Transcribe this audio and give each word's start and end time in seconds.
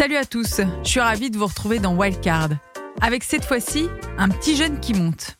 Salut 0.00 0.16
à 0.16 0.24
tous, 0.24 0.62
je 0.82 0.88
suis 0.88 1.00
ravie 1.00 1.30
de 1.30 1.36
vous 1.36 1.44
retrouver 1.44 1.78
dans 1.78 1.94
Wildcard. 1.94 2.48
Avec 3.02 3.22
cette 3.22 3.44
fois-ci, 3.44 3.86
un 4.16 4.30
petit 4.30 4.56
jeune 4.56 4.80
qui 4.80 4.94
monte. 4.94 5.36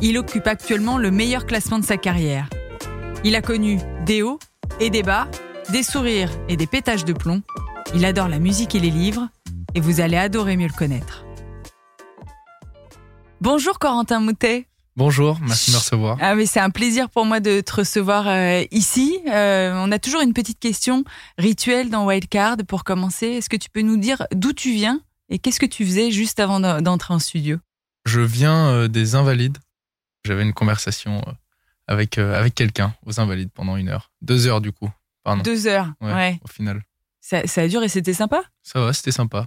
Il 0.00 0.16
occupe 0.16 0.46
actuellement 0.46 0.96
le 0.96 1.10
meilleur 1.10 1.44
classement 1.44 1.78
de 1.78 1.84
sa 1.84 1.98
carrière. 1.98 2.48
Il 3.22 3.36
a 3.36 3.42
connu 3.42 3.78
des 4.06 4.22
hauts 4.22 4.38
et 4.80 4.88
des 4.88 5.02
bas, 5.02 5.28
des 5.72 5.82
sourires 5.82 6.30
et 6.48 6.56
des 6.56 6.66
pétages 6.66 7.04
de 7.04 7.12
plomb. 7.12 7.42
Il 7.94 8.06
adore 8.06 8.28
la 8.28 8.38
musique 8.38 8.74
et 8.74 8.80
les 8.80 8.88
livres, 8.88 9.28
et 9.74 9.80
vous 9.80 10.00
allez 10.00 10.16
adorer 10.16 10.56
mieux 10.56 10.68
le 10.68 10.72
connaître. 10.72 11.26
Bonjour 13.42 13.78
Corentin 13.78 14.20
Moutet. 14.20 14.67
Bonjour, 14.98 15.38
merci 15.42 15.70
de 15.70 15.76
me 15.76 15.78
recevoir. 15.78 16.18
Ah 16.20 16.34
mais 16.34 16.44
c'est 16.44 16.58
un 16.58 16.70
plaisir 16.70 17.08
pour 17.08 17.24
moi 17.24 17.38
de 17.38 17.60
te 17.60 17.72
recevoir 17.72 18.26
euh, 18.26 18.64
ici. 18.72 19.16
Euh, 19.28 19.72
on 19.76 19.92
a 19.92 20.00
toujours 20.00 20.22
une 20.22 20.32
petite 20.32 20.58
question 20.58 21.04
rituelle 21.38 21.88
dans 21.88 22.04
Wildcard 22.04 22.56
pour 22.66 22.82
commencer. 22.82 23.26
Est-ce 23.26 23.48
que 23.48 23.56
tu 23.56 23.70
peux 23.70 23.82
nous 23.82 23.96
dire 23.96 24.26
d'où 24.34 24.52
tu 24.52 24.72
viens 24.72 25.00
et 25.28 25.38
qu'est-ce 25.38 25.60
que 25.60 25.66
tu 25.66 25.86
faisais 25.86 26.10
juste 26.10 26.40
avant 26.40 26.58
d'entrer 26.80 27.14
en 27.14 27.20
studio? 27.20 27.58
Je 28.06 28.20
viens 28.20 28.70
euh, 28.70 28.88
des 28.88 29.14
Invalides. 29.14 29.58
J'avais 30.24 30.42
une 30.42 30.52
conversation 30.52 31.22
avec 31.86 32.18
avec 32.18 32.56
quelqu'un 32.56 32.92
aux 33.06 33.20
Invalides 33.20 33.52
pendant 33.54 33.76
une 33.76 33.90
heure, 33.90 34.10
deux 34.20 34.48
heures 34.48 34.60
du 34.60 34.72
coup. 34.72 34.90
Pardon. 35.22 35.44
Deux 35.44 35.68
heures. 35.68 35.92
Ouais. 36.00 36.40
Au 36.42 36.48
final. 36.48 36.82
Ça, 37.20 37.46
ça 37.46 37.60
a 37.62 37.68
duré 37.68 37.84
et 37.84 37.88
c'était 37.88 38.14
sympa? 38.14 38.42
Ça 38.64 38.80
va, 38.80 38.92
c'était 38.92 39.12
sympa. 39.12 39.46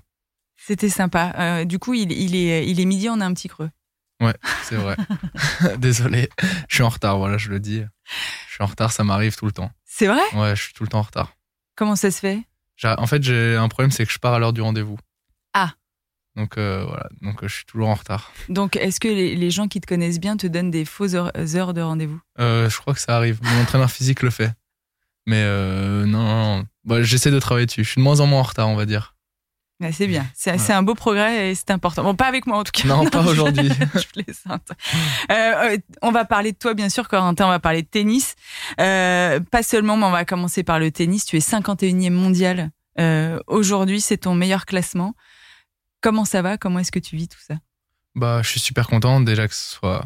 C'était 0.55 0.87
sympa. 0.87 1.65
du 1.65 1.77
coup, 1.77 1.93
il, 1.93 2.13
il, 2.13 2.37
est 2.37 2.65
il 2.69 2.79
est 2.79 2.85
midi, 2.85 3.09
on 3.09 3.19
a 3.19 3.25
un 3.25 3.33
petit 3.33 3.49
creux. 3.49 3.69
Ouais, 4.21 4.35
c'est 4.63 4.75
vrai. 4.75 4.95
Désolé, 5.77 6.29
je 6.69 6.75
suis 6.75 6.83
en 6.83 6.89
retard, 6.89 7.17
voilà, 7.17 7.37
je 7.37 7.49
le 7.49 7.59
dis. 7.59 7.83
Je 8.47 8.53
suis 8.53 8.63
en 8.63 8.67
retard, 8.67 8.91
ça 8.91 9.03
m'arrive 9.03 9.35
tout 9.35 9.47
le 9.47 9.51
temps. 9.51 9.71
C'est 9.83 10.07
vrai? 10.07 10.21
Ouais, 10.33 10.55
je 10.55 10.61
suis 10.61 10.73
tout 10.73 10.83
le 10.83 10.89
temps 10.89 10.99
en 10.99 11.03
retard. 11.03 11.33
Comment 11.75 11.95
ça 11.95 12.11
se 12.11 12.19
fait? 12.19 12.43
En 12.83 13.07
fait, 13.07 13.21
j'ai 13.23 13.55
un 13.55 13.67
problème, 13.67 13.91
c'est 13.91 14.05
que 14.05 14.11
je 14.11 14.19
pars 14.19 14.33
à 14.33 14.39
l'heure 14.39 14.53
du 14.53 14.61
rendez-vous. 14.61 14.97
Ah. 15.53 15.73
Donc 16.35 16.57
euh, 16.57 16.85
voilà, 16.87 17.09
donc 17.21 17.43
euh, 17.43 17.47
je 17.47 17.55
suis 17.55 17.65
toujours 17.65 17.89
en 17.89 17.93
retard. 17.93 18.31
Donc 18.47 18.75
est-ce 18.77 18.99
que 18.99 19.07
les, 19.07 19.51
gens 19.51 19.67
qui 19.67 19.81
te 19.81 19.87
connaissent 19.87 20.19
bien 20.19 20.37
te 20.37 20.47
donnent 20.47 20.71
des 20.71 20.85
fausses 20.85 21.13
heures, 21.13 21.73
de 21.73 21.81
rendez-vous? 21.81 22.21
Euh, 22.39 22.69
Je 22.69 22.77
crois 22.77 22.93
que 22.93 22.99
ça 23.01 23.17
arrive. 23.17 23.39
Mon 23.43 23.61
entraîneur 23.61 23.91
physique 23.91 24.21
le 24.21 24.29
fait. 24.29 24.53
Mais 25.25 25.43
non, 25.43 26.05
non, 26.07 26.65
non. 26.85 27.03
j'essaie 27.03 27.31
de 27.31 27.39
travailler 27.39 27.65
dessus. 27.65 27.83
Je 27.83 27.89
suis 27.89 27.99
de 27.99 28.03
moins 28.03 28.19
en 28.21 28.27
moins 28.27 28.39
en 28.39 28.43
retard, 28.43 28.69
on 28.69 28.75
va 28.75 28.85
dire 28.85 29.15
c'est 29.91 30.07
bien, 30.07 30.25
c'est 30.35 30.73
un 30.73 30.83
beau 30.83 30.93
progrès 30.93 31.49
et 31.49 31.55
c'est 31.55 31.71
important. 31.71 32.03
Bon, 32.03 32.15
pas 32.15 32.27
avec 32.27 32.45
moi 32.45 32.59
en 32.59 32.63
tout 32.63 32.71
cas. 32.71 32.87
Non, 32.87 33.05
pas 33.09 33.23
aujourd'hui. 33.23 33.69
je 33.95 34.07
plaisante. 34.07 34.69
Euh, 35.31 35.33
euh, 35.33 35.77
on 36.01 36.11
va 36.11 36.25
parler 36.25 36.51
de 36.51 36.57
toi, 36.57 36.73
bien 36.73 36.89
sûr, 36.89 37.07
Corentin, 37.07 37.45
on 37.45 37.49
va 37.49 37.59
parler 37.59 37.81
de 37.81 37.87
tennis. 37.87 38.35
Euh, 38.79 39.39
pas 39.39 39.63
seulement, 39.63 39.97
mais 39.97 40.05
on 40.05 40.11
va 40.11 40.25
commencer 40.25 40.63
par 40.63 40.79
le 40.79 40.91
tennis. 40.91 41.25
Tu 41.25 41.37
es 41.37 41.39
51e 41.39 42.11
mondial. 42.11 42.71
aujourd'hui, 43.47 44.01
c'est 44.01 44.17
ton 44.17 44.35
meilleur 44.35 44.65
classement. 44.65 45.15
Comment 46.01 46.25
ça 46.25 46.41
va? 46.41 46.57
Comment 46.57 46.79
est-ce 46.79 46.91
que 46.91 46.99
tu 46.99 47.15
vis 47.15 47.27
tout 47.27 47.41
ça? 47.45 47.55
Bah, 48.15 48.41
Je 48.43 48.49
suis 48.49 48.59
super 48.59 48.87
content 48.87 49.21
déjà 49.21 49.47
que 49.47 49.55
ce 49.55 49.71
soit 49.75 50.05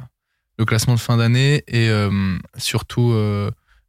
le 0.58 0.66
classement 0.66 0.94
de 0.94 1.00
fin 1.00 1.17
d'année 1.17 1.64
et 1.67 1.89
surtout, 2.58 3.10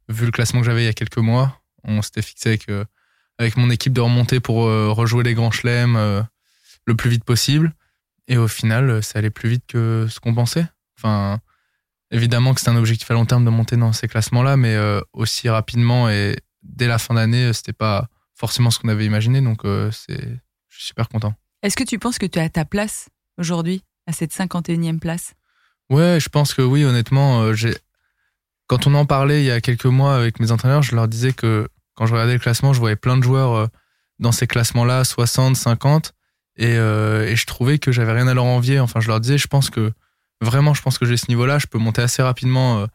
vu 0.09 0.25
le 0.25 0.31
classement 0.31 0.59
que 0.59 0.65
j'avais 0.65 0.83
il 0.83 0.85
y 0.85 0.89
a 0.89 0.93
quelques 0.93 1.17
mois, 1.17 1.61
on 1.83 2.01
s'était 2.01 2.21
fixé 2.21 2.49
avec 2.49 2.67
avec 3.37 3.57
mon 3.57 3.69
équipe 3.69 3.93
de 3.93 4.01
remonter 4.01 4.39
pour 4.39 4.65
euh, 4.65 4.91
rejouer 4.91 5.23
les 5.23 5.33
grands 5.33 5.51
chelems 5.51 5.95
euh, 5.95 6.21
le 6.85 6.95
plus 6.95 7.09
vite 7.09 7.23
possible. 7.23 7.73
Et 8.27 8.37
au 8.37 8.47
final, 8.47 8.89
euh, 8.89 9.01
ça 9.01 9.19
allait 9.19 9.29
plus 9.29 9.49
vite 9.49 9.63
que 9.67 10.07
ce 10.09 10.19
qu'on 10.19 10.33
pensait. 10.33 10.65
Enfin, 10.97 11.39
évidemment 12.11 12.53
que 12.53 12.61
c'est 12.61 12.69
un 12.69 12.75
objectif 12.75 13.09
à 13.11 13.13
long 13.13 13.25
terme 13.25 13.45
de 13.45 13.49
monter 13.49 13.77
dans 13.77 13.93
ces 13.93 14.07
classements-là, 14.07 14.57
mais 14.57 14.75
aussi 15.13 15.47
rapidement 15.47 16.09
et 16.09 16.35
dès 16.63 16.87
la 16.87 16.97
fin 16.97 17.13
d'année, 17.13 17.53
c'était 17.53 17.71
pas 17.71 18.07
forcément 18.33 18.71
ce 18.71 18.79
qu'on 18.79 18.87
avait 18.87 19.05
imaginé. 19.05 19.41
Donc, 19.41 19.61
c'est, 19.91 20.19
je 20.69 20.75
suis 20.75 20.87
super 20.87 21.07
content. 21.07 21.35
Est-ce 21.61 21.77
que 21.77 21.83
tu 21.83 21.99
penses 21.99 22.17
que 22.17 22.25
tu 22.25 22.39
as 22.39 22.49
ta 22.49 22.65
place 22.65 23.09
aujourd'hui, 23.37 23.83
à 24.07 24.11
cette 24.11 24.33
51e 24.33 24.97
place? 24.97 25.35
Ouais, 25.91 26.17
je 26.19 26.29
pense 26.29 26.55
que 26.55 26.63
oui, 26.63 26.83
honnêtement. 26.83 27.53
j'ai... 27.53 27.77
Quand 28.65 28.87
on 28.87 28.95
en 28.95 29.05
parlait 29.05 29.43
il 29.43 29.45
y 29.45 29.51
a 29.51 29.61
quelques 29.61 29.85
mois 29.85 30.15
avec 30.15 30.39
mes 30.39 30.51
entraîneurs, 30.51 30.81
je 30.81 30.95
leur 30.95 31.07
disais 31.07 31.33
que 31.33 31.69
quand 31.97 32.05
je 32.05 32.13
regardais 32.13 32.33
le 32.33 32.39
classement, 32.39 32.73
je 32.73 32.79
voyais 32.79 32.95
plein 32.95 33.17
de 33.17 33.23
joueurs 33.23 33.53
euh, 33.53 33.67
dans 34.19 34.31
ces 34.31 34.47
classements-là, 34.47 35.03
60, 35.03 35.55
50, 35.55 36.13
euh, 36.61 37.25
et, 37.25 37.35
je 37.35 37.45
trouvais 37.45 37.79
que 37.79 37.91
j'avais 37.91 38.13
rien 38.13 38.27
à 38.27 38.33
leur 38.33 38.45
envier. 38.45 38.79
Enfin, 38.79 38.99
je 38.99 39.07
leur 39.07 39.19
disais, 39.19 39.37
je 39.37 39.47
pense 39.47 39.69
que 39.69 39.91
vraiment, 40.39 40.73
je 40.73 40.81
pense 40.81 40.99
que 40.99 41.05
j'ai 41.05 41.17
ce 41.17 41.25
niveau-là, 41.29 41.57
je 41.57 41.65
peux 41.65 41.79
monter 41.79 42.03
assez 42.03 42.21
rapidement 42.21 42.85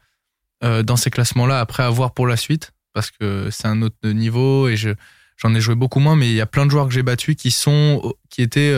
euh, 0.65 0.83
dans 0.85 0.97
ces 0.97 1.11
classements-là 1.11 1.59
après 1.59 1.83
avoir 1.83 2.15
pour 2.15 2.29
la 2.29 2.37
suite, 2.37 2.73
parce 2.93 3.11
que 3.11 3.51
c'est 3.51 3.67
un 3.67 3.83
autre 3.83 3.97
niveau 4.09 4.69
et 4.69 4.77
j'en 4.77 5.55
ai 5.55 5.61
joué 5.61 5.75
beaucoup 5.75 5.99
moins, 5.99 6.15
mais 6.15 6.29
il 6.31 6.35
y 6.35 6.41
a 6.41 6.47
plein 6.47 6.67
de 6.67 6.71
joueurs 6.71 6.87
que 6.87 6.95
j'ai 6.95 7.03
battus 7.03 7.35
qui 7.35 7.51
sont, 7.51 8.15
qui 8.31 8.43
étaient 8.43 8.73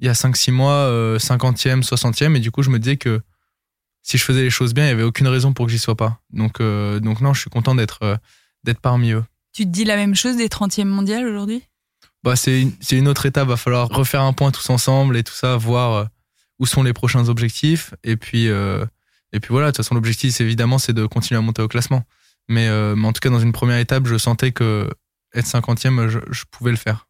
il 0.00 0.06
y 0.06 0.10
a 0.10 0.12
5-6 0.12 0.52
mois 0.52 1.16
50e, 1.16 1.82
60e, 1.82 2.36
et 2.36 2.40
du 2.40 2.50
coup, 2.50 2.62
je 2.62 2.68
me 2.68 2.78
disais 2.78 2.98
que 2.98 3.22
si 4.02 4.18
je 4.18 4.24
faisais 4.24 4.42
les 4.42 4.50
choses 4.50 4.74
bien, 4.74 4.84
il 4.84 4.88
y 4.88 4.92
avait 4.92 5.02
aucune 5.02 5.28
raison 5.28 5.54
pour 5.54 5.66
que 5.66 5.72
j'y 5.72 5.78
sois 5.78 5.96
pas. 5.96 6.20
Donc, 6.30 6.60
donc 6.60 7.22
non, 7.22 7.32
je 7.32 7.40
suis 7.40 7.50
content 7.50 7.74
d'être 7.74 8.18
d'être 8.64 8.80
parmi 8.80 9.12
eux. 9.12 9.24
Tu 9.58 9.64
te 9.64 9.70
dis 9.70 9.82
la 9.82 9.96
même 9.96 10.14
chose 10.14 10.36
des 10.36 10.46
30e 10.46 10.84
mondiales 10.84 11.26
aujourd'hui? 11.26 11.64
Bah, 12.22 12.36
c'est 12.36 12.62
une, 12.62 12.72
une, 12.92 13.08
autre 13.08 13.26
étape. 13.26 13.48
Va 13.48 13.56
falloir 13.56 13.88
refaire 13.88 14.22
un 14.22 14.32
point 14.32 14.52
tous 14.52 14.70
ensemble 14.70 15.16
et 15.16 15.24
tout 15.24 15.34
ça, 15.34 15.56
voir 15.56 15.94
euh, 15.94 16.04
où 16.60 16.66
sont 16.66 16.84
les 16.84 16.92
prochains 16.92 17.28
objectifs. 17.28 17.92
Et 18.04 18.16
puis, 18.16 18.46
euh, 18.46 18.84
et 19.32 19.40
puis 19.40 19.48
voilà, 19.50 19.66
de 19.66 19.70
toute 19.72 19.78
façon, 19.78 19.96
l'objectif, 19.96 20.40
évidemment, 20.40 20.78
c'est 20.78 20.92
de 20.92 21.04
continuer 21.06 21.38
à 21.38 21.42
monter 21.42 21.60
au 21.60 21.66
classement. 21.66 22.04
Mais, 22.46 22.68
euh, 22.68 22.94
mais, 22.94 23.08
en 23.08 23.12
tout 23.12 23.18
cas, 23.18 23.30
dans 23.30 23.40
une 23.40 23.50
première 23.50 23.78
étape, 23.78 24.06
je 24.06 24.16
sentais 24.16 24.52
que 24.52 24.88
être 25.34 25.46
50e, 25.46 26.06
je, 26.06 26.20
je, 26.30 26.44
pouvais 26.48 26.70
le 26.70 26.76
faire. 26.76 27.08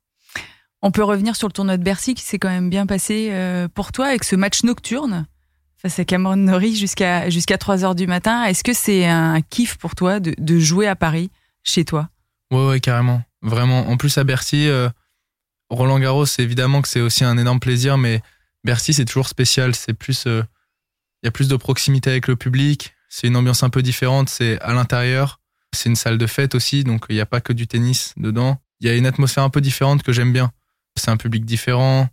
On 0.80 0.90
peut 0.90 1.04
revenir 1.04 1.36
sur 1.36 1.48
le 1.48 1.52
tournoi 1.52 1.76
de 1.76 1.82
Bercy 1.82 2.14
qui 2.14 2.22
s'est 2.22 2.38
quand 2.38 2.48
même 2.48 2.70
bien 2.70 2.86
passé 2.86 3.30
pour 3.74 3.92
toi 3.92 4.06
avec 4.06 4.24
ce 4.24 4.36
match 4.36 4.62
nocturne 4.62 5.26
face 5.76 5.98
à 5.98 6.06
Cameron 6.06 6.36
Norrie 6.36 6.74
jusqu'à 6.74 7.28
jusqu'à 7.28 7.58
3 7.58 7.84
heures 7.84 7.94
du 7.94 8.06
matin. 8.06 8.44
Est-ce 8.44 8.64
que 8.64 8.72
c'est 8.72 9.04
un 9.04 9.42
kiff 9.42 9.76
pour 9.76 9.94
toi 9.94 10.18
de, 10.18 10.34
de 10.38 10.58
jouer 10.58 10.86
à 10.86 10.96
Paris 10.96 11.30
chez 11.62 11.84
toi? 11.84 12.08
Ouais, 12.50 12.66
ouais, 12.66 12.80
carrément. 12.80 13.22
Vraiment. 13.42 13.88
En 13.88 13.96
plus, 13.96 14.16
à 14.18 14.24
Bercy, 14.24 14.68
euh, 14.68 14.88
Roland 15.70 15.98
Garros, 15.98 16.26
évidemment 16.38 16.82
que 16.82 16.88
c'est 16.88 17.00
aussi 17.00 17.24
un 17.24 17.36
énorme 17.38 17.60
plaisir, 17.60 17.98
mais 17.98 18.22
Bercy, 18.64 18.94
c'est 18.94 19.04
toujours 19.04 19.28
spécial. 19.28 19.74
C'est 19.74 19.94
plus, 19.94 20.24
il 20.24 20.30
euh, 20.30 20.42
y 21.22 21.28
a 21.28 21.30
plus 21.30 21.48
de 21.48 21.56
proximité 21.56 22.10
avec 22.10 22.26
le 22.26 22.36
public. 22.36 22.94
C'est 23.08 23.26
une 23.26 23.36
ambiance 23.36 23.62
un 23.62 23.70
peu 23.70 23.82
différente. 23.82 24.28
C'est 24.28 24.60
à 24.60 24.72
l'intérieur. 24.72 25.40
C'est 25.74 25.88
une 25.88 25.96
salle 25.96 26.16
de 26.18 26.26
fête 26.26 26.54
aussi, 26.54 26.82
donc 26.82 27.04
il 27.10 27.14
n'y 27.14 27.20
a 27.20 27.26
pas 27.26 27.40
que 27.40 27.52
du 27.52 27.66
tennis 27.66 28.14
dedans. 28.16 28.60
Il 28.80 28.86
y 28.86 28.90
a 28.90 28.96
une 28.96 29.06
atmosphère 29.06 29.44
un 29.44 29.50
peu 29.50 29.60
différente 29.60 30.02
que 30.02 30.12
j'aime 30.12 30.32
bien. 30.32 30.50
C'est 30.96 31.10
un 31.10 31.18
public 31.18 31.44
différent, 31.44 32.08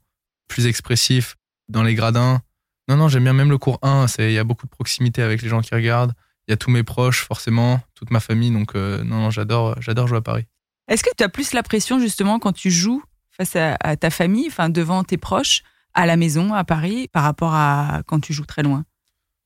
plus 0.50 0.68
expressif 0.68 1.38
dans 1.70 1.82
les 1.82 1.96
gradins. 1.96 2.42
Non, 2.90 2.98
non, 2.98 3.08
j'aime 3.08 3.24
bien 3.24 3.34
même 3.34 3.50
le 3.50 3.58
cours 3.58 3.80
1. 3.82 4.08
Il 4.20 4.32
y 4.32 4.38
a 4.38 4.44
beaucoup 4.44 4.66
de 4.66 4.72
proximité 4.72 5.22
avec 5.22 5.42
les 5.42 5.48
gens 5.48 5.62
qui 5.62 5.74
regardent 5.74 6.14
il 6.48 6.52
y 6.52 6.54
a 6.54 6.58
tous 6.58 6.70
mes 6.70 6.84
proches, 6.84 7.24
forcément, 7.24 7.82
toute 7.96 8.12
ma 8.12 8.20
famille. 8.20 8.52
Donc, 8.52 8.76
euh, 8.76 9.04
non, 9.04 9.32
j'adore, 9.32 9.76
j'adore 9.82 10.08
jouer 10.08 10.18
à 10.18 10.22
Paris. 10.22 10.46
Est-ce 10.88 11.04
que 11.04 11.10
tu 11.18 11.24
as 11.24 11.30
plus 11.30 11.54
la 11.54 11.64
pression, 11.64 12.00
justement, 12.00 12.40
quand 12.40 12.54
tu 12.54 12.70
joues 12.70 13.04
face 13.32 13.56
à, 13.56 13.98
ta 13.98 14.10
famille, 14.10 14.48
enfin, 14.48 14.70
devant 14.70 15.04
tes 15.04 15.18
proches, 15.18 15.64
à 15.94 16.06
la 16.06 16.18
maison, 16.18 16.54
à 16.54 16.64
Paris, 16.64 17.10
par 17.12 17.24
rapport 17.24 17.54
à 17.54 18.04
quand 18.06 18.20
tu 18.20 18.34
joues 18.34 18.46
très 18.46 18.64
loin? 18.64 18.86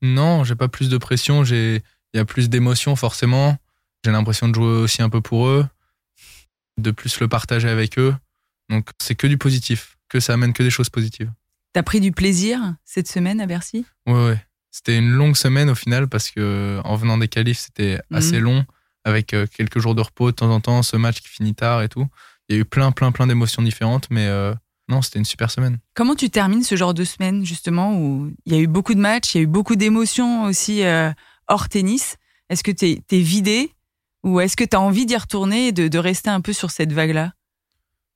Non, 0.02 0.44
j'ai 0.44 0.54
pas 0.54 0.68
plus 0.68 0.88
de 0.88 0.98
pression. 0.98 1.44
J'ai, 1.44 1.82
il 2.12 2.16
y 2.16 2.20
a 2.20 2.24
plus 2.24 2.48
d'émotions, 2.48 2.96
forcément. 2.96 3.56
J'ai 4.04 4.12
l'impression 4.12 4.48
de 4.48 4.54
jouer 4.54 4.66
aussi 4.66 5.02
un 5.02 5.08
peu 5.08 5.20
pour 5.20 5.48
eux, 5.48 5.66
de 6.78 6.90
plus 6.90 7.20
le 7.20 7.28
partager 7.28 7.68
avec 7.68 7.98
eux. 7.98 8.14
Donc, 8.68 8.88
c'est 9.00 9.14
que 9.14 9.26
du 9.26 9.38
positif, 9.38 9.96
que 10.08 10.20
ça 10.20 10.34
amène 10.34 10.52
que 10.52 10.62
des 10.62 10.70
choses 10.70 10.90
positives. 10.90 11.32
T'as 11.72 11.82
pris 11.82 12.00
du 12.00 12.12
plaisir 12.12 12.74
cette 12.84 13.08
semaine 13.08 13.40
à 13.40 13.46
Bercy? 13.46 13.86
Ouais, 14.06 14.26
ouais. 14.26 14.44
C'était 14.70 14.96
une 14.96 15.10
longue 15.10 15.36
semaine 15.36 15.68
au 15.68 15.74
final 15.74 16.08
parce 16.08 16.30
que 16.30 16.80
en 16.84 16.96
venant 16.96 17.18
des 17.18 17.28
qualifs, 17.28 17.58
c'était 17.58 18.00
assez 18.12 18.38
mhm. 18.38 18.44
long 18.44 18.66
avec 19.04 19.34
euh, 19.34 19.46
quelques 19.46 19.78
jours 19.78 19.94
de 19.94 20.02
repos 20.02 20.30
de 20.30 20.36
temps 20.36 20.50
en 20.50 20.60
temps, 20.60 20.82
ce 20.82 20.96
match 20.96 21.20
qui 21.20 21.28
finit 21.28 21.54
tard 21.54 21.82
et 21.82 21.88
tout. 21.88 22.06
Il 22.48 22.56
y 22.56 22.58
a 22.58 22.62
eu 22.62 22.64
plein, 22.64 22.92
plein, 22.92 23.12
plein 23.12 23.26
d'émotions 23.26 23.62
différentes, 23.62 24.08
mais 24.10 24.26
euh, 24.26 24.54
non, 24.88 25.02
c'était 25.02 25.18
une 25.18 25.24
super 25.24 25.50
semaine. 25.50 25.78
Comment 25.94 26.14
tu 26.14 26.30
termines 26.30 26.62
ce 26.62 26.76
genre 26.76 26.94
de 26.94 27.04
semaine 27.04 27.44
justement 27.44 27.96
où 27.96 28.32
il 28.44 28.52
y 28.52 28.56
a 28.56 28.60
eu 28.60 28.66
beaucoup 28.66 28.94
de 28.94 29.00
matchs, 29.00 29.34
il 29.34 29.38
y 29.38 29.40
a 29.40 29.44
eu 29.44 29.46
beaucoup 29.46 29.76
d'émotions 29.76 30.44
aussi 30.44 30.84
euh, 30.84 31.10
hors 31.48 31.68
tennis? 31.68 32.16
Est-ce 32.48 32.64
que 32.64 32.72
tu 32.72 32.86
es, 32.86 33.20
vidé? 33.20 33.72
Ou 34.24 34.40
est-ce 34.40 34.56
que 34.56 34.64
tu 34.64 34.76
as 34.76 34.80
envie 34.80 35.06
d'y 35.06 35.16
retourner 35.16 35.68
et 35.68 35.72
de, 35.72 35.88
de, 35.88 35.98
rester 35.98 36.28
un 36.28 36.40
peu 36.40 36.52
sur 36.52 36.70
cette 36.70 36.92
vague-là? 36.92 37.32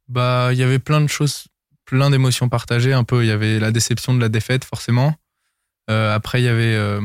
Bah, 0.08 0.48
il 0.52 0.58
y 0.58 0.62
avait 0.62 0.80
plein 0.80 1.00
de 1.00 1.06
choses, 1.06 1.46
plein 1.84 2.10
d'émotions 2.10 2.48
partagées. 2.48 2.92
Un 2.92 3.04
peu, 3.04 3.24
il 3.24 3.28
y 3.28 3.30
avait 3.30 3.58
la 3.58 3.70
déception 3.70 4.12
de 4.12 4.20
la 4.20 4.28
défaite 4.28 4.64
forcément. 4.64 5.14
Euh, 5.90 6.14
après, 6.14 6.40
il 6.40 6.44
y 6.44 6.48
avait, 6.48 6.75
euh, 6.75 7.00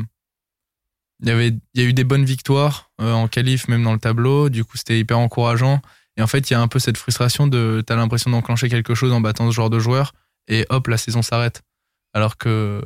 il 1.22 1.28
y 1.28 1.32
avait, 1.32 1.50
il 1.74 1.82
y 1.82 1.86
a 1.86 1.88
eu 1.88 1.94
des 1.94 2.04
bonnes 2.04 2.26
victoires 2.26 2.92
euh, 3.02 3.12
en 3.12 3.28
qualif, 3.28 3.68
même 3.68 3.84
dans 3.84 3.94
le 3.94 4.00
tableau. 4.00 4.50
Du 4.50 4.64
coup, 4.64 4.78
c'était 4.78 5.00
hyper 5.00 5.20
encourageant. 5.20 5.82
Et 6.18 6.22
en 6.22 6.28
fait, 6.28 6.50
il 6.50 6.54
y 6.54 6.56
a 6.56 6.62
un 6.62 6.68
peu 6.68 6.80
cette 6.80 6.98
frustration 6.98 7.48
de, 7.48 7.84
t'as 7.86 7.96
l'impression 7.96 8.32
d'enclencher 8.32 8.70
quelque 8.70 8.96
chose 8.96 9.12
en 9.12 9.22
battant 9.22 9.50
ce 9.50 9.56
genre 9.56 9.70
de 9.70 9.80
joueur, 9.80 10.14
et 10.48 10.66
hop, 10.70 10.88
la 10.88 10.98
saison 10.98 11.22
s'arrête. 11.22 11.62
Alors 12.14 12.38
que 12.38 12.84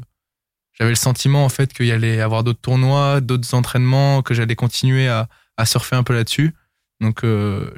j'avais 0.74 0.92
le 0.92 0.95
sentiment 0.95 1.45
en 1.45 1.50
fait 1.50 1.74
qu'il 1.74 1.86
y 1.86 1.92
allait 1.92 2.19
avoir 2.22 2.44
d'autres 2.44 2.62
tournois, 2.62 3.22
d'autres 3.22 3.54
entraînements, 3.54 4.22
que 4.22 4.34
j'allais 4.34 4.56
continuer 4.56 5.07
à, 5.07 5.30
à 5.57 5.66
surfer 5.66 5.95
un 5.95 6.04
peu 6.04 6.13
là-dessus. 6.13 6.54
Donc 7.00 7.25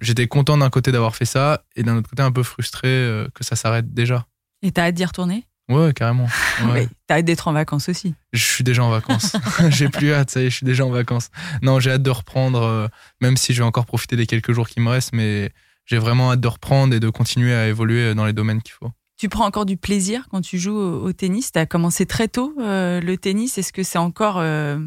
j'étais 0.02 0.28
content 0.28 0.58
d'un 0.58 0.70
côté 0.70 0.92
d'avoir 0.92 1.16
fait 1.16 1.26
ça 1.26 1.64
et 1.76 1.84
d'un 1.84 1.98
autre 1.98 2.10
côté 2.10 2.22
un 2.22 2.32
peu 2.32 2.44
frustré 2.44 3.26
que 3.34 3.44
ça 3.44 3.56
s'arrête 3.56 3.94
déjà. 3.94 4.26
Et 4.62 4.72
t'as 4.72 4.88
hâte 4.88 4.96
d'y 4.96 5.06
retourner? 5.06 5.46
Ouais, 5.68 5.94
carrément. 5.94 6.28
Ouais. 6.66 6.88
t'as 7.08 7.18
hâte 7.18 7.26
d'être 7.26 7.48
en 7.48 7.54
vacances 7.54 7.90
aussi. 7.90 8.14
Je 8.34 8.44
suis 8.44 8.64
déjà 8.64 8.84
en 8.84 8.90
vacances. 8.90 9.36
j'ai 9.70 9.90
plus 9.90 10.14
hâte, 10.14 10.30
ça 10.30 10.42
y 10.42 10.46
est, 10.46 10.50
je 10.50 10.58
suis 10.58 10.66
déjà 10.66 10.86
en 10.86 10.92
vacances. 10.92 11.30
Non, 11.62 11.80
j'ai 11.80 11.92
hâte 11.92 12.04
de 12.04 12.12
reprendre, 12.12 12.90
même 13.20 13.36
si 13.36 13.54
je 13.54 13.62
vais 13.62 13.66
encore 13.66 13.86
profiter 13.86 14.16
des 14.16 14.28
quelques 14.28 14.52
jours 14.52 14.68
qui 14.68 14.80
me 14.80 14.90
restent, 14.90 15.14
mais 15.14 15.52
j'ai 15.86 15.98
vraiment 15.98 16.32
hâte 16.32 16.42
de 16.42 16.48
reprendre 16.48 16.94
et 16.94 17.00
de 17.00 17.10
continuer 17.10 17.54
à 17.54 17.68
évoluer 17.68 18.14
dans 18.14 18.26
les 18.26 18.34
domaines 18.34 18.62
qu'il 18.62 18.74
faut. 18.74 18.92
Tu 19.18 19.30
prends 19.30 19.46
encore 19.46 19.66
du 19.66 19.78
plaisir 19.78 20.28
quand 20.30 20.42
tu 20.42 20.60
joues 20.60 20.78
au, 20.78 21.14
tennis? 21.14 21.52
Tu 21.52 21.60
as 21.60 21.66
commencé 21.66 22.06
très 22.06 22.28
tôt 22.28 22.54
euh, 22.60 23.00
le 23.00 23.18
tennis? 23.18 23.58
Est-ce 23.58 23.72
que 23.72 23.84
c'est 23.84 23.98
encore. 23.98 24.40
Euh, 24.40 24.78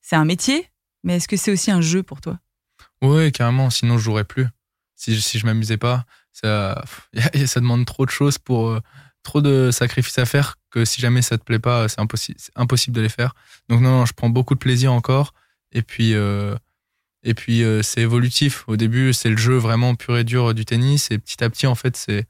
c'est 0.00 0.16
un 0.16 0.24
métier, 0.24 0.70
mais 1.02 1.16
est-ce 1.16 1.26
que 1.26 1.36
c'est 1.36 1.50
aussi 1.50 1.70
un 1.70 1.80
jeu 1.80 2.04
pour 2.04 2.20
toi? 2.20 2.38
Oui, 3.02 3.32
carrément. 3.32 3.68
Sinon, 3.70 3.98
je 3.98 4.04
jouerais 4.04 4.24
plus. 4.24 4.46
Si, 4.94 5.20
si 5.20 5.38
je 5.38 5.46
m'amusais 5.46 5.76
pas, 5.76 6.04
ça, 6.32 6.84
ça 7.46 7.60
demande 7.60 7.84
trop 7.84 8.06
de 8.06 8.10
choses 8.10 8.38
pour. 8.38 8.78
Euh, 9.26 9.30
trop 9.30 9.40
de 9.42 9.70
sacrifices 9.70 10.18
à 10.18 10.24
faire 10.24 10.56
que 10.70 10.84
si 10.84 11.00
jamais 11.00 11.22
ça 11.22 11.36
te 11.36 11.44
plaît 11.44 11.58
pas, 11.58 11.88
c'est 11.88 12.00
impossible, 12.00 12.96
de 12.96 13.00
les 13.00 13.08
faire. 13.08 13.34
Donc, 13.68 13.80
non, 13.80 13.90
non, 13.90 14.06
je 14.06 14.12
prends 14.14 14.30
beaucoup 14.30 14.54
de 14.54 14.60
plaisir 14.60 14.92
encore. 14.92 15.34
Et 15.72 15.82
puis. 15.82 16.14
Et 17.24 17.34
puis 17.34 17.64
c'est 17.82 18.00
évolutif. 18.02 18.64
Au 18.68 18.76
début, 18.76 19.12
c'est 19.12 19.28
le 19.28 19.36
jeu 19.36 19.56
vraiment 19.56 19.96
pur 19.96 20.16
et 20.16 20.24
dur 20.24 20.54
du 20.54 20.64
tennis. 20.64 21.10
Et 21.10 21.18
petit 21.18 21.42
à 21.42 21.50
petit, 21.50 21.66
en 21.66 21.74
fait, 21.74 21.96
c'est 21.96 22.26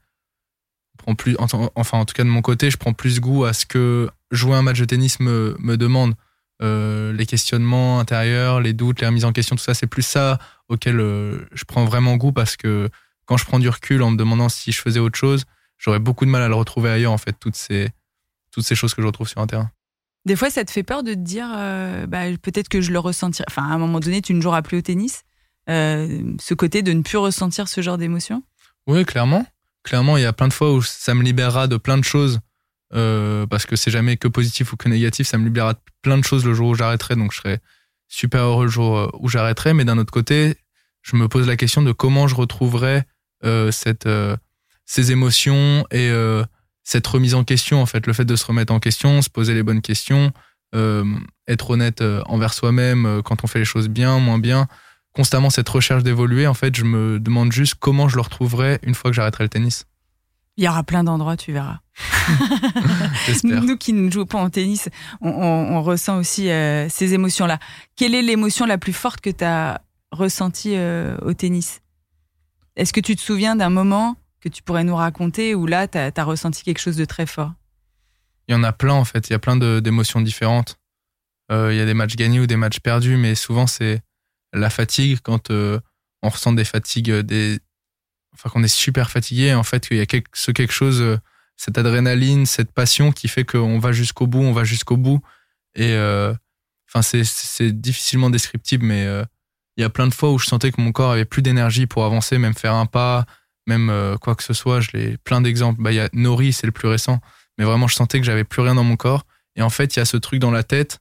prends 0.99 1.15
plus, 1.15 1.35
enfin 1.39 1.97
en 1.97 2.05
tout 2.05 2.13
cas 2.13 2.23
de 2.23 2.29
mon 2.29 2.41
côté, 2.41 2.69
je 2.69 2.77
prends 2.77 2.93
plus 2.93 3.19
goût 3.19 3.45
à 3.45 3.53
ce 3.53 3.65
que 3.65 4.09
jouer 4.29 4.55
un 4.55 4.61
match 4.61 4.79
de 4.79 4.85
tennis 4.85 5.19
me, 5.19 5.55
demande. 5.77 6.13
Euh, 6.61 7.13
les 7.13 7.25
questionnements 7.25 8.01
intérieurs, 8.01 8.59
les 8.59 8.73
doutes, 8.73 8.99
les 8.99 9.07
remises 9.07 9.23
en 9.23 9.31
question, 9.31 9.55
tout 9.55 9.63
ça, 9.63 9.73
c'est 9.73 9.87
plus 9.87 10.01
ça 10.01 10.39
auquel 10.67 10.99
euh, 10.99 11.47
je 11.53 11.63
prends 11.63 11.85
vraiment 11.85 12.17
goût 12.17 12.33
parce 12.33 12.57
que 12.57 12.89
quand 13.25 13.37
je 13.37 13.45
prends 13.45 13.59
du 13.59 13.69
recul 13.69 14.03
en 14.03 14.11
me 14.11 14.17
demandant 14.17 14.49
si 14.49 14.73
je 14.73 14.81
faisais 14.81 14.99
autre 14.99 15.17
chose, 15.17 15.45
j'aurais 15.79 15.97
beaucoup 15.97 16.25
de 16.25 16.29
mal 16.29 16.43
à 16.43 16.47
le 16.47 16.55
retrouver 16.55 16.91
ailleurs 16.91 17.11
en 17.11 17.17
fait, 17.17 17.33
toutes 17.39 17.55
ces, 17.55 17.89
toutes 18.51 18.65
ces 18.65 18.75
choses 18.75 18.93
que 18.93 19.01
je 19.01 19.07
retrouve 19.07 19.27
sur 19.27 19.41
un 19.41 19.47
terrain. 19.47 19.71
Des 20.25 20.35
fois, 20.35 20.51
ça 20.51 20.63
te 20.63 20.69
fait 20.69 20.83
peur 20.83 21.01
de 21.01 21.13
te 21.13 21.19
dire, 21.19 21.47
euh, 21.55 22.05
bah, 22.05 22.25
peut-être 22.41 22.69
que 22.69 22.81
je 22.81 22.91
le 22.91 22.99
ressentirai. 22.99 23.45
Enfin, 23.49 23.63
à 23.63 23.73
un 23.73 23.77
moment 23.77 23.99
donné, 23.99 24.21
tu 24.21 24.35
ne 24.35 24.41
joueras 24.41 24.61
plus 24.61 24.77
au 24.77 24.81
tennis. 24.81 25.23
ce 25.67 26.53
côté 26.53 26.83
de 26.83 26.93
ne 26.93 27.01
plus 27.01 27.17
ressentir 27.17 27.67
ce 27.67 27.81
genre 27.81 27.97
d'émotion 27.97 28.43
Oui, 28.85 29.03
clairement 29.05 29.45
clairement, 29.83 30.17
il 30.17 30.23
y 30.23 30.25
a 30.25 30.33
plein 30.33 30.47
de 30.47 30.53
fois 30.53 30.73
où 30.73 30.81
ça 30.81 31.13
me 31.15 31.23
libérera 31.23 31.67
de 31.67 31.77
plein 31.77 31.97
de 31.97 32.03
choses. 32.03 32.39
Euh, 32.95 33.45
parce 33.45 33.67
que 33.67 33.75
c'est 33.75 33.91
jamais 33.91 34.17
que 34.17 34.27
positif 34.27 34.73
ou 34.73 34.77
que 34.77 34.89
négatif, 34.89 35.27
ça 35.27 35.37
me 35.37 35.45
libérera 35.45 35.73
de 35.73 35.79
plein 36.01 36.17
de 36.17 36.23
choses 36.23 36.43
le 36.43 36.55
jour 36.55 36.69
où 36.69 36.75
j'arrêterai, 36.75 37.15
donc 37.15 37.31
je 37.31 37.37
serai 37.37 37.59
super 38.07 38.41
heureux 38.41 38.65
le 38.65 38.71
jour 38.71 38.97
euh, 38.97 39.07
où 39.19 39.29
j'arrêterai. 39.29 39.73
Mais 39.73 39.85
d'un 39.85 39.97
autre 39.99 40.11
côté, 40.11 40.55
je 41.03 41.15
me 41.15 41.27
pose 41.27 41.47
la 41.47 41.55
question 41.55 41.83
de 41.83 41.91
comment 41.91 42.27
je 42.27 42.35
retrouverai 42.35 43.03
euh, 43.45 43.71
cette, 43.71 44.07
ces 44.91 45.11
émotions 45.11 45.85
et 45.91 46.11
cette 46.83 47.05
remise 47.05 47.35
en 47.35 47.43
question, 47.43 47.81
en 47.81 47.85
fait, 47.85 48.07
le 48.07 48.13
fait 48.13 48.25
de 48.25 48.35
se 48.35 48.45
remettre 48.45 48.73
en 48.73 48.79
question, 48.79 49.21
se 49.21 49.29
poser 49.29 49.53
les 49.53 49.61
bonnes 49.61 49.81
questions, 49.81 50.31
être 50.73 51.69
honnête 51.69 52.03
envers 52.25 52.53
soi-même 52.53 53.21
quand 53.23 53.43
on 53.43 53.47
fait 53.47 53.59
les 53.59 53.65
choses 53.65 53.87
bien, 53.87 54.17
moins 54.17 54.39
bien 54.39 54.67
constamment 55.13 55.49
cette 55.49 55.69
recherche 55.69 56.03
d'évoluer, 56.03 56.47
en 56.47 56.53
fait, 56.53 56.75
je 56.75 56.83
me 56.83 57.19
demande 57.19 57.51
juste 57.51 57.75
comment 57.75 58.07
je 58.07 58.15
le 58.15 58.21
retrouverai 58.21 58.79
une 58.83 58.95
fois 58.95 59.11
que 59.11 59.15
j'arrêterai 59.15 59.43
le 59.43 59.49
tennis. 59.49 59.85
Il 60.57 60.63
y 60.63 60.67
aura 60.67 60.83
plein 60.83 61.03
d'endroits, 61.03 61.37
tu 61.37 61.53
verras. 61.53 61.79
Nous 63.43 63.77
qui 63.77 63.93
ne 63.93 64.11
jouons 64.11 64.25
pas 64.25 64.39
en 64.39 64.49
tennis, 64.49 64.89
on, 65.21 65.81
ressent 65.81 66.17
aussi 66.17 66.49
euh, 66.49 66.87
ces 66.89 67.13
émotions-là. 67.13 67.59
Quelle 67.95 68.13
est 68.13 68.21
l'émotion 68.21 68.65
la 68.65 68.77
plus 68.77 68.93
forte 68.93 69.21
que 69.21 69.29
tu 69.29 69.43
as 69.43 69.81
ressentie 70.11 70.75
euh, 70.75 71.17
au 71.21 71.33
tennis? 71.33 71.81
Est-ce 72.75 72.93
que 72.93 72.99
tu 72.99 73.15
te 73.15 73.21
souviens 73.21 73.55
d'un 73.55 73.69
moment 73.69 74.15
que 74.41 74.49
tu 74.49 74.63
pourrais 74.63 74.83
nous 74.83 74.95
raconter 74.95 75.55
où 75.55 75.65
là, 75.65 75.87
tu 75.87 75.97
as, 75.97 76.23
ressenti 76.23 76.63
quelque 76.63 76.79
chose 76.79 76.97
de 76.97 77.05
très 77.05 77.25
fort? 77.25 77.53
Il 78.47 78.53
y 78.53 78.55
en 78.55 78.63
a 78.63 78.71
plein, 78.71 78.93
en 78.93 79.05
fait. 79.05 79.29
Il 79.29 79.33
y 79.33 79.35
a 79.35 79.39
plein 79.39 79.57
d'émotions 79.57 80.21
différentes. 80.21 80.77
Euh, 81.51 81.73
il 81.73 81.77
y 81.77 81.81
a 81.81 81.85
des 81.85 81.93
matchs 81.93 82.15
gagnés 82.15 82.39
ou 82.39 82.47
des 82.47 82.55
matchs 82.55 82.79
perdus, 82.79 83.17
mais 83.17 83.35
souvent, 83.35 83.67
c'est 83.67 84.01
la 84.53 84.69
fatigue 84.69 85.19
quand 85.21 85.51
euh, 85.51 85.79
on 86.21 86.29
ressent 86.29 86.53
des 86.53 86.65
fatigues, 86.65 87.11
des, 87.11 87.59
enfin 88.33 88.49
qu'on 88.49 88.63
est 88.63 88.67
super 88.67 89.11
fatigué, 89.11 89.53
en 89.53 89.63
fait, 89.63 89.87
qu'il 89.87 89.97
y 89.97 90.01
a 90.01 90.05
quelque, 90.05 90.29
ce 90.33 90.51
quelque 90.51 90.73
chose, 90.73 91.01
euh, 91.01 91.17
cette 91.57 91.77
adrénaline, 91.77 92.45
cette 92.45 92.71
passion 92.71 93.11
qui 93.11 93.27
fait 93.27 93.43
qu'on 93.43 93.79
va 93.79 93.91
jusqu'au 93.91 94.27
bout, 94.27 94.41
on 94.41 94.53
va 94.53 94.63
jusqu'au 94.63 94.97
bout. 94.97 95.21
Et 95.75 95.93
euh, 95.93 96.33
enfin, 96.87 97.01
c'est 97.01 97.71
difficilement 97.71 98.29
descriptible, 98.29 98.85
mais 98.85 99.05
il 99.77 99.81
y 99.81 99.83
a 99.83 99.89
plein 99.89 100.07
de 100.07 100.13
fois 100.13 100.31
où 100.31 100.39
je 100.39 100.45
sentais 100.45 100.71
que 100.71 100.81
mon 100.81 100.91
corps 100.91 101.11
avait 101.11 101.25
plus 101.25 101.41
d'énergie 101.41 101.85
pour 101.85 102.05
avancer, 102.05 102.37
même 102.37 102.53
faire 102.53 102.73
un 102.73 102.85
pas, 102.85 103.25
même 103.69 104.17
quoi 104.19 104.35
que 104.35 104.43
ce 104.43 104.53
soit. 104.53 104.81
Je 104.81 104.91
l'ai 104.93 105.17
plein 105.17 105.41
d'exemples. 105.41 105.81
Bah, 105.81 105.91
il 105.91 105.95
y 105.95 105.99
a 105.99 106.09
Nori, 106.13 106.51
c'est 106.53 106.67
le 106.67 106.71
plus 106.71 106.87
récent, 106.87 107.21
mais 107.57 107.65
vraiment, 107.65 107.87
je 107.87 107.95
sentais 107.95 108.19
que 108.19 108.25
j'avais 108.25 108.43
plus 108.43 108.61
rien 108.61 108.75
dans 108.75 108.83
mon 108.83 108.97
corps. 108.97 109.25
Et 109.55 109.61
en 109.61 109.69
fait, 109.69 109.95
il 109.95 109.99
y 109.99 110.01
a 110.01 110.05
ce 110.05 110.17
truc 110.17 110.39
dans 110.39 110.51
la 110.51 110.63
tête 110.63 110.99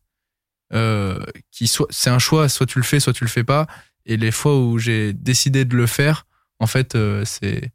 euh, 0.72 1.24
qui 1.50 1.66
soit 1.66 1.86
c'est 1.90 2.10
un 2.10 2.18
choix, 2.18 2.48
soit 2.48 2.66
tu 2.66 2.78
le 2.78 2.84
fais, 2.84 3.00
soit 3.00 3.12
tu 3.12 3.24
le 3.24 3.30
fais 3.30 3.44
pas. 3.44 3.66
Et 4.04 4.16
les 4.16 4.30
fois 4.30 4.58
où 4.58 4.78
j'ai 4.78 5.12
décidé 5.12 5.64
de 5.64 5.76
le 5.76 5.86
faire, 5.86 6.26
en 6.60 6.66
fait, 6.66 6.94
euh, 6.94 7.24
c'est 7.24 7.72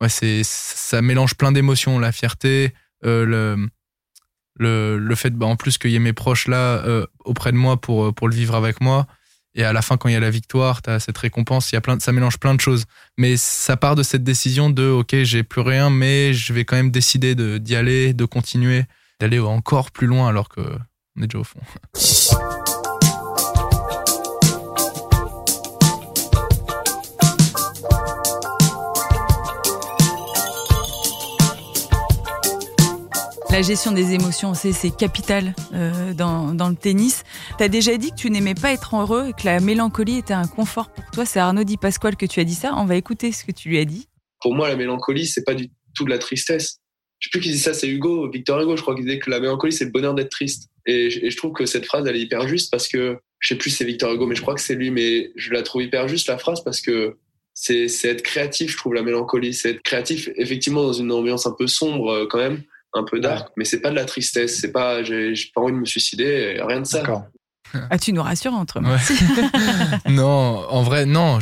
ouais, 0.00 0.08
c'est 0.08 0.42
ça 0.44 1.02
mélange 1.02 1.34
plein 1.34 1.52
d'émotions, 1.52 1.98
la 1.98 2.12
fierté, 2.12 2.72
euh, 3.04 3.24
le 3.24 3.68
le, 4.56 4.98
le 4.98 5.14
fait 5.16 5.30
bah, 5.30 5.46
en 5.46 5.56
plus 5.56 5.78
qu'il 5.78 5.90
y 5.90 5.96
ait 5.96 6.00
mes 6.00 6.12
proches 6.12 6.46
là 6.46 6.78
euh, 6.84 7.06
auprès 7.24 7.50
de 7.50 7.56
moi 7.56 7.80
pour 7.80 8.14
pour 8.14 8.28
le 8.28 8.34
vivre 8.34 8.54
avec 8.54 8.80
moi 8.80 9.06
et 9.54 9.64
à 9.64 9.72
la 9.72 9.82
fin 9.82 9.96
quand 9.96 10.08
il 10.08 10.12
y 10.12 10.16
a 10.16 10.20
la 10.20 10.30
victoire 10.30 10.82
tu 10.82 10.90
as 10.90 11.00
cette 11.00 11.18
récompense 11.18 11.72
il 11.72 11.76
y 11.76 11.78
a 11.78 11.80
plein 11.80 11.98
ça 12.00 12.12
mélange 12.12 12.38
plein 12.38 12.54
de 12.54 12.60
choses 12.60 12.84
mais 13.16 13.36
ça 13.36 13.76
part 13.76 13.94
de 13.94 14.02
cette 14.02 14.24
décision 14.24 14.70
de 14.70 14.88
ok 14.88 15.16
j'ai 15.22 15.42
plus 15.42 15.62
rien 15.62 15.90
mais 15.90 16.32
je 16.34 16.52
vais 16.52 16.64
quand 16.64 16.76
même 16.76 16.90
décider 16.90 17.34
de 17.34 17.58
d'y 17.58 17.76
aller 17.76 18.12
de 18.12 18.24
continuer 18.24 18.84
d'aller 19.20 19.38
encore 19.38 19.90
plus 19.90 20.06
loin 20.06 20.28
alors 20.28 20.48
que 20.48 20.60
on 21.16 21.22
est 21.22 21.26
déjà 21.26 21.38
au 21.38 21.44
fond. 21.44 21.60
La 33.54 33.62
gestion 33.62 33.92
des 33.92 34.14
émotions, 34.14 34.52
c'est 34.52 34.90
capital 34.96 35.54
euh, 35.74 36.12
dans, 36.12 36.50
le 36.50 36.74
tennis. 36.74 37.22
Tu 37.56 37.62
as 37.62 37.68
déjà 37.68 37.96
dit 37.96 38.10
que 38.10 38.16
tu 38.16 38.28
n'aimais 38.28 38.56
pas 38.56 38.72
être 38.72 38.96
heureux 38.96 39.28
et 39.28 39.32
que 39.32 39.46
la 39.46 39.60
mélancolie 39.60 40.18
était 40.18 40.34
un 40.34 40.48
confort 40.48 40.90
pour 40.90 41.08
toi. 41.12 41.24
C'est 41.24 41.38
Arnaud 41.38 41.62
Di 41.62 41.76
Pasquale 41.76 42.16
que 42.16 42.26
tu 42.26 42.40
as 42.40 42.44
dit 42.44 42.56
ça. 42.56 42.74
On 42.74 42.84
va 42.84 42.96
écouter 42.96 43.30
ce 43.30 43.44
que 43.44 43.52
tu 43.52 43.68
lui 43.68 43.78
as 43.78 43.84
dit. 43.84 44.08
Pour 44.40 44.56
moi, 44.56 44.66
la 44.66 44.74
mélancolie, 44.74 45.28
c'est 45.28 45.44
pas 45.44 45.54
du 45.54 45.70
tout 45.94 46.04
de 46.04 46.10
la 46.10 46.18
tristesse. 46.18 46.80
Je 47.20 47.28
sais 47.28 47.30
plus 47.30 47.40
qui 47.42 47.52
dit 47.52 47.60
ça, 47.60 47.74
c'est 47.74 47.86
Hugo, 47.86 48.28
Victor 48.28 48.60
Hugo, 48.60 48.76
je 48.76 48.82
crois, 48.82 48.96
qu'il 48.96 49.04
disait 49.04 49.20
que 49.20 49.30
la 49.30 49.38
mélancolie, 49.38 49.72
c'est 49.72 49.84
le 49.84 49.92
bonheur 49.92 50.14
d'être 50.14 50.30
triste. 50.30 50.68
Et, 50.84 51.30
je 51.30 51.36
trouve 51.36 51.52
que 51.52 51.64
cette 51.64 51.86
phrase, 51.86 52.08
elle 52.08 52.16
est 52.16 52.22
hyper 52.22 52.48
juste 52.48 52.72
parce 52.72 52.88
que, 52.88 53.18
je 53.38 53.46
sais 53.46 53.54
plus 53.54 53.70
c'est 53.70 53.84
Victor 53.84 54.12
Hugo, 54.12 54.26
mais 54.26 54.34
je 54.34 54.42
crois 54.42 54.56
que 54.56 54.62
c'est 54.62 54.74
lui, 54.74 54.90
mais 54.90 55.30
je 55.36 55.52
la 55.52 55.62
trouve 55.62 55.84
hyper 55.84 56.08
juste, 56.08 56.26
la 56.26 56.38
phrase, 56.38 56.64
parce 56.64 56.80
que 56.80 57.18
c'est 57.54 57.86
être 58.02 58.22
créatif, 58.22 58.72
je 58.72 58.76
trouve, 58.78 58.94
la 58.94 59.02
mélancolie. 59.02 59.54
C'est 59.54 59.70
être 59.70 59.82
créatif, 59.82 60.28
effectivement, 60.34 60.82
dans 60.82 60.92
une 60.92 61.12
ambiance 61.12 61.46
un 61.46 61.54
peu 61.56 61.68
sombre, 61.68 62.10
euh, 62.10 62.26
quand 62.28 62.38
même, 62.38 62.64
un 62.94 63.04
peu 63.04 63.20
dark, 63.20 63.50
mais 63.56 63.64
c'est 63.64 63.80
pas 63.80 63.90
de 63.90 63.96
la 63.96 64.04
tristesse, 64.04 64.58
c'est 64.60 64.72
pas, 64.72 65.02
j'ai 65.02 65.34
pas 65.54 65.60
envie 65.60 65.72
de 65.72 65.78
me 65.78 65.84
suicider, 65.84 66.60
rien 66.66 66.80
de 66.80 66.86
ça. 66.86 67.02
Ah, 67.90 67.98
tu 67.98 68.12
nous 68.12 68.22
rassures 68.22 68.54
entre 68.54 68.80
moi. 68.80 68.98
non, 70.08 70.64
en 70.68 70.82
vrai, 70.84 71.06
non. 71.06 71.40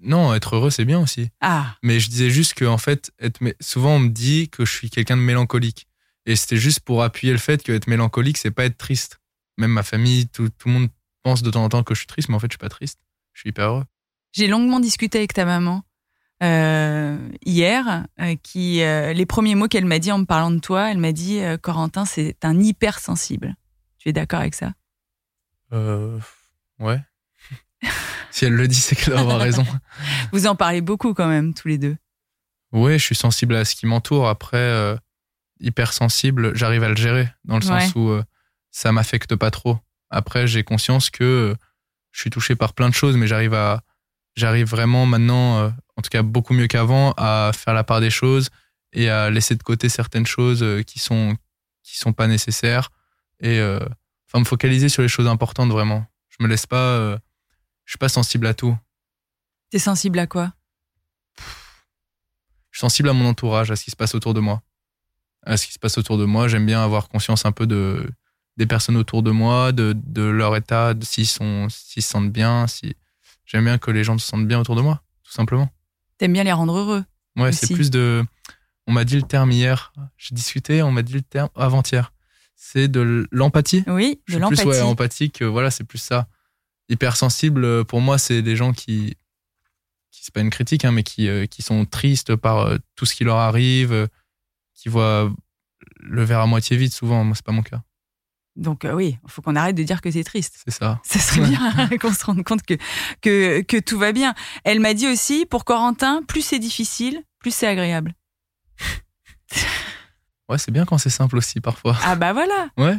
non, 0.00 0.32
être 0.32 0.54
heureux, 0.54 0.70
c'est 0.70 0.84
bien 0.84 1.00
aussi. 1.00 1.30
Ah. 1.40 1.74
Mais 1.82 1.98
je 1.98 2.08
disais 2.08 2.30
juste 2.30 2.54
que, 2.54 2.64
en 2.64 2.78
fait, 2.78 3.10
être, 3.18 3.40
souvent, 3.60 3.96
on 3.96 3.98
me 3.98 4.10
dit 4.10 4.48
que 4.50 4.64
je 4.64 4.72
suis 4.72 4.88
quelqu'un 4.88 5.16
de 5.16 5.22
mélancolique. 5.22 5.88
Et 6.26 6.36
c'était 6.36 6.58
juste 6.58 6.80
pour 6.80 7.02
appuyer 7.02 7.32
le 7.32 7.40
fait 7.40 7.62
que 7.62 7.72
être 7.72 7.88
mélancolique, 7.88 8.38
c'est 8.38 8.52
pas 8.52 8.64
être 8.64 8.78
triste. 8.78 9.18
Même 9.58 9.72
ma 9.72 9.82
famille, 9.82 10.28
tout, 10.28 10.48
tout, 10.48 10.68
le 10.68 10.74
monde 10.74 10.88
pense 11.22 11.42
de 11.42 11.50
temps 11.50 11.64
en 11.64 11.68
temps 11.68 11.82
que 11.82 11.94
je 11.94 12.00
suis 12.00 12.06
triste, 12.06 12.28
mais 12.28 12.36
en 12.36 12.38
fait, 12.38 12.48
je 12.48 12.52
suis 12.52 12.58
pas 12.58 12.68
triste. 12.68 13.00
Je 13.32 13.40
suis 13.40 13.50
hyper 13.50 13.70
heureux. 13.70 13.84
J'ai 14.32 14.46
longuement 14.46 14.80
discuté 14.80 15.18
avec 15.18 15.32
ta 15.32 15.44
maman 15.44 15.82
euh, 16.42 17.16
hier, 17.44 18.06
euh, 18.20 18.34
qui 18.42 18.82
euh, 18.82 19.12
les 19.12 19.26
premiers 19.26 19.54
mots 19.54 19.68
qu'elle 19.68 19.86
m'a 19.86 19.98
dit 19.98 20.10
en 20.10 20.18
me 20.18 20.24
parlant 20.24 20.50
de 20.50 20.58
toi, 20.58 20.90
elle 20.90 20.98
m'a 20.98 21.12
dit 21.12 21.40
Corentin, 21.62 22.04
c'est 22.04 22.44
un 22.44 22.58
hypersensible. 22.60 23.54
Tu 23.98 24.08
es 24.08 24.12
d'accord 24.12 24.40
avec 24.40 24.54
ça? 24.54 24.72
Ouais. 26.78 27.00
si 28.30 28.44
elle 28.44 28.54
le 28.54 28.68
dit, 28.68 28.80
c'est 28.80 28.96
qu'elle 28.96 29.14
doit 29.14 29.20
avoir 29.20 29.40
raison. 29.40 29.64
Vous 30.32 30.46
en 30.46 30.54
parlez 30.54 30.80
beaucoup 30.80 31.14
quand 31.14 31.28
même, 31.28 31.54
tous 31.54 31.68
les 31.68 31.78
deux. 31.78 31.96
Oui, 32.72 32.98
je 32.98 33.04
suis 33.04 33.14
sensible 33.14 33.54
à 33.54 33.64
ce 33.64 33.74
qui 33.76 33.86
m'entoure. 33.86 34.28
Après, 34.28 34.96
hypersensible, 35.60 36.56
j'arrive 36.56 36.82
à 36.82 36.88
le 36.88 36.96
gérer, 36.96 37.28
dans 37.44 37.56
le 37.56 37.62
sens 37.62 37.94
où 37.94 38.12
ça 38.70 38.92
m'affecte 38.92 39.36
pas 39.36 39.50
trop. 39.50 39.78
Après, 40.10 40.46
j'ai 40.46 40.64
conscience 40.64 41.10
que 41.10 41.56
je 42.12 42.20
suis 42.20 42.30
touché 42.30 42.56
par 42.56 42.74
plein 42.74 42.88
de 42.88 42.94
choses, 42.94 43.16
mais 43.16 43.26
j'arrive 43.26 43.54
à, 43.54 43.82
j'arrive 44.36 44.66
vraiment 44.66 45.06
maintenant, 45.06 45.72
en 45.96 46.02
tout 46.02 46.10
cas 46.10 46.22
beaucoup 46.22 46.54
mieux 46.54 46.66
qu'avant, 46.66 47.12
à 47.16 47.52
faire 47.54 47.74
la 47.74 47.84
part 47.84 48.00
des 48.00 48.10
choses 48.10 48.50
et 48.92 49.08
à 49.08 49.30
laisser 49.30 49.54
de 49.54 49.62
côté 49.62 49.88
certaines 49.88 50.26
choses 50.26 50.64
qui 50.86 50.98
sont 50.98 51.36
qui 51.82 51.98
sont 51.98 52.12
pas 52.12 52.26
nécessaires 52.26 52.90
et 53.40 53.60
enfin 53.60 54.40
me 54.40 54.44
focaliser 54.44 54.88
sur 54.88 55.02
les 55.02 55.08
choses 55.08 55.26
importantes 55.26 55.70
vraiment. 55.70 56.06
Je 56.28 56.42
me 56.42 56.48
laisse 56.48 56.66
pas, 56.66 57.18
je 57.84 57.90
suis 57.92 57.98
pas 57.98 58.08
sensible 58.08 58.46
à 58.46 58.54
tout. 58.54 58.76
T'es 59.70 59.78
sensible 59.78 60.18
à 60.18 60.26
quoi? 60.26 60.52
Je 62.70 62.78
suis 62.78 62.80
sensible 62.80 63.08
à 63.08 63.12
mon 63.12 63.26
entourage, 63.26 63.70
à 63.70 63.76
ce 63.76 63.84
qui 63.84 63.90
se 63.90 63.96
passe 63.96 64.14
autour 64.14 64.34
de 64.34 64.40
moi. 64.40 64.62
À 65.46 65.56
ce 65.56 65.66
qui 65.66 65.72
se 65.72 65.78
passe 65.78 65.98
autour 65.98 66.18
de 66.18 66.24
moi. 66.24 66.48
J'aime 66.48 66.66
bien 66.66 66.82
avoir 66.82 67.08
conscience 67.08 67.46
un 67.46 67.52
peu 67.52 67.66
de, 67.66 68.08
des 68.56 68.66
personnes 68.66 68.96
autour 68.96 69.22
de 69.22 69.30
moi, 69.30 69.72
de, 69.72 69.94
de 69.96 70.22
leur 70.22 70.56
état, 70.56 70.94
s'ils 71.02 71.26
sont, 71.26 71.68
s'ils 71.70 72.02
se 72.02 72.10
sentent 72.10 72.32
bien. 72.32 72.66
Si... 72.66 72.96
J'aime 73.44 73.64
bien 73.64 73.78
que 73.78 73.90
les 73.90 74.04
gens 74.04 74.18
se 74.18 74.26
sentent 74.26 74.48
bien 74.48 74.58
autour 74.58 74.74
de 74.74 74.80
moi, 74.80 75.02
tout 75.22 75.32
simplement. 75.32 75.68
T'aimes 76.24 76.32
bien 76.32 76.44
les 76.44 76.52
rendre 76.52 76.74
heureux 76.74 77.04
Ouais, 77.36 77.52
c'est 77.52 77.74
plus 77.74 77.90
de. 77.90 78.24
On 78.86 78.92
m'a 78.92 79.04
dit 79.04 79.16
le 79.16 79.24
terme 79.24 79.52
hier. 79.52 79.92
J'ai 80.16 80.34
discuté, 80.34 80.82
on 80.82 80.90
m'a 80.90 81.02
dit 81.02 81.12
le 81.12 81.20
terme 81.20 81.50
avant-hier. 81.54 82.14
C'est 82.56 82.88
de 82.88 83.28
l'empathie. 83.30 83.84
Oui, 83.86 84.22
de 84.30 84.38
l'empathie. 84.38 84.62
Plus 84.62 84.70
ouais, 84.70 84.80
empathique. 84.80 85.42
Voilà, 85.42 85.70
c'est 85.70 85.84
plus 85.84 85.98
ça. 85.98 86.26
Hypersensible, 86.88 87.84
pour 87.84 88.00
moi, 88.00 88.16
c'est 88.16 88.40
des 88.40 88.56
gens 88.56 88.72
qui. 88.72 89.18
qui 90.10 90.24
c'est 90.24 90.32
pas 90.32 90.40
une 90.40 90.48
critique, 90.48 90.86
hein, 90.86 90.92
mais 90.92 91.02
qui, 91.02 91.28
euh, 91.28 91.44
qui 91.44 91.60
sont 91.60 91.84
tristes 91.84 92.36
par 92.36 92.60
euh, 92.60 92.78
tout 92.96 93.04
ce 93.04 93.14
qui 93.14 93.24
leur 93.24 93.36
arrive, 93.36 93.92
euh, 93.92 94.06
qui 94.72 94.88
voient 94.88 95.30
le 96.00 96.24
verre 96.24 96.40
à 96.40 96.46
moitié 96.46 96.78
vide 96.78 96.94
souvent. 96.94 97.22
Moi, 97.22 97.36
c'est 97.36 97.44
pas 97.44 97.52
mon 97.52 97.62
cas. 97.62 97.82
Donc 98.56 98.86
oui, 98.92 99.18
il 99.24 99.30
faut 99.30 99.42
qu'on 99.42 99.56
arrête 99.56 99.76
de 99.76 99.82
dire 99.82 100.00
que 100.00 100.10
c'est 100.10 100.24
triste. 100.24 100.60
C'est 100.64 100.74
ça. 100.74 101.00
Ça 101.02 101.18
serait 101.18 101.48
bien 101.48 101.88
qu'on 102.00 102.12
se 102.12 102.24
rende 102.24 102.44
compte 102.44 102.62
que, 102.62 102.74
que, 103.20 103.62
que 103.62 103.78
tout 103.78 103.98
va 103.98 104.12
bien. 104.12 104.34
Elle 104.64 104.80
m'a 104.80 104.94
dit 104.94 105.08
aussi, 105.08 105.44
pour 105.46 105.64
Corentin, 105.64 106.22
plus 106.26 106.42
c'est 106.42 106.60
difficile, 106.60 107.22
plus 107.40 107.52
c'est 107.52 107.66
agréable. 107.66 108.14
ouais, 110.48 110.58
c'est 110.58 110.70
bien 110.70 110.84
quand 110.84 110.98
c'est 110.98 111.10
simple 111.10 111.36
aussi 111.36 111.60
parfois. 111.60 111.96
Ah 112.04 112.14
bah 112.16 112.32
voilà. 112.32 112.68
Ouais. 112.76 112.96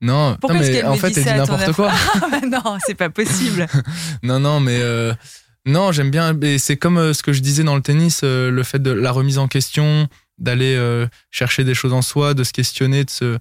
Non, 0.00 0.36
Pourquoi 0.40 0.58
non 0.58 0.66
mais 0.66 0.84
en 0.84 0.96
fait, 0.96 1.16
elle 1.16 1.24
dit 1.24 1.30
n'importe 1.30 1.72
quoi. 1.72 1.92
Ah 2.14 2.28
bah 2.30 2.40
non, 2.46 2.78
c'est 2.84 2.94
pas 2.94 3.10
possible. 3.10 3.66
non, 4.22 4.40
non, 4.40 4.60
mais 4.60 4.78
euh, 4.80 5.14
non, 5.66 5.92
j'aime 5.92 6.10
bien. 6.10 6.36
C'est 6.58 6.76
comme 6.76 6.98
euh, 6.98 7.12
ce 7.12 7.22
que 7.22 7.32
je 7.32 7.40
disais 7.40 7.62
dans 7.62 7.76
le 7.76 7.82
tennis, 7.82 8.20
euh, 8.24 8.50
le 8.50 8.62
fait 8.62 8.80
de 8.80 8.90
la 8.90 9.12
remise 9.12 9.38
en 9.38 9.48
question, 9.48 10.08
d'aller 10.38 10.76
chercher 11.30 11.62
des 11.64 11.74
choses 11.74 11.92
en 11.92 12.02
soi, 12.02 12.34
de 12.34 12.42
se 12.42 12.52
questionner, 12.52 13.04
de 13.04 13.10
se 13.10 13.38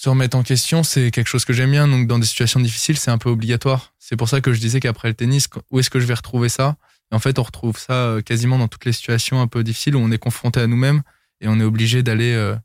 se 0.00 0.08
remettre 0.08 0.34
en 0.34 0.42
question, 0.42 0.82
c'est 0.82 1.10
quelque 1.10 1.26
chose 1.26 1.44
que 1.44 1.52
j'aime 1.52 1.72
bien. 1.72 1.86
Donc, 1.86 2.06
dans 2.06 2.18
des 2.18 2.26
situations 2.26 2.58
difficiles, 2.58 2.96
c'est 2.96 3.10
un 3.10 3.18
peu 3.18 3.28
obligatoire. 3.28 3.92
C'est 3.98 4.16
pour 4.16 4.30
ça 4.30 4.40
que 4.40 4.54
je 4.54 4.58
disais 4.58 4.80
qu'après 4.80 5.08
le 5.08 5.14
tennis, 5.14 5.46
où 5.70 5.78
est-ce 5.78 5.90
que 5.90 6.00
je 6.00 6.06
vais 6.06 6.14
retrouver 6.14 6.48
ça? 6.48 6.78
En 7.10 7.18
fait, 7.18 7.38
on 7.38 7.42
retrouve 7.42 7.76
ça 7.76 7.92
euh, 7.92 8.22
quasiment 8.22 8.56
dans 8.56 8.66
toutes 8.66 8.86
les 8.86 8.92
situations 8.92 9.42
un 9.42 9.46
peu 9.46 9.62
difficiles 9.62 9.94
où 9.96 9.98
on 9.98 10.10
est 10.10 10.16
confronté 10.16 10.58
à 10.58 10.66
nous-mêmes 10.66 11.02
et 11.42 11.48
on 11.48 11.60
est 11.60 11.64
obligé 11.64 12.02
d'aller 12.02 12.32
euh, 12.32 12.56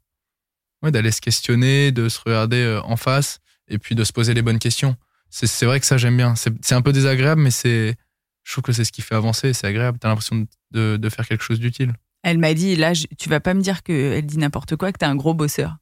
ouais, 0.81 0.91
d'aller 0.91 1.11
se 1.11 1.19
questionner, 1.19 1.91
de 1.91 2.07
se 2.07 2.21
regarder 2.25 2.61
euh, 2.61 2.81
en 2.83 2.95
face 2.95 3.39
et 3.67 3.79
puis 3.79 3.95
de 3.95 4.05
se 4.05 4.13
poser 4.13 4.33
les 4.33 4.41
bonnes 4.41 4.59
questions. 4.59 4.95
C'est 5.29 5.65
vrai 5.65 5.81
que 5.81 5.85
ça, 5.85 5.97
j'aime 5.97 6.15
bien. 6.15 6.35
C'est 6.35 6.73
un 6.73 6.81
peu 6.81 6.93
désagréable, 6.93 7.41
mais 7.41 7.51
c'est 7.51 7.97
je 8.43 8.51
trouve 8.53 8.61
que 8.61 8.71
c'est 8.71 8.85
ce 8.85 8.93
qui 8.93 9.01
fait 9.01 9.15
avancer. 9.15 9.51
C'est 9.51 9.67
agréable. 9.67 9.97
T'as 9.99 10.07
l'impression 10.07 10.47
de, 10.71 11.09
faire 11.09 11.27
quelque 11.27 11.43
chose 11.43 11.59
d'utile. 11.59 11.95
Elle 12.23 12.37
m'a 12.37 12.53
dit, 12.53 12.77
là, 12.77 12.93
tu 13.17 13.27
vas 13.27 13.41
pas 13.41 13.53
me 13.53 13.61
dire 13.61 13.83
qu'elle 13.83 14.25
dit 14.25 14.37
n'importe 14.37 14.77
quoi, 14.77 14.93
que 14.93 14.99
t'es 14.99 15.05
un 15.05 15.17
gros 15.17 15.33
bosseur. 15.33 15.75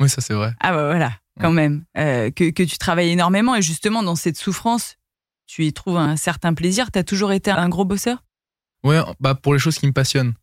Oui, 0.00 0.08
ça 0.08 0.20
c'est 0.20 0.34
vrai. 0.34 0.54
Ah 0.60 0.72
bah 0.72 0.86
voilà, 0.86 1.12
quand 1.40 1.52
même. 1.52 1.84
Euh, 1.96 2.30
que, 2.30 2.50
que, 2.50 2.62
tu 2.62 2.78
travailles 2.78 3.10
énormément 3.10 3.54
et 3.54 3.62
justement 3.62 4.02
dans 4.02 4.16
cette 4.16 4.36
souffrance, 4.36 4.96
tu 5.46 5.64
y 5.64 5.72
trouves 5.72 5.96
un 5.96 6.16
certain 6.16 6.54
plaisir. 6.54 6.90
Tu 6.90 6.98
as 6.98 7.04
toujours 7.04 7.32
été 7.32 7.50
un 7.50 7.68
gros 7.68 7.84
bosseur? 7.84 8.24
Ouais, 8.84 9.00
bah 9.20 9.34
pour 9.34 9.52
les 9.52 9.58
choses 9.58 9.78
qui 9.78 9.86
me 9.86 9.92
passionnent. 9.92 10.34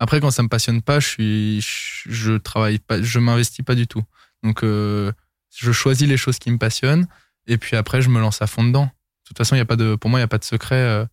Après, 0.00 0.20
quand 0.20 0.30
ça 0.30 0.42
me 0.42 0.48
passionne 0.48 0.82
pas, 0.82 1.00
je 1.00 1.06
suis, 1.06 1.60
je, 1.60 2.36
travaille 2.36 2.78
pas, 2.78 3.00
je 3.00 3.18
m'investis 3.18 3.64
pas 3.64 3.74
du 3.74 3.86
tout. 3.86 4.02
Donc, 4.42 4.64
euh, 4.64 5.12
je 5.56 5.72
choisis 5.72 6.08
les 6.08 6.16
choses 6.16 6.38
qui 6.38 6.50
me 6.50 6.58
passionnent 6.58 7.06
et 7.46 7.58
puis 7.58 7.76
après, 7.76 8.02
je 8.02 8.08
me 8.08 8.20
lance 8.20 8.42
à 8.42 8.46
fond 8.46 8.64
dedans. 8.64 8.84
De 8.84 9.28
toute 9.28 9.38
façon, 9.38 9.54
il 9.54 9.58
y 9.58 9.62
a 9.62 9.66
pas 9.66 9.76
de, 9.76 9.94
pour 9.94 10.10
moi, 10.10 10.18
il 10.18 10.22
y 10.22 10.24
a 10.24 10.28
pas 10.28 10.38
de 10.38 10.44
secret. 10.44 11.06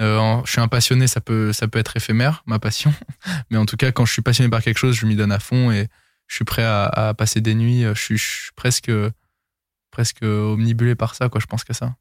Euh, 0.00 0.42
je 0.44 0.50
suis 0.50 0.60
un 0.60 0.68
passionné, 0.68 1.06
ça 1.06 1.20
peut, 1.20 1.52
ça 1.52 1.68
peut 1.68 1.78
être 1.78 1.96
éphémère, 1.96 2.42
ma 2.46 2.58
passion. 2.58 2.92
Mais 3.50 3.56
en 3.56 3.66
tout 3.66 3.76
cas, 3.76 3.92
quand 3.92 4.04
je 4.04 4.12
suis 4.12 4.22
passionné 4.22 4.50
par 4.50 4.62
quelque 4.62 4.78
chose, 4.78 4.94
je 4.94 5.06
m'y 5.06 5.16
donne 5.16 5.32
à 5.32 5.38
fond 5.38 5.70
et 5.70 5.88
je 6.32 6.36
suis 6.36 6.44
prêt 6.46 6.64
à, 6.64 7.12
passer 7.18 7.42
des 7.42 7.54
nuits. 7.54 7.82
Je 7.82 8.00
suis, 8.00 8.50
presque, 8.56 8.90
presque 9.90 10.22
omnibulé 10.22 10.94
par 10.94 11.14
ça, 11.14 11.28
quoi. 11.28 11.42
Je 11.42 11.46
pense 11.46 11.62
que 11.62 11.74
ça. 11.74 11.94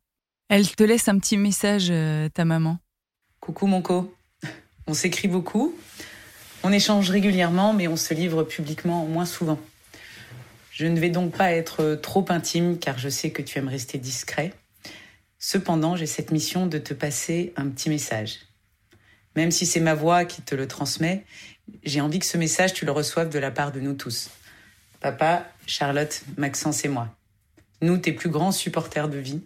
Elle 0.48 0.74
te 0.74 0.84
laisse 0.86 1.10
un 1.10 1.20
petit 1.20 1.36
message, 1.36 1.90
euh, 1.90 2.30
ta 2.30 2.46
maman. 2.46 2.80
Coucou 3.42 3.68
mon 3.68 3.82
co. 3.82 4.16
On 4.88 4.94
s'écrit 4.94 5.28
beaucoup. 5.28 5.76
On 6.64 6.72
échange 6.72 7.10
régulièrement, 7.10 7.74
mais 7.74 7.90
on 7.90 7.98
se 7.98 8.14
livre 8.14 8.44
publiquement 8.44 9.06
moins 9.06 9.26
souvent. 9.26 9.60
Je 10.72 10.86
ne 10.86 10.98
vais 10.98 11.10
donc 11.10 11.36
pas 11.36 11.52
être 11.52 12.00
trop 12.02 12.26
intime 12.30 12.80
car 12.80 12.98
je 12.98 13.10
sais 13.10 13.32
que 13.32 13.42
tu 13.42 13.60
aimes 13.60 13.68
rester 13.68 13.98
discret. 13.98 14.54
Cependant, 15.40 15.98
j'ai 15.98 16.06
cette 16.06 16.32
mission 16.32 16.68
de 16.68 16.78
te 16.78 16.94
passer 16.94 17.52
un 17.58 17.68
petit 17.68 17.90
message. 17.90 18.40
Même 19.36 19.52
si 19.52 19.66
c'est 19.66 19.82
ma 19.82 19.94
voix 19.94 20.24
qui 20.24 20.42
te 20.42 20.56
le 20.56 20.70
transmet, 20.70 21.26
j'ai 21.84 22.02
envie 22.02 22.20
que 22.20 22.26
ce 22.26 22.38
message, 22.38 22.74
tu 22.74 22.86
le 22.86 22.92
reçoives 22.92 23.30
de 23.30 23.40
la 23.40 23.52
part 23.52 23.72
de 23.72 23.80
nous 23.80 23.94
tous. 23.94 24.30
Papa, 25.00 25.52
Charlotte, 25.66 26.24
Maxence 26.38 26.86
et 26.86 26.88
moi. 26.88 27.16
Nous, 27.82 27.98
tes 27.98 28.12
plus 28.12 28.30
grands 28.30 28.52
supporters 28.52 29.10
de 29.10 29.18
vie, 29.18 29.42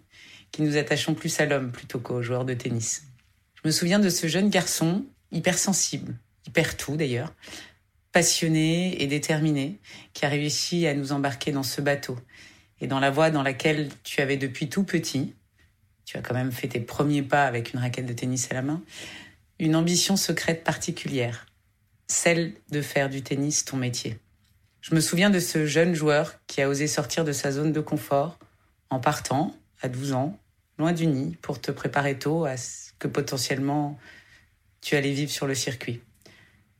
qui 0.51 0.61
nous 0.61 0.77
attachons 0.77 1.13
plus 1.13 1.39
à 1.39 1.45
l'homme 1.45 1.71
plutôt 1.71 1.99
qu'aux 1.99 2.21
joueurs 2.21 2.45
de 2.45 2.53
tennis. 2.53 3.03
Je 3.55 3.67
me 3.67 3.71
souviens 3.71 3.99
de 3.99 4.09
ce 4.09 4.27
jeune 4.27 4.49
garçon, 4.49 5.05
hypersensible, 5.31 6.15
hyper 6.47 6.77
tout 6.77 6.95
d'ailleurs, 6.95 7.33
passionné 8.11 9.01
et 9.01 9.07
déterminé, 9.07 9.79
qui 10.13 10.25
a 10.25 10.29
réussi 10.29 10.87
à 10.87 10.93
nous 10.93 11.11
embarquer 11.11 11.51
dans 11.51 11.63
ce 11.63 11.81
bateau 11.81 12.17
et 12.79 12.87
dans 12.87 12.99
la 12.99 13.11
voie 13.11 13.31
dans 13.31 13.43
laquelle 13.43 13.89
tu 14.03 14.21
avais 14.21 14.37
depuis 14.37 14.69
tout 14.69 14.83
petit, 14.83 15.33
tu 16.05 16.17
as 16.17 16.21
quand 16.21 16.33
même 16.33 16.51
fait 16.51 16.67
tes 16.67 16.79
premiers 16.79 17.23
pas 17.23 17.45
avec 17.45 17.73
une 17.73 17.79
raquette 17.79 18.05
de 18.05 18.13
tennis 18.13 18.49
à 18.51 18.53
la 18.53 18.61
main, 18.61 18.81
une 19.59 19.75
ambition 19.75 20.17
secrète 20.17 20.63
particulière, 20.63 21.45
celle 22.07 22.53
de 22.69 22.81
faire 22.81 23.09
du 23.09 23.21
tennis 23.21 23.65
ton 23.65 23.77
métier. 23.77 24.19
Je 24.81 24.93
me 24.93 24.99
souviens 24.99 25.29
de 25.29 25.39
ce 25.39 25.65
jeune 25.65 25.95
joueur 25.95 26.35
qui 26.47 26.61
a 26.61 26.69
osé 26.69 26.87
sortir 26.87 27.25
de 27.25 27.31
sa 27.31 27.51
zone 27.51 27.71
de 27.71 27.81
confort 27.81 28.37
en 28.89 28.99
partant, 28.99 29.55
à 29.81 29.89
12 29.89 30.13
ans, 30.13 30.37
loin 30.77 30.93
du 30.93 31.07
nid, 31.07 31.35
pour 31.41 31.59
te 31.59 31.71
préparer 31.71 32.17
tôt 32.19 32.45
à 32.45 32.57
ce 32.57 32.91
que 32.99 33.07
potentiellement 33.07 33.97
tu 34.81 34.95
allais 34.95 35.11
vivre 35.11 35.31
sur 35.31 35.47
le 35.47 35.55
circuit. 35.55 36.01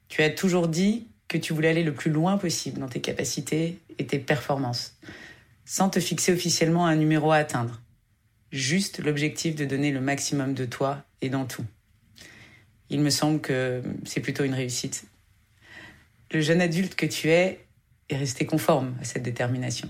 Tu 0.08 0.22
as 0.22 0.30
toujours 0.30 0.68
dit 0.68 1.08
que 1.28 1.38
tu 1.38 1.54
voulais 1.54 1.70
aller 1.70 1.84
le 1.84 1.94
plus 1.94 2.12
loin 2.12 2.38
possible 2.38 2.80
dans 2.80 2.88
tes 2.88 3.02
capacités 3.02 3.80
et 3.98 4.06
tes 4.06 4.20
performances, 4.20 4.96
sans 5.66 5.90
te 5.90 6.00
fixer 6.00 6.32
officiellement 6.32 6.86
un 6.86 6.96
numéro 6.96 7.32
à 7.32 7.38
atteindre. 7.38 7.82
Juste 8.52 9.00
l'objectif 9.00 9.56
de 9.56 9.66
donner 9.66 9.92
le 9.92 10.02
maximum 10.02 10.54
de 10.54 10.66
toi 10.66 11.04
et 11.22 11.30
dans 11.30 11.46
tout. 11.46 11.66
Il 12.90 13.02
me 13.02 13.10
semble 13.10 13.42
que 13.42 13.82
c'est 14.06 14.22
plutôt 14.22 14.44
une 14.44 14.54
réussite 14.54 15.08
le 16.36 16.42
jeune 16.42 16.60
adulte 16.60 16.96
que 16.96 17.06
tu 17.06 17.30
es 17.30 17.66
est 18.10 18.18
resté 18.18 18.46
conforme 18.46 18.98
à 19.00 19.06
cette 19.06 19.24
détermination. 19.24 19.90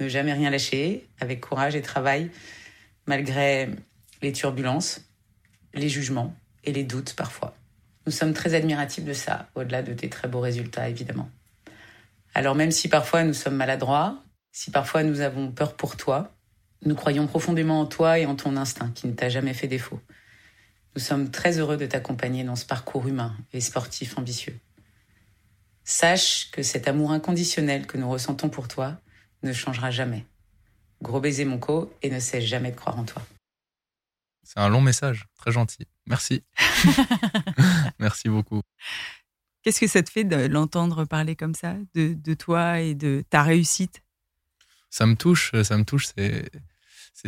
Ne 0.00 0.08
jamais 0.08 0.32
rien 0.32 0.50
lâcher, 0.50 1.06
avec 1.20 1.40
courage 1.40 1.76
et 1.76 1.82
travail, 1.82 2.32
malgré 3.06 3.68
les 4.20 4.32
turbulences, 4.32 5.02
les 5.72 5.88
jugements 5.88 6.34
et 6.64 6.72
les 6.72 6.82
doutes 6.82 7.14
parfois. 7.14 7.56
Nous 8.06 8.12
sommes 8.12 8.32
très 8.32 8.54
admiratifs 8.54 9.04
de 9.04 9.12
ça, 9.12 9.48
au-delà 9.54 9.84
de 9.84 9.92
tes 9.92 10.08
très 10.08 10.26
beaux 10.26 10.40
résultats, 10.40 10.88
évidemment. 10.88 11.30
Alors 12.34 12.56
même 12.56 12.72
si 12.72 12.88
parfois 12.88 13.22
nous 13.22 13.32
sommes 13.32 13.54
maladroits, 13.54 14.20
si 14.50 14.72
parfois 14.72 15.04
nous 15.04 15.20
avons 15.20 15.52
peur 15.52 15.76
pour 15.76 15.96
toi, 15.96 16.34
nous 16.84 16.96
croyons 16.96 17.28
profondément 17.28 17.80
en 17.80 17.86
toi 17.86 18.18
et 18.18 18.26
en 18.26 18.34
ton 18.34 18.56
instinct 18.56 18.90
qui 18.96 19.06
ne 19.06 19.12
t'a 19.12 19.28
jamais 19.28 19.54
fait 19.54 19.68
défaut. 19.68 20.00
Nous 20.96 21.00
sommes 21.00 21.30
très 21.30 21.60
heureux 21.60 21.76
de 21.76 21.86
t'accompagner 21.86 22.42
dans 22.42 22.56
ce 22.56 22.66
parcours 22.66 23.06
humain 23.06 23.36
et 23.52 23.60
sportif 23.60 24.18
ambitieux. 24.18 24.58
Sache 25.84 26.50
que 26.50 26.62
cet 26.62 26.88
amour 26.88 27.12
inconditionnel 27.12 27.86
que 27.86 27.98
nous 27.98 28.08
ressentons 28.08 28.48
pour 28.48 28.68
toi 28.68 28.96
ne 29.42 29.52
changera 29.52 29.90
jamais. 29.90 30.26
Gros 31.02 31.20
baiser 31.20 31.44
mon 31.44 31.58
co 31.58 31.92
et 32.02 32.10
ne 32.10 32.18
cesse 32.18 32.44
jamais 32.44 32.70
de 32.70 32.76
croire 32.76 32.98
en 32.98 33.04
toi. 33.04 33.22
C'est 34.42 34.60
un 34.60 34.68
long 34.68 34.80
message, 34.80 35.26
très 35.36 35.52
gentil. 35.52 35.86
Merci. 36.06 36.42
Merci 37.98 38.28
beaucoup. 38.28 38.62
Qu'est-ce 39.62 39.80
que 39.80 39.86
ça 39.86 40.02
te 40.02 40.10
fait 40.10 40.24
de 40.24 40.46
l'entendre 40.46 41.04
parler 41.04 41.36
comme 41.36 41.54
ça, 41.54 41.74
de, 41.94 42.34
toi 42.34 42.80
et 42.80 42.94
de 42.94 43.24
ta 43.28 43.42
réussite? 43.42 44.02
Ça 44.90 45.06
me 45.06 45.16
touche, 45.16 45.52
ça 45.62 45.76
me 45.76 45.84
touche. 45.84 46.08
C'est, 46.14 46.50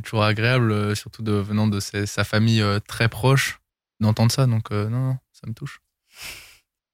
toujours 0.03 0.25
agréable, 0.25 0.95
surtout 0.95 1.23
de, 1.23 1.33
venant 1.33 1.67
de 1.67 1.81
sa 1.81 2.25
famille 2.25 2.61
euh, 2.61 2.79
très 2.81 3.09
proche, 3.09 3.61
d'entendre 4.01 4.31
ça. 4.31 4.47
Donc, 4.47 4.71
euh, 4.71 4.91
non, 4.91 4.99
non, 4.99 5.19
ça 5.33 5.47
me 5.47 5.55
touche. 5.55 5.81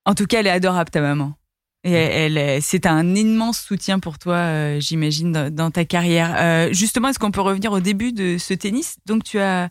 En 0.04 0.14
tout 0.14 0.26
cas, 0.26 0.38
elle 0.40 0.46
est 0.46 0.50
adorable, 0.50 0.90
ta 0.90 1.00
maman. 1.00 1.36
Et 1.84 1.92
elle, 1.92 2.62
c'est 2.62 2.86
un 2.86 3.14
immense 3.14 3.60
soutien 3.60 3.98
pour 3.98 4.18
toi, 4.18 4.36
euh, 4.36 4.80
j'imagine, 4.80 5.50
dans, 5.50 5.70
ta 5.72 5.84
carrière. 5.84 6.34
Euh, 6.38 6.72
justement, 6.72 7.08
est-ce 7.08 7.18
qu'on 7.18 7.32
peut 7.32 7.40
revenir 7.40 7.72
au 7.72 7.80
début 7.80 8.12
de 8.12 8.38
ce 8.38 8.54
tennis? 8.54 8.98
Donc, 9.04 9.24
tu 9.24 9.40
as 9.40 9.68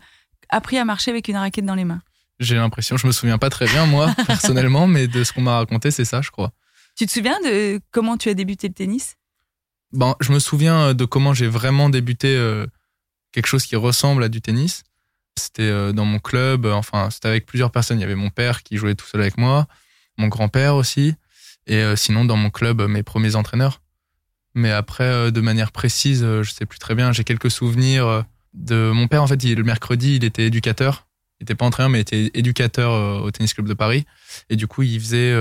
appris 0.50 0.78
à 0.78 0.84
marcher 0.84 1.12
avec 1.12 1.30
une 1.30 1.38
raquette 1.38 1.66
dans 1.66 1.76
les 1.76 1.86
mains. 1.86 2.02
J'ai 2.42 2.56
l'impression, 2.56 2.98
je 2.98 3.08
me 3.08 3.14
souviens 3.14 3.38
pas 3.38 3.50
très 3.50 3.66
bien 3.66 3.86
moi 3.86 4.14
personnellement, 4.28 4.88
mais 4.88 5.08
de 5.08 5.24
ce 5.24 5.32
qu'on 5.32 5.42
m'a 5.42 5.56
raconté, 5.56 5.90
c'est 5.90 6.04
ça, 6.04 6.22
je 6.22 6.32
crois. 6.32 6.52
Tu 6.98 7.06
te 7.06 7.12
souviens 7.12 7.40
de 7.46 7.80
comment 7.92 8.18
tu 8.18 8.28
as 8.28 8.34
débuté 8.34 8.68
le 8.68 8.74
tennis? 8.74 9.16
Ben, 9.94 10.16
je 10.20 10.34
me 10.34 10.40
souviens 10.40 10.94
de 10.94 11.06
comment 11.06 11.34
j'ai 11.34 11.48
vraiment 11.48 11.90
débuté 11.90 12.36
euh, 12.36 12.66
quelque 13.32 13.48
chose 13.48 13.66
qui 13.66 13.78
ressemble 13.78 14.24
à 14.24 14.30
du 14.30 14.42
tennis. 14.42 14.84
C'était 15.40 15.94
dans 15.94 16.04
mon 16.04 16.20
club, 16.20 16.66
enfin, 16.66 17.10
c'était 17.10 17.30
avec 17.30 17.46
plusieurs 17.46 17.72
personnes. 17.72 18.00
Il 18.00 18.02
y 18.02 18.06
avait 18.06 18.16
mon 18.16 18.30
père 18.30 18.64
qui 18.64 18.76
jouait 18.76 18.96
tout 18.96 19.06
seul 19.06 19.22
avec 19.22 19.38
moi, 19.38 19.66
mon 20.18 20.28
grand-père 20.28 20.76
aussi, 20.76 21.16
et 21.72 21.96
sinon 21.96 22.26
dans 22.26 22.36
mon 22.36 22.50
club, 22.50 22.82
mes 22.82 23.04
premiers 23.04 23.36
entraîneurs. 23.36 23.82
Mais 24.54 24.72
après, 24.72 25.32
de 25.32 25.42
manière 25.42 25.72
précise, 25.72 26.22
je 26.22 26.52
sais 26.52 26.66
plus 26.66 26.80
très 26.80 26.96
bien. 26.96 27.12
J'ai 27.14 27.24
quelques 27.24 27.50
souvenirs 27.50 28.26
de 28.54 28.92
mon 28.94 29.08
père. 29.08 29.24
En 29.24 29.28
fait, 29.28 29.42
le 29.44 29.64
mercredi, 29.64 30.16
il 30.18 30.26
était 30.26 30.44
éducateur. 30.44 31.08
Il 31.40 31.44
était 31.44 31.56
pas 31.56 31.66
entraîneur, 31.66 31.90
mais 31.90 32.00
il 32.00 32.02
était 32.02 32.32
éducateur 32.34 33.24
au 33.24 33.32
tennis 33.32 33.54
club 33.54 33.68
de 33.68 33.74
Paris. 33.74 34.06
Et 34.50 34.58
du 34.58 34.68
coup, 34.68 34.84
il 34.84 35.00
faisait 35.00 35.34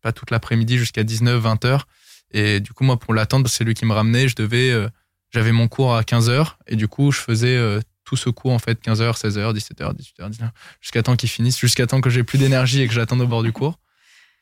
pas 0.00 0.12
toute 0.12 0.30
l'après-midi 0.30 0.78
jusqu'à 0.78 1.02
19, 1.02 1.40
20 1.40 1.64
heures. 1.66 1.86
Et 2.34 2.60
du 2.60 2.72
coup, 2.72 2.84
moi, 2.84 2.98
pour 2.98 3.14
l'attendre, 3.14 3.48
c'est 3.48 3.64
lui 3.64 3.74
qui 3.74 3.86
me 3.86 3.92
ramenait, 3.92 4.28
je 4.28 4.34
devais, 4.34 4.70
euh, 4.70 4.88
j'avais 5.32 5.52
mon 5.52 5.68
cours 5.68 5.96
à 5.96 6.02
15 6.02 6.28
heures. 6.28 6.58
Et 6.66 6.76
du 6.76 6.88
coup, 6.88 7.12
je 7.12 7.20
faisais 7.20 7.56
euh, 7.56 7.80
tout 8.04 8.16
ce 8.16 8.28
cours, 8.28 8.52
en 8.52 8.58
fait, 8.58 8.84
15h, 8.84 9.16
16h, 9.16 9.54
17h, 9.54 9.96
18h, 9.96 10.30
19h, 10.30 10.50
jusqu'à 10.80 11.02
temps 11.02 11.16
qu'il 11.16 11.28
finisse, 11.28 11.58
jusqu'à 11.58 11.86
temps 11.86 12.00
que 12.00 12.10
j'ai 12.10 12.24
plus 12.24 12.38
d'énergie 12.38 12.82
et 12.82 12.88
que 12.88 12.92
j'attende 12.92 13.20
au 13.20 13.26
bord 13.26 13.44
du 13.44 13.52
cours. 13.52 13.78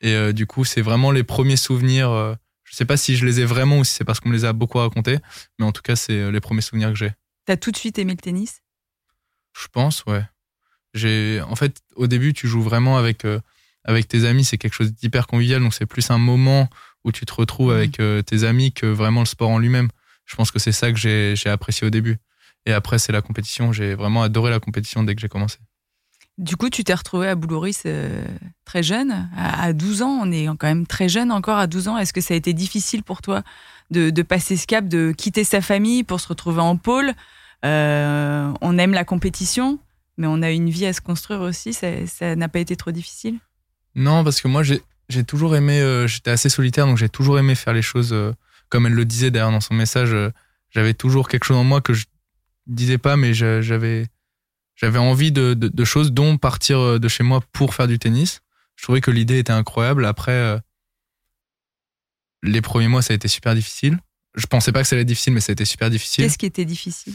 Et 0.03 0.13
euh, 0.13 0.33
du 0.33 0.45
coup, 0.45 0.65
c'est 0.65 0.81
vraiment 0.81 1.11
les 1.11 1.23
premiers 1.23 1.57
souvenirs. 1.57 2.37
je 2.63 2.75
sais 2.75 2.85
pas 2.85 2.97
si 2.97 3.15
je 3.15 3.25
les 3.25 3.39
ai 3.39 3.45
vraiment 3.45 3.79
ou 3.79 3.83
si 3.83 3.93
c'est 3.93 4.05
parce 4.05 4.19
qu'on 4.19 4.29
me 4.29 4.35
les 4.35 4.45
a 4.45 4.53
beaucoup 4.53 4.77
racontés, 4.77 5.17
mais 5.57 5.65
en 5.65 5.71
tout 5.71 5.81
cas, 5.81 5.95
c'est 5.95 6.31
les 6.31 6.39
premiers 6.39 6.61
souvenirs 6.61 6.89
que 6.89 6.95
j'ai. 6.95 7.11
T'as 7.45 7.57
tout 7.57 7.71
de 7.71 7.77
suite 7.77 7.97
aimé 7.97 8.11
le 8.11 8.21
tennis? 8.21 8.61
Je 9.59 9.67
pense, 9.71 10.03
ouais. 10.05 10.23
J'ai, 10.93 11.41
en 11.41 11.55
fait, 11.55 11.81
au 11.95 12.05
début, 12.05 12.33
tu 12.33 12.47
joues 12.47 12.61
vraiment 12.61 12.97
avec 12.97 13.25
avec 13.85 14.07
tes 14.07 14.25
amis, 14.25 14.45
c'est 14.45 14.57
quelque 14.57 14.73
chose 14.73 14.93
d'hyper 14.93 15.27
convivial, 15.27 15.61
donc 15.61 15.73
c'est 15.73 15.85
plus 15.85 16.09
un 16.09 16.17
moment 16.17 16.69
où 17.03 17.11
tu 17.11 17.25
te 17.25 17.33
retrouves 17.33 17.71
mmh. 17.73 17.75
avec 17.75 17.99
euh, 17.99 18.21
tes 18.21 18.43
amis 18.43 18.71
que 18.71 18.85
vraiment 18.85 19.21
le 19.21 19.25
sport 19.25 19.49
en 19.49 19.59
lui-même. 19.59 19.89
Je 20.25 20.35
pense 20.35 20.51
que 20.51 20.59
c'est 20.59 20.71
ça 20.71 20.91
que 20.91 20.97
j'ai 20.97 21.49
apprécié 21.49 21.85
au 21.85 21.89
début. 21.89 22.17
Et 22.65 22.71
après, 22.71 22.97
c'est 22.97 23.11
la 23.11 23.21
compétition. 23.21 23.73
J'ai 23.73 23.93
vraiment 23.93 24.23
adoré 24.23 24.51
la 24.51 24.61
compétition 24.61 25.03
dès 25.03 25.15
que 25.15 25.21
j'ai 25.21 25.27
commencé. 25.27 25.57
Du 26.39 26.55
coup, 26.55 26.69
tu 26.69 26.83
t'es 26.83 26.93
retrouvé 26.93 27.27
à 27.27 27.35
Boulouris 27.35 27.77
euh, 27.85 28.25
très 28.65 28.81
jeune, 28.81 29.29
à, 29.37 29.71
12 29.71 30.01
ans. 30.01 30.19
On 30.23 30.31
est 30.31 30.47
quand 30.47 30.67
même 30.67 30.87
très 30.87 31.07
jeune 31.07 31.31
encore 31.31 31.57
à 31.59 31.67
12 31.67 31.89
ans. 31.89 31.97
Est-ce 31.97 32.11
que 32.11 32.21
ça 32.21 32.33
a 32.33 32.37
été 32.37 32.53
difficile 32.53 33.03
pour 33.03 33.21
toi 33.21 33.43
de, 33.91 34.09
passer 34.23 34.57
ce 34.57 34.65
cap, 34.65 34.87
de 34.87 35.13
quitter 35.15 35.43
sa 35.43 35.61
famille 35.61 36.03
pour 36.03 36.19
se 36.19 36.27
retrouver 36.27 36.61
en 36.61 36.75
pôle? 36.75 37.13
Euh, 37.65 38.51
On 38.61 38.77
aime 38.79 38.93
la 38.93 39.03
compétition, 39.03 39.77
mais 40.17 40.25
on 40.25 40.41
a 40.41 40.49
une 40.49 40.69
vie 40.69 40.87
à 40.87 40.93
se 40.93 41.01
construire 41.01 41.41
aussi. 41.41 41.73
Ça 41.73 42.35
n'a 42.35 42.49
pas 42.49 42.59
été 42.59 42.75
trop 42.75 42.91
difficile? 42.91 43.37
Non, 43.93 44.23
parce 44.23 44.41
que 44.41 44.47
moi, 44.47 44.63
j'ai 44.63 45.23
toujours 45.23 45.55
aimé, 45.55 45.81
euh, 45.81 46.07
j'étais 46.07 46.31
assez 46.31 46.49
solitaire, 46.49 46.87
donc 46.87 46.97
j'ai 46.97 47.09
toujours 47.09 47.37
aimé 47.37 47.53
faire 47.53 47.73
les 47.73 47.83
choses 47.83 48.15
comme 48.69 48.87
elle 48.87 48.93
le 48.93 49.05
disait 49.05 49.29
d'ailleurs 49.29 49.51
dans 49.51 49.61
son 49.61 49.75
message. 49.75 50.15
J'avais 50.71 50.95
toujours 50.95 51.27
quelque 51.27 51.43
chose 51.43 51.57
en 51.57 51.63
moi 51.63 51.79
que 51.79 51.93
je 51.93 52.05
disais 52.65 52.97
pas, 52.97 53.17
mais 53.17 53.35
j'avais 53.35 54.07
j'avais 54.75 54.99
envie 54.99 55.31
de, 55.31 55.53
de, 55.53 55.85
choses, 55.85 56.11
dont 56.11 56.37
partir 56.37 56.99
de 56.99 57.07
chez 57.07 57.23
moi 57.23 57.41
pour 57.53 57.75
faire 57.75 57.87
du 57.87 57.99
tennis. 57.99 58.41
Je 58.75 58.83
trouvais 58.83 59.01
que 59.01 59.11
l'idée 59.11 59.37
était 59.37 59.53
incroyable. 59.53 60.05
Après, 60.05 60.59
les 62.41 62.61
premiers 62.61 62.87
mois, 62.87 63.01
ça 63.01 63.13
a 63.13 63.15
été 63.15 63.27
super 63.27 63.53
difficile. 63.53 63.99
Je 64.35 64.47
pensais 64.47 64.71
pas 64.71 64.81
que 64.81 64.87
ça 64.87 64.95
allait 64.95 65.03
être 65.03 65.07
difficile, 65.07 65.33
mais 65.33 65.41
ça 65.41 65.51
a 65.51 65.53
été 65.53 65.65
super 65.65 65.89
difficile. 65.89 66.23
Qu'est-ce 66.23 66.39
qui 66.39 66.47
était 66.47 66.65
difficile? 66.65 67.13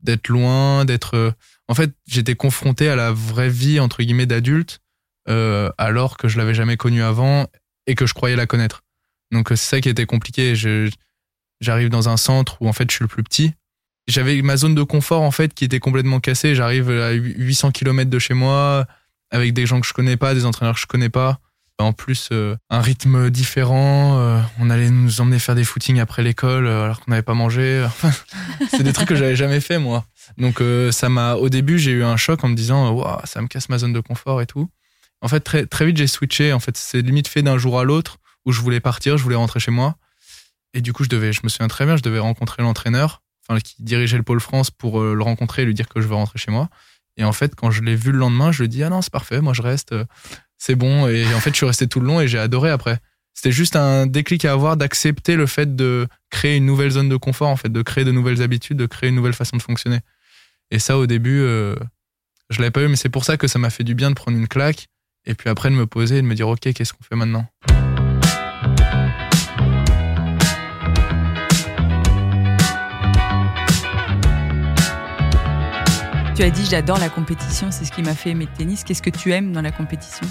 D'être 0.00 0.28
loin, 0.28 0.84
d'être. 0.84 1.34
En 1.68 1.74
fait, 1.74 1.92
j'étais 2.06 2.34
confronté 2.34 2.88
à 2.88 2.96
la 2.96 3.12
vraie 3.12 3.48
vie 3.48 3.80
entre 3.80 4.02
guillemets 4.02 4.26
d'adulte 4.26 4.80
euh, 5.28 5.70
alors 5.78 6.16
que 6.16 6.28
je 6.28 6.38
l'avais 6.38 6.54
jamais 6.54 6.76
connue 6.76 7.02
avant 7.02 7.46
et 7.86 7.94
que 7.94 8.06
je 8.06 8.14
croyais 8.14 8.36
la 8.36 8.46
connaître. 8.46 8.82
Donc 9.30 9.52
euh, 9.52 9.56
c'est 9.56 9.68
ça 9.76 9.80
qui 9.80 9.88
était 9.88 10.06
compliqué. 10.06 10.54
J'arrive 11.60 11.88
dans 11.88 12.08
un 12.08 12.16
centre 12.16 12.60
où 12.60 12.68
en 12.68 12.72
fait 12.72 12.90
je 12.90 12.96
suis 12.96 13.04
le 13.04 13.08
plus 13.08 13.22
petit. 13.22 13.52
J'avais 14.08 14.40
ma 14.42 14.56
zone 14.56 14.74
de 14.74 14.82
confort 14.82 15.22
en 15.22 15.30
fait 15.30 15.54
qui 15.54 15.64
était 15.64 15.80
complètement 15.80 16.20
cassée. 16.20 16.54
J'arrive 16.54 16.90
à 16.90 17.12
800 17.12 17.70
km 17.70 18.10
de 18.10 18.18
chez 18.18 18.34
moi 18.34 18.86
avec 19.30 19.52
des 19.52 19.66
gens 19.66 19.80
que 19.80 19.86
je 19.86 19.92
connais 19.92 20.16
pas, 20.16 20.34
des 20.34 20.46
entraîneurs 20.46 20.74
que 20.74 20.80
je 20.80 20.86
connais 20.86 21.08
pas. 21.08 21.38
En 21.78 21.94
plus, 21.94 22.28
euh, 22.32 22.56
un 22.68 22.82
rythme 22.82 23.30
différent. 23.30 24.42
on 24.58 24.68
allait 24.68 24.90
nous 24.90 25.22
emmener 25.22 25.38
faire 25.38 25.54
des 25.54 25.64
footings 25.64 25.98
après 25.98 26.22
l'école 26.22 26.66
alors 26.66 27.00
qu'on 27.00 27.10
n'avait 27.10 27.22
pas 27.22 27.34
mangé. 27.34 27.86
c'est 28.70 28.82
des 28.82 28.92
trucs 28.92 29.08
que 29.08 29.14
j'avais 29.14 29.36
jamais 29.36 29.60
fait 29.60 29.78
moi. 29.78 30.04
Donc 30.36 30.62
ça 30.90 31.08
m'a. 31.08 31.34
Au 31.34 31.48
début, 31.48 31.78
j'ai 31.78 31.92
eu 31.92 32.04
un 32.04 32.16
choc 32.16 32.44
en 32.44 32.48
me 32.48 32.54
disant, 32.54 32.90
waouh, 32.90 33.20
ça 33.24 33.40
me 33.40 33.46
casse 33.46 33.68
ma 33.68 33.78
zone 33.78 33.92
de 33.92 34.00
confort 34.00 34.42
et 34.42 34.46
tout. 34.46 34.68
En 35.22 35.28
fait, 35.28 35.40
très, 35.40 35.66
très 35.66 35.86
vite, 35.86 35.96
j'ai 35.96 36.06
switché. 36.06 36.52
En 36.52 36.60
fait, 36.60 36.76
c'est 36.76 37.02
limite 37.02 37.28
fait 37.28 37.42
d'un 37.42 37.58
jour 37.58 37.78
à 37.78 37.84
l'autre 37.84 38.18
où 38.46 38.52
je 38.52 38.60
voulais 38.60 38.80
partir, 38.80 39.18
je 39.18 39.22
voulais 39.22 39.36
rentrer 39.36 39.60
chez 39.60 39.70
moi. 39.70 39.96
Et 40.72 40.80
du 40.80 40.92
coup, 40.92 41.04
je 41.04 41.08
devais, 41.08 41.32
je 41.32 41.40
me 41.44 41.48
souviens 41.48 41.68
très 41.68 41.84
bien, 41.84 41.96
je 41.96 42.02
devais 42.02 42.18
rencontrer 42.18 42.62
l'entraîneur, 42.62 43.22
qui 43.58 43.74
dirigeait 43.80 44.16
le 44.16 44.22
pôle 44.22 44.40
France 44.40 44.70
pour 44.70 45.00
euh, 45.00 45.14
le 45.14 45.22
rencontrer 45.22 45.62
et 45.62 45.64
lui 45.64 45.74
dire 45.74 45.88
que 45.88 46.00
je 46.00 46.06
veux 46.06 46.14
rentrer 46.14 46.38
chez 46.38 46.50
moi. 46.50 46.68
Et 47.16 47.24
en 47.24 47.32
fait, 47.32 47.54
quand 47.54 47.70
je 47.70 47.82
l'ai 47.82 47.96
vu 47.96 48.12
le 48.12 48.18
lendemain, 48.18 48.52
je 48.52 48.58
lui 48.58 48.66
ai 48.66 48.68
dit, 48.68 48.82
ah 48.82 48.90
non, 48.90 49.02
c'est 49.02 49.12
parfait, 49.12 49.40
moi 49.40 49.52
je 49.52 49.62
reste, 49.62 49.92
euh, 49.92 50.04
c'est 50.58 50.76
bon. 50.76 51.08
Et 51.08 51.26
en 51.34 51.40
fait, 51.40 51.50
je 51.50 51.56
suis 51.56 51.66
resté 51.66 51.86
tout 51.86 52.00
le 52.00 52.06
long 52.06 52.20
et 52.20 52.28
j'ai 52.28 52.38
adoré 52.38 52.70
après. 52.70 52.98
C'était 53.34 53.52
juste 53.52 53.76
un 53.76 54.06
déclic 54.06 54.44
à 54.44 54.52
avoir 54.52 54.76
d'accepter 54.76 55.36
le 55.36 55.46
fait 55.46 55.74
de 55.74 56.06
créer 56.30 56.56
une 56.56 56.66
nouvelle 56.66 56.90
zone 56.90 57.08
de 57.08 57.16
confort, 57.16 57.58
de 57.64 57.82
créer 57.82 58.04
de 58.04 58.12
nouvelles 58.12 58.42
habitudes, 58.42 58.76
de 58.76 58.86
créer 58.86 59.08
une 59.08 59.16
nouvelle 59.16 59.32
façon 59.32 59.56
de 59.56 59.62
fonctionner. 59.62 60.00
Et 60.70 60.78
ça, 60.78 60.98
au 60.98 61.06
début, 61.06 61.40
euh, 61.40 61.74
je 62.50 62.58
l'avais 62.58 62.70
pas 62.70 62.82
eu, 62.82 62.88
mais 62.88 62.96
c'est 62.96 63.08
pour 63.08 63.24
ça 63.24 63.36
que 63.36 63.46
ça 63.46 63.58
m'a 63.58 63.70
fait 63.70 63.84
du 63.84 63.94
bien 63.94 64.10
de 64.10 64.14
prendre 64.14 64.36
une 64.36 64.48
claque 64.48 64.88
et 65.26 65.34
puis 65.34 65.48
après 65.48 65.70
de 65.70 65.74
me 65.74 65.86
poser 65.86 66.18
et 66.18 66.22
de 66.22 66.26
me 66.26 66.34
dire 66.34 66.48
ok 66.48 66.72
qu'est-ce 66.72 66.92
qu'on 66.92 67.04
fait 67.04 67.16
maintenant? 67.16 67.46
Tu 76.40 76.46
as 76.46 76.50
dit 76.50 76.64
j'adore 76.64 76.98
la 76.98 77.10
compétition, 77.10 77.70
c'est 77.70 77.84
ce 77.84 77.92
qui 77.92 78.00
m'a 78.00 78.14
fait 78.14 78.30
aimer 78.30 78.46
le 78.46 78.56
tennis. 78.56 78.82
Qu'est-ce 78.82 79.02
que 79.02 79.10
tu 79.10 79.30
aimes 79.30 79.52
dans 79.52 79.60
la 79.60 79.72
compétition? 79.72 80.26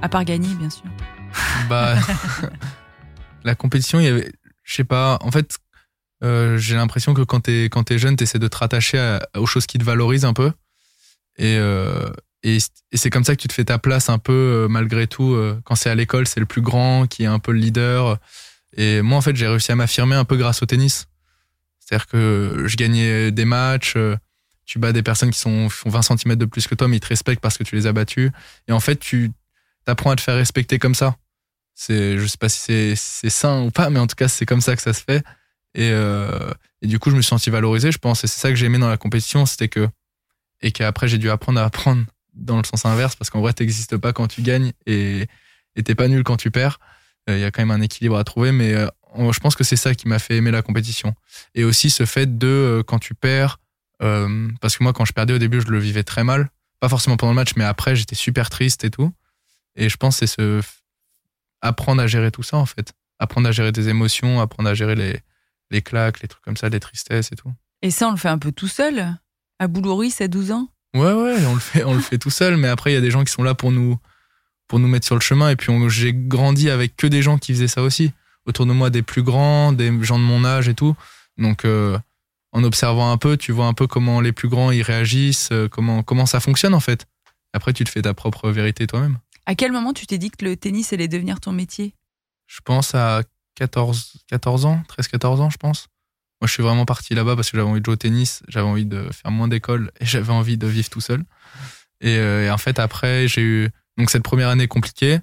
À 0.00 0.08
part 0.08 0.24
gagner, 0.24 0.48
bien 0.54 0.70
sûr. 0.70 0.86
Bah, 1.68 1.94
la 3.44 3.54
compétition, 3.54 4.00
il 4.00 4.06
y 4.06 4.32
je 4.62 4.74
sais 4.74 4.84
pas, 4.84 5.18
en 5.20 5.30
fait, 5.30 5.58
euh, 6.24 6.56
j'ai 6.56 6.74
l'impression 6.74 7.12
que 7.12 7.20
quand 7.20 7.40
t'es 7.40 7.64
quand 7.64 7.90
es 7.90 7.98
jeune, 7.98 8.16
t'essaies 8.16 8.38
de 8.38 8.48
te 8.48 8.56
rattacher 8.56 9.18
aux 9.36 9.44
choses 9.44 9.66
qui 9.66 9.76
te 9.76 9.84
valorisent 9.84 10.24
un 10.24 10.32
peu. 10.32 10.52
Et, 11.36 11.58
euh, 11.58 12.08
et, 12.42 12.56
c'est 12.94 13.10
comme 13.10 13.24
ça 13.24 13.36
que 13.36 13.42
tu 13.42 13.48
te 13.48 13.52
fais 13.52 13.66
ta 13.66 13.78
place 13.78 14.08
un 14.08 14.18
peu 14.18 14.32
euh, 14.32 14.68
malgré 14.68 15.06
tout. 15.06 15.38
Quand 15.66 15.74
c'est 15.74 15.90
à 15.90 15.94
l'école, 15.94 16.26
c'est 16.26 16.40
le 16.40 16.46
plus 16.46 16.62
grand 16.62 17.06
qui 17.06 17.24
est 17.24 17.26
un 17.26 17.40
peu 17.40 17.52
le 17.52 17.58
leader. 17.58 18.16
Et 18.74 19.02
moi, 19.02 19.18
en 19.18 19.20
fait, 19.20 19.36
j'ai 19.36 19.48
réussi 19.48 19.70
à 19.70 19.76
m'affirmer 19.76 20.16
un 20.16 20.24
peu 20.24 20.38
grâce 20.38 20.62
au 20.62 20.66
tennis. 20.66 21.08
C'est-à-dire 21.78 22.06
que 22.06 22.64
je 22.66 22.76
gagnais 22.78 23.30
des 23.32 23.44
matchs, 23.44 23.98
tu 24.64 24.78
bats 24.78 24.92
des 24.92 25.02
personnes 25.02 25.30
qui 25.30 25.38
sont, 25.38 25.68
font 25.68 25.90
20 25.90 26.02
cm 26.02 26.36
de 26.36 26.44
plus 26.44 26.66
que 26.66 26.74
toi, 26.74 26.88
mais 26.88 26.96
ils 26.96 27.00
te 27.00 27.08
respectent 27.08 27.42
parce 27.42 27.58
que 27.58 27.64
tu 27.64 27.74
les 27.74 27.86
as 27.86 27.92
battus. 27.92 28.30
Et 28.68 28.72
en 28.72 28.80
fait, 28.80 28.96
tu 28.96 29.32
apprends 29.86 30.10
à 30.10 30.16
te 30.16 30.20
faire 30.20 30.36
respecter 30.36 30.78
comme 30.78 30.94
ça. 30.94 31.16
C'est, 31.74 32.18
je 32.18 32.26
sais 32.26 32.38
pas 32.38 32.48
si 32.48 32.96
c'est 32.96 33.30
sain 33.30 33.62
ou 33.62 33.70
pas, 33.70 33.90
mais 33.90 33.98
en 33.98 34.06
tout 34.06 34.14
cas, 34.14 34.28
c'est 34.28 34.46
comme 34.46 34.60
ça 34.60 34.76
que 34.76 34.82
ça 34.82 34.92
se 34.92 35.02
fait. 35.02 35.24
Et, 35.74 35.90
et 36.82 36.86
du 36.86 36.98
coup, 36.98 37.10
je 37.10 37.16
me 37.16 37.22
suis 37.22 37.30
senti 37.30 37.50
valorisé, 37.50 37.90
je 37.90 37.98
pense. 37.98 38.22
Et 38.24 38.26
c'est 38.26 38.40
ça 38.40 38.50
que 38.50 38.56
j'ai 38.56 38.66
aimé 38.66 38.78
dans 38.78 38.90
la 38.90 38.98
compétition, 38.98 39.46
c'était 39.46 39.68
que, 39.68 39.88
et 40.60 40.70
qu'après, 40.70 41.08
j'ai 41.08 41.18
dû 41.18 41.30
apprendre 41.30 41.60
à 41.60 41.64
apprendre 41.64 42.04
dans 42.34 42.58
le 42.58 42.64
sens 42.64 42.84
inverse 42.84 43.16
parce 43.16 43.30
qu'en 43.30 43.40
vrai, 43.40 43.52
t'existes 43.52 43.96
pas 43.96 44.12
quand 44.12 44.28
tu 44.28 44.42
gagnes 44.42 44.72
et 44.86 45.26
t'es 45.74 45.94
pas 45.94 46.08
nul 46.08 46.22
quand 46.22 46.36
tu 46.36 46.50
perds. 46.50 46.78
Il 47.28 47.34
euh, 47.34 47.38
y 47.38 47.44
a 47.44 47.50
quand 47.50 47.62
même 47.62 47.70
un 47.70 47.80
équilibre 47.80 48.16
à 48.16 48.24
trouver, 48.24 48.52
mais 48.52 48.74
euh, 48.74 48.88
je 49.16 49.38
pense 49.38 49.54
que 49.54 49.64
c'est 49.64 49.76
ça 49.76 49.94
qui 49.94 50.08
m'a 50.08 50.18
fait 50.18 50.36
aimer 50.36 50.50
la 50.50 50.62
compétition. 50.62 51.14
Et 51.54 51.64
aussi 51.64 51.90
ce 51.90 52.04
fait 52.04 52.38
de, 52.38 52.46
euh, 52.46 52.82
quand 52.82 52.98
tu 52.98 53.14
perds, 53.14 53.58
parce 53.98 54.76
que 54.76 54.82
moi, 54.82 54.92
quand 54.92 55.04
je 55.04 55.12
perdais 55.12 55.34
au 55.34 55.38
début, 55.38 55.60
je 55.60 55.68
le 55.68 55.78
vivais 55.78 56.02
très 56.04 56.24
mal. 56.24 56.50
Pas 56.80 56.88
forcément 56.88 57.16
pendant 57.16 57.32
le 57.32 57.36
match, 57.36 57.52
mais 57.56 57.64
après, 57.64 57.94
j'étais 57.94 58.16
super 58.16 58.50
triste 58.50 58.84
et 58.84 58.90
tout. 58.90 59.12
Et 59.76 59.88
je 59.88 59.96
pense 59.96 60.18
que 60.18 60.26
c'est 60.26 60.34
ce 60.36 60.60
apprendre 61.60 62.02
à 62.02 62.06
gérer 62.06 62.30
tout 62.30 62.42
ça, 62.42 62.56
en 62.56 62.66
fait. 62.66 62.92
Apprendre 63.18 63.48
à 63.48 63.52
gérer 63.52 63.72
tes 63.72 63.88
émotions, 63.88 64.40
apprendre 64.40 64.68
à 64.68 64.74
gérer 64.74 64.96
les, 64.96 65.20
les 65.70 65.82
claques, 65.82 66.20
les 66.20 66.28
trucs 66.28 66.42
comme 66.42 66.56
ça, 66.56 66.68
les 66.68 66.80
tristesses 66.80 67.30
et 67.32 67.36
tout. 67.36 67.52
Et 67.82 67.90
ça, 67.90 68.08
on 68.08 68.12
le 68.12 68.16
fait 68.16 68.28
un 68.28 68.38
peu 68.38 68.52
tout 68.52 68.68
seul? 68.68 69.16
À 69.58 69.68
Boulouris, 69.68 70.14
à 70.20 70.28
12 70.28 70.50
ans? 70.52 70.68
Ouais, 70.94 71.12
ouais, 71.12 71.46
on 71.46 71.54
le 71.54 71.60
fait, 71.60 71.84
on 71.84 71.94
le 71.94 72.00
fait 72.00 72.18
tout 72.18 72.30
seul, 72.30 72.56
mais 72.56 72.68
après, 72.68 72.90
il 72.90 72.94
y 72.94 72.98
a 72.98 73.00
des 73.00 73.10
gens 73.10 73.24
qui 73.24 73.32
sont 73.32 73.42
là 73.42 73.54
pour 73.54 73.72
nous, 73.72 73.98
pour 74.68 74.78
nous 74.78 74.88
mettre 74.88 75.06
sur 75.06 75.14
le 75.14 75.20
chemin. 75.20 75.50
Et 75.50 75.56
puis, 75.56 75.72
j'ai 75.88 76.12
grandi 76.12 76.68
avec 76.68 76.96
que 76.96 77.06
des 77.06 77.22
gens 77.22 77.38
qui 77.38 77.52
faisaient 77.52 77.68
ça 77.68 77.82
aussi. 77.82 78.12
Autour 78.44 78.66
de 78.66 78.72
moi, 78.72 78.90
des 78.90 79.02
plus 79.02 79.22
grands, 79.22 79.72
des 79.72 80.02
gens 80.02 80.18
de 80.18 80.24
mon 80.24 80.44
âge 80.44 80.68
et 80.68 80.74
tout. 80.74 80.96
Donc, 81.38 81.64
euh, 81.64 81.98
en 82.52 82.64
observant 82.64 83.10
un 83.10 83.16
peu, 83.16 83.36
tu 83.36 83.52
vois 83.52 83.66
un 83.66 83.74
peu 83.74 83.86
comment 83.86 84.20
les 84.20 84.32
plus 84.32 84.48
grands 84.48 84.70
ils 84.70 84.82
réagissent, 84.82 85.50
euh, 85.52 85.68
comment, 85.68 86.02
comment 86.02 86.26
ça 86.26 86.40
fonctionne 86.40 86.74
en 86.74 86.80
fait. 86.80 87.06
Après, 87.52 87.72
tu 87.72 87.84
te 87.84 87.90
fais 87.90 88.02
ta 88.02 88.14
propre 88.14 88.50
vérité 88.50 88.86
toi-même. 88.86 89.18
À 89.46 89.54
quel 89.54 89.72
moment 89.72 89.92
tu 89.92 90.06
t'es 90.06 90.18
dit 90.18 90.30
que 90.30 90.44
le 90.44 90.56
tennis 90.56 90.92
allait 90.92 91.08
devenir 91.08 91.40
ton 91.40 91.52
métier? 91.52 91.94
Je 92.46 92.60
pense 92.64 92.94
à 92.94 93.22
14, 93.56 94.24
14 94.28 94.66
ans, 94.66 94.82
13-14 94.88 95.40
ans, 95.40 95.50
je 95.50 95.56
pense. 95.56 95.88
Moi, 96.40 96.48
je 96.48 96.52
suis 96.52 96.62
vraiment 96.62 96.84
parti 96.84 97.14
là-bas 97.14 97.36
parce 97.36 97.50
que 97.50 97.56
j'avais 97.56 97.68
envie 97.68 97.80
de 97.80 97.84
jouer 97.84 97.94
au 97.94 97.96
tennis, 97.96 98.42
j'avais 98.48 98.66
envie 98.66 98.84
de 98.84 99.08
faire 99.12 99.30
moins 99.30 99.48
d'école 99.48 99.92
et 100.00 100.06
j'avais 100.06 100.32
envie 100.32 100.58
de 100.58 100.66
vivre 100.66 100.90
tout 100.90 101.00
seul. 101.00 101.24
Euh, 102.04 102.46
et, 102.46 102.50
en 102.50 102.58
fait, 102.58 102.78
après, 102.78 103.28
j'ai 103.28 103.42
eu 103.42 103.68
donc 103.96 104.10
cette 104.10 104.22
première 104.22 104.48
année 104.48 104.66
compliquée. 104.66 105.20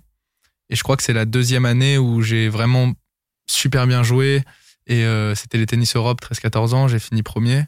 Et 0.70 0.76
je 0.76 0.84
crois 0.84 0.96
que 0.96 1.04
c'est 1.04 1.14
la 1.14 1.26
deuxième 1.26 1.66
année 1.66 1.98
où 1.98 2.22
j'ai 2.22 2.48
vraiment 2.48 2.94
super 3.48 3.88
bien 3.88 4.04
joué. 4.04 4.44
Et 4.90 5.06
euh, 5.06 5.34
c'était 5.36 5.58
les 5.58 5.66
tennis 5.66 5.96
Europe, 5.96 6.20
13-14 6.22 6.74
ans, 6.74 6.88
j'ai 6.90 7.00
fini 7.00 7.24
premier. 7.24 7.64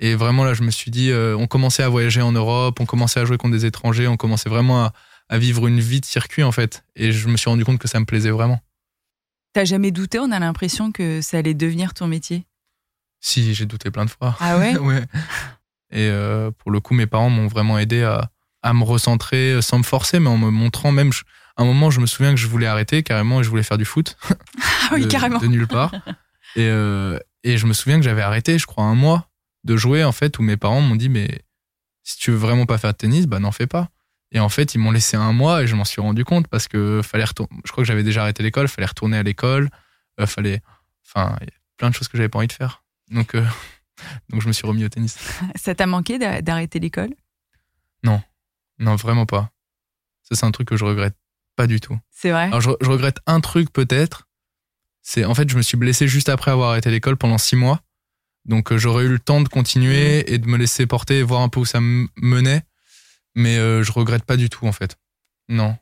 Et 0.00 0.16
vraiment, 0.16 0.44
là, 0.44 0.54
je 0.54 0.62
me 0.62 0.70
suis 0.72 0.90
dit, 0.90 1.10
euh, 1.10 1.36
on 1.36 1.46
commençait 1.46 1.82
à 1.84 1.88
voyager 1.88 2.20
en 2.22 2.32
Europe, 2.32 2.80
on 2.80 2.86
commençait 2.86 3.20
à 3.20 3.24
jouer 3.24 3.36
contre 3.36 3.52
des 3.54 3.64
étrangers, 3.66 4.08
on 4.08 4.16
commençait 4.16 4.48
vraiment 4.50 4.84
à, 4.86 4.92
à 5.28 5.38
vivre 5.38 5.66
une 5.68 5.78
vie 5.78 6.00
de 6.00 6.04
circuit, 6.06 6.42
en 6.42 6.50
fait. 6.52 6.84
Et 6.96 7.12
je 7.12 7.28
me 7.28 7.36
suis 7.36 7.48
rendu 7.48 7.64
compte 7.64 7.78
que 7.78 7.86
ça 7.86 8.00
me 8.00 8.04
plaisait 8.06 8.30
vraiment. 8.30 8.60
T'as 9.52 9.64
jamais 9.64 9.92
douté 9.92 10.18
On 10.18 10.32
a 10.32 10.38
l'impression 10.40 10.90
que 10.90 11.20
ça 11.20 11.38
allait 11.38 11.54
devenir 11.54 11.94
ton 11.94 12.08
métier? 12.08 12.44
Si, 13.20 13.54
j'ai 13.54 13.66
douté 13.66 13.90
plein 13.92 14.04
de 14.04 14.10
fois. 14.10 14.36
Ah 14.40 14.58
ouais? 14.58 14.76
Ouais. 14.78 15.04
Et 15.92 16.08
euh, 16.08 16.50
pour 16.50 16.70
le 16.72 16.80
coup, 16.80 16.94
mes 16.94 17.06
parents 17.06 17.30
m'ont 17.30 17.46
vraiment 17.46 17.78
aidé 17.78 18.02
à, 18.02 18.30
à 18.62 18.72
me 18.72 18.82
recentrer 18.82 19.60
sans 19.62 19.78
me 19.78 19.84
forcer, 19.84 20.18
mais 20.18 20.28
en 20.28 20.38
me 20.38 20.50
montrant 20.50 20.90
même. 20.92 21.12
je- 21.12 21.22
à 21.56 21.62
un 21.62 21.66
moment, 21.66 21.88
je 21.90 22.00
me 22.00 22.06
souviens 22.06 22.34
que 22.34 22.40
je 22.40 22.48
voulais 22.48 22.66
arrêter 22.66 23.04
carrément 23.04 23.40
et 23.40 23.44
je 23.44 23.48
voulais 23.50 23.62
faire 23.62 23.78
du 23.78 23.84
foot. 23.84 24.16
Ah 24.28 24.90
oui, 24.94 25.02
de, 25.04 25.06
carrément. 25.06 25.38
de 25.38 25.46
nulle 25.46 25.68
part. 25.68 25.92
et, 26.56 26.68
euh, 26.68 27.18
et 27.42 27.56
je 27.58 27.66
me 27.66 27.72
souviens 27.72 27.96
que 27.98 28.04
j'avais 28.04 28.22
arrêté, 28.22 28.58
je 28.58 28.66
crois, 28.66 28.84
un 28.84 28.94
mois 28.94 29.28
de 29.64 29.76
jouer, 29.76 30.04
en 30.04 30.12
fait, 30.12 30.38
où 30.38 30.42
mes 30.42 30.56
parents 30.56 30.80
m'ont 30.80 30.96
dit, 30.96 31.08
mais 31.08 31.42
si 32.02 32.18
tu 32.18 32.30
veux 32.30 32.36
vraiment 32.36 32.66
pas 32.66 32.78
faire 32.78 32.92
de 32.92 32.96
tennis, 32.98 33.26
bah 33.26 33.38
n'en 33.40 33.52
fais 33.52 33.66
pas. 33.66 33.88
Et 34.32 34.40
en 34.40 34.48
fait, 34.48 34.74
ils 34.74 34.78
m'ont 34.78 34.90
laissé 34.90 35.16
un 35.16 35.32
mois 35.32 35.62
et 35.62 35.66
je 35.66 35.74
m'en 35.76 35.84
suis 35.84 36.00
rendu 36.00 36.24
compte 36.24 36.48
parce 36.48 36.66
que 36.68 37.00
fallait 37.02 37.24
retourner. 37.24 37.56
Je 37.64 37.70
crois 37.72 37.82
que 37.84 37.88
j'avais 37.88 38.02
déjà 38.02 38.22
arrêté 38.22 38.42
l'école, 38.42 38.68
fallait 38.68 38.86
retourner 38.86 39.16
à 39.16 39.22
l'école, 39.22 39.70
euh, 40.20 40.26
fallait. 40.26 40.60
Enfin, 41.06 41.36
il 41.40 41.46
y 41.46 41.50
a 41.50 41.54
plein 41.76 41.90
de 41.90 41.94
choses 41.94 42.08
que 42.08 42.16
j'avais 42.16 42.28
pas 42.28 42.38
envie 42.38 42.48
de 42.48 42.52
faire. 42.52 42.82
Donc, 43.10 43.34
euh, 43.34 43.44
donc 44.30 44.42
je 44.42 44.48
me 44.48 44.52
suis 44.52 44.66
remis 44.66 44.84
au 44.84 44.88
tennis. 44.88 45.16
Ça 45.54 45.74
t'a 45.74 45.86
manqué 45.86 46.18
d'a- 46.18 46.42
d'arrêter 46.42 46.80
l'école? 46.80 47.10
Non, 48.80 48.96
vraiment 48.96 49.24
pas. 49.24 49.50
Ça, 50.24 50.34
c'est 50.34 50.44
un 50.44 50.50
truc 50.50 50.68
que 50.68 50.76
je 50.76 50.84
regrette 50.84 51.14
pas 51.56 51.68
du 51.68 51.78
tout. 51.80 51.96
C'est 52.10 52.32
vrai? 52.32 52.46
Alors, 52.46 52.60
je, 52.60 52.70
je 52.80 52.90
regrette 52.90 53.18
un 53.26 53.40
truc 53.40 53.72
peut-être. 53.72 54.26
C'est 55.06 55.24
en 55.24 55.34
fait, 55.34 55.48
je 55.48 55.56
me 55.56 55.62
suis 55.62 55.76
blessé 55.76 56.08
juste 56.08 56.30
après 56.30 56.50
avoir 56.50 56.70
arrêté 56.70 56.90
l'école 56.90 57.16
pendant 57.16 57.38
six 57.38 57.56
mois. 57.56 57.80
Donc, 58.46 58.72
euh, 58.72 58.78
j'aurais 58.78 59.04
eu 59.04 59.08
le 59.08 59.18
temps 59.18 59.40
de 59.42 59.48
continuer 59.48 60.32
et 60.32 60.38
de 60.38 60.46
me 60.48 60.56
laisser 60.56 60.86
porter 60.86 61.18
et 61.18 61.22
voir 61.22 61.42
un 61.42 61.48
peu 61.48 61.60
où 61.60 61.64
ça 61.64 61.80
me 61.80 62.08
menait. 62.16 62.62
Mais 63.34 63.58
euh, 63.58 63.82
je 63.82 63.92
regrette 63.92 64.24
pas 64.24 64.36
du 64.36 64.48
tout, 64.48 64.66
en 64.66 64.72
fait. 64.72 64.96
Non. 65.48 65.76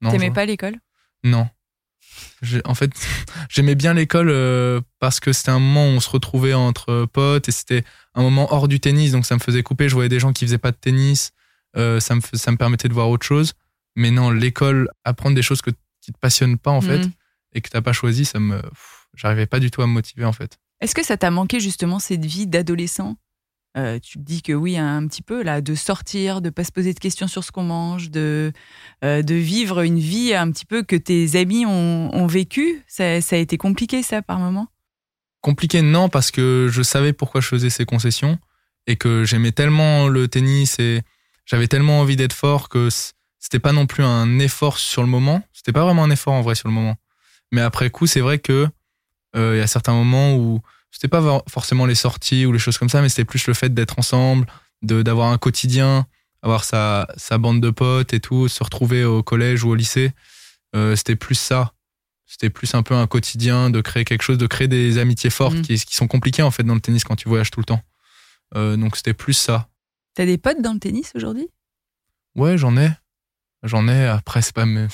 Non. 0.00 0.10
T'aimais 0.10 0.30
pas 0.30 0.46
l'école? 0.46 0.76
Non. 1.24 1.48
En 2.64 2.74
fait, 2.74 2.92
j'aimais 3.48 3.74
bien 3.74 3.92
l'école 3.94 4.28
euh, 4.30 4.80
parce 5.00 5.18
que 5.18 5.32
c'était 5.32 5.50
un 5.50 5.58
moment 5.58 5.86
où 5.86 5.90
on 5.96 6.00
se 6.00 6.10
retrouvait 6.10 6.54
entre 6.54 7.06
potes 7.06 7.48
et 7.48 7.52
c'était 7.52 7.84
un 8.14 8.22
moment 8.22 8.52
hors 8.52 8.68
du 8.68 8.78
tennis, 8.80 9.12
donc 9.12 9.26
ça 9.26 9.34
me 9.34 9.40
faisait 9.40 9.62
couper. 9.62 9.88
Je 9.88 9.94
voyais 9.94 10.08
des 10.08 10.20
gens 10.20 10.32
qui 10.32 10.44
faisaient 10.44 10.58
pas 10.58 10.70
de 10.70 10.76
tennis, 10.76 11.32
euh, 11.76 11.98
ça, 12.00 12.14
me, 12.14 12.20
ça 12.34 12.52
me 12.52 12.56
permettait 12.56 12.88
de 12.88 12.94
voir 12.94 13.08
autre 13.08 13.26
chose. 13.26 13.54
Mais 13.96 14.10
non, 14.10 14.30
l'école, 14.30 14.88
apprendre 15.04 15.34
des 15.34 15.42
choses 15.42 15.62
que, 15.62 15.70
qui 16.00 16.12
te 16.12 16.18
passionnent 16.18 16.58
pas 16.58 16.70
en 16.70 16.80
fait 16.80 16.98
Mhm. 16.98 17.12
Et 17.54 17.60
que 17.60 17.70
t'as 17.70 17.82
pas 17.82 17.92
choisi, 17.92 18.24
ça 18.24 18.40
me, 18.40 18.60
j'arrivais 19.14 19.46
pas 19.46 19.60
du 19.60 19.70
tout 19.70 19.82
à 19.82 19.86
me 19.86 19.92
motiver 19.92 20.24
en 20.24 20.32
fait. 20.32 20.58
Est-ce 20.80 20.94
que 20.94 21.04
ça 21.04 21.16
t'a 21.16 21.30
manqué 21.30 21.60
justement 21.60 21.98
cette 21.98 22.24
vie 22.24 22.46
d'adolescent? 22.46 23.16
Euh, 23.76 23.98
Tu 24.00 24.18
te 24.18 24.24
dis 24.24 24.42
que 24.42 24.52
oui, 24.52 24.76
un 24.76 25.06
petit 25.08 25.22
peu, 25.22 25.42
là, 25.42 25.60
de 25.60 25.74
sortir, 25.74 26.40
de 26.40 26.50
pas 26.50 26.62
se 26.64 26.72
poser 26.72 26.94
de 26.94 26.98
questions 27.00 27.26
sur 27.26 27.42
ce 27.42 27.50
qu'on 27.50 27.64
mange, 27.64 28.10
de, 28.10 28.52
euh, 29.04 29.22
de 29.22 29.34
vivre 29.34 29.80
une 29.80 29.98
vie 29.98 30.34
un 30.34 30.50
petit 30.50 30.66
peu 30.66 30.82
que 30.82 30.94
tes 30.96 31.36
amis 31.36 31.66
ont, 31.66 32.10
ont 32.12 32.26
vécu. 32.26 32.82
Ça, 32.86 33.20
ça 33.20 33.36
a 33.36 33.38
été 33.38 33.56
compliqué, 33.56 34.02
ça, 34.02 34.22
par 34.22 34.38
moment? 34.38 34.68
Compliqué, 35.40 35.82
non, 35.82 36.08
parce 36.08 36.30
que 36.30 36.68
je 36.70 36.82
savais 36.82 37.12
pourquoi 37.12 37.40
je 37.40 37.48
faisais 37.48 37.70
ces 37.70 37.84
concessions 37.84 38.38
et 38.86 38.96
que 38.96 39.24
j'aimais 39.24 39.52
tellement 39.52 40.08
le 40.08 40.28
tennis 40.28 40.78
et 40.78 41.02
j'avais 41.44 41.68
tellement 41.68 42.00
envie 42.00 42.16
d'être 42.16 42.32
fort 42.32 42.68
que 42.68 42.88
c'était 43.38 43.58
pas 43.58 43.72
non 43.72 43.86
plus 43.86 44.04
un 44.04 44.38
effort 44.38 44.78
sur 44.78 45.02
le 45.02 45.08
moment. 45.08 45.42
C'était 45.52 45.72
pas 45.72 45.84
vraiment 45.84 46.04
un 46.04 46.10
effort 46.10 46.32
en 46.32 46.42
vrai 46.42 46.54
sur 46.54 46.68
le 46.68 46.74
moment. 46.74 46.96
Mais 47.54 47.60
après 47.60 47.88
coup, 47.90 48.06
c'est 48.06 48.20
vrai 48.20 48.38
que 48.40 48.68
euh, 49.36 49.54
il 49.54 49.58
y 49.58 49.62
a 49.62 49.66
certains 49.66 49.92
moments 49.94 50.34
où 50.36 50.60
c'était 50.90 51.08
pas 51.08 51.42
forcément 51.48 51.86
les 51.86 51.94
sorties 51.94 52.46
ou 52.46 52.52
les 52.52 52.58
choses 52.58 52.78
comme 52.78 52.88
ça, 52.88 53.00
mais 53.00 53.08
c'était 53.08 53.24
plus 53.24 53.46
le 53.46 53.54
fait 53.54 53.72
d'être 53.72 53.98
ensemble, 53.98 54.46
de 54.82 55.02
d'avoir 55.02 55.30
un 55.32 55.38
quotidien, 55.38 56.06
avoir 56.42 56.64
sa, 56.64 57.06
sa 57.16 57.38
bande 57.38 57.60
de 57.60 57.70
potes 57.70 58.12
et 58.12 58.20
tout, 58.20 58.48
se 58.48 58.62
retrouver 58.62 59.04
au 59.04 59.22
collège 59.22 59.62
ou 59.64 59.70
au 59.70 59.74
lycée. 59.76 60.12
Euh, 60.74 60.96
c'était 60.96 61.16
plus 61.16 61.36
ça. 61.36 61.72
C'était 62.26 62.50
plus 62.50 62.74
un 62.74 62.82
peu 62.82 62.94
un 62.94 63.06
quotidien 63.06 63.70
de 63.70 63.80
créer 63.80 64.04
quelque 64.04 64.22
chose, 64.22 64.38
de 64.38 64.46
créer 64.48 64.66
des 64.66 64.98
amitiés 64.98 65.30
fortes 65.30 65.58
Mm. 65.58 65.62
qui, 65.62 65.76
qui 65.76 65.94
sont 65.94 66.08
compliquées 66.08 66.42
en 66.42 66.50
fait 66.50 66.64
dans 66.64 66.74
le 66.74 66.80
tennis 66.80 67.04
quand 67.04 67.14
tu 67.16 67.28
voyages 67.28 67.50
tout 67.52 67.60
le 67.60 67.66
temps. 67.66 67.82
Euh, 68.56 68.76
donc 68.76 68.96
c'était 68.96 69.14
plus 69.14 69.34
ça. 69.34 69.68
T'as 70.14 70.26
des 70.26 70.38
potes 70.38 70.60
dans 70.60 70.72
le 70.72 70.80
tennis 70.80 71.12
aujourd'hui? 71.14 71.48
Ouais, 72.34 72.58
j'en 72.58 72.76
ai. 72.76 72.90
J'en 73.64 73.88
ai. 73.88 74.06
Après, 74.06 74.42
c'est 74.42 74.54
pas 74.54 74.66
mes, 74.66 74.86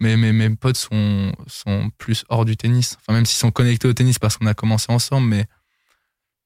mes, 0.00 0.16
mes, 0.16 0.32
mes 0.32 0.50
potes 0.50 0.76
sont, 0.76 1.32
sont 1.46 1.90
plus 1.98 2.24
hors 2.28 2.44
du 2.44 2.56
tennis. 2.56 2.96
Enfin, 3.00 3.12
même 3.12 3.24
s'ils 3.24 3.38
sont 3.38 3.52
connectés 3.52 3.86
au 3.86 3.92
tennis 3.92 4.18
parce 4.18 4.36
qu'on 4.36 4.46
a 4.46 4.54
commencé 4.54 4.86
ensemble, 4.90 5.28
mais, 5.28 5.46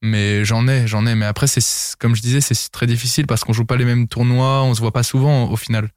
mais 0.03 0.45
j'en 0.45 0.69
ai, 0.69 0.87
j'en 0.87 1.07
ai. 1.07 1.14
Mais 1.14 1.25
après, 1.25 1.47
c'est, 1.47 1.97
comme 1.99 2.14
je 2.14 2.21
disais, 2.21 2.42
c'est 2.42 2.71
très 2.71 2.87
difficile 2.87 3.27
parce 3.27 3.42
qu'on 3.42 3.55
joue 3.55 3.64
pas 3.64 3.77
les 3.77 3.87
mêmes 3.87 4.07
tournois, 4.07 4.62
on 4.64 4.75
se 4.75 4.81
voit 4.81 4.92
pas 4.92 5.03
souvent 5.03 5.51
au 5.51 5.57
final. 5.57 5.90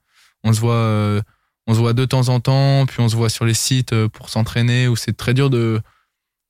On 0.45 0.53
se 0.53 0.61
voit, 0.61 0.73
euh, 0.75 1.21
on 1.67 1.73
se 1.73 1.79
voit 1.79 1.93
de 1.93 2.05
temps 2.05 2.29
en 2.29 2.39
temps, 2.39 2.85
puis 2.85 3.01
on 3.01 3.09
se 3.09 3.17
voit 3.17 3.29
sur 3.29 3.43
les 3.43 3.53
sites 3.53 3.91
euh, 3.91 4.07
pour 4.07 4.29
s'entraîner 4.29 4.87
où 4.87 4.95
c'est 4.95 5.17
très 5.17 5.33
dur 5.33 5.49
de, 5.49 5.81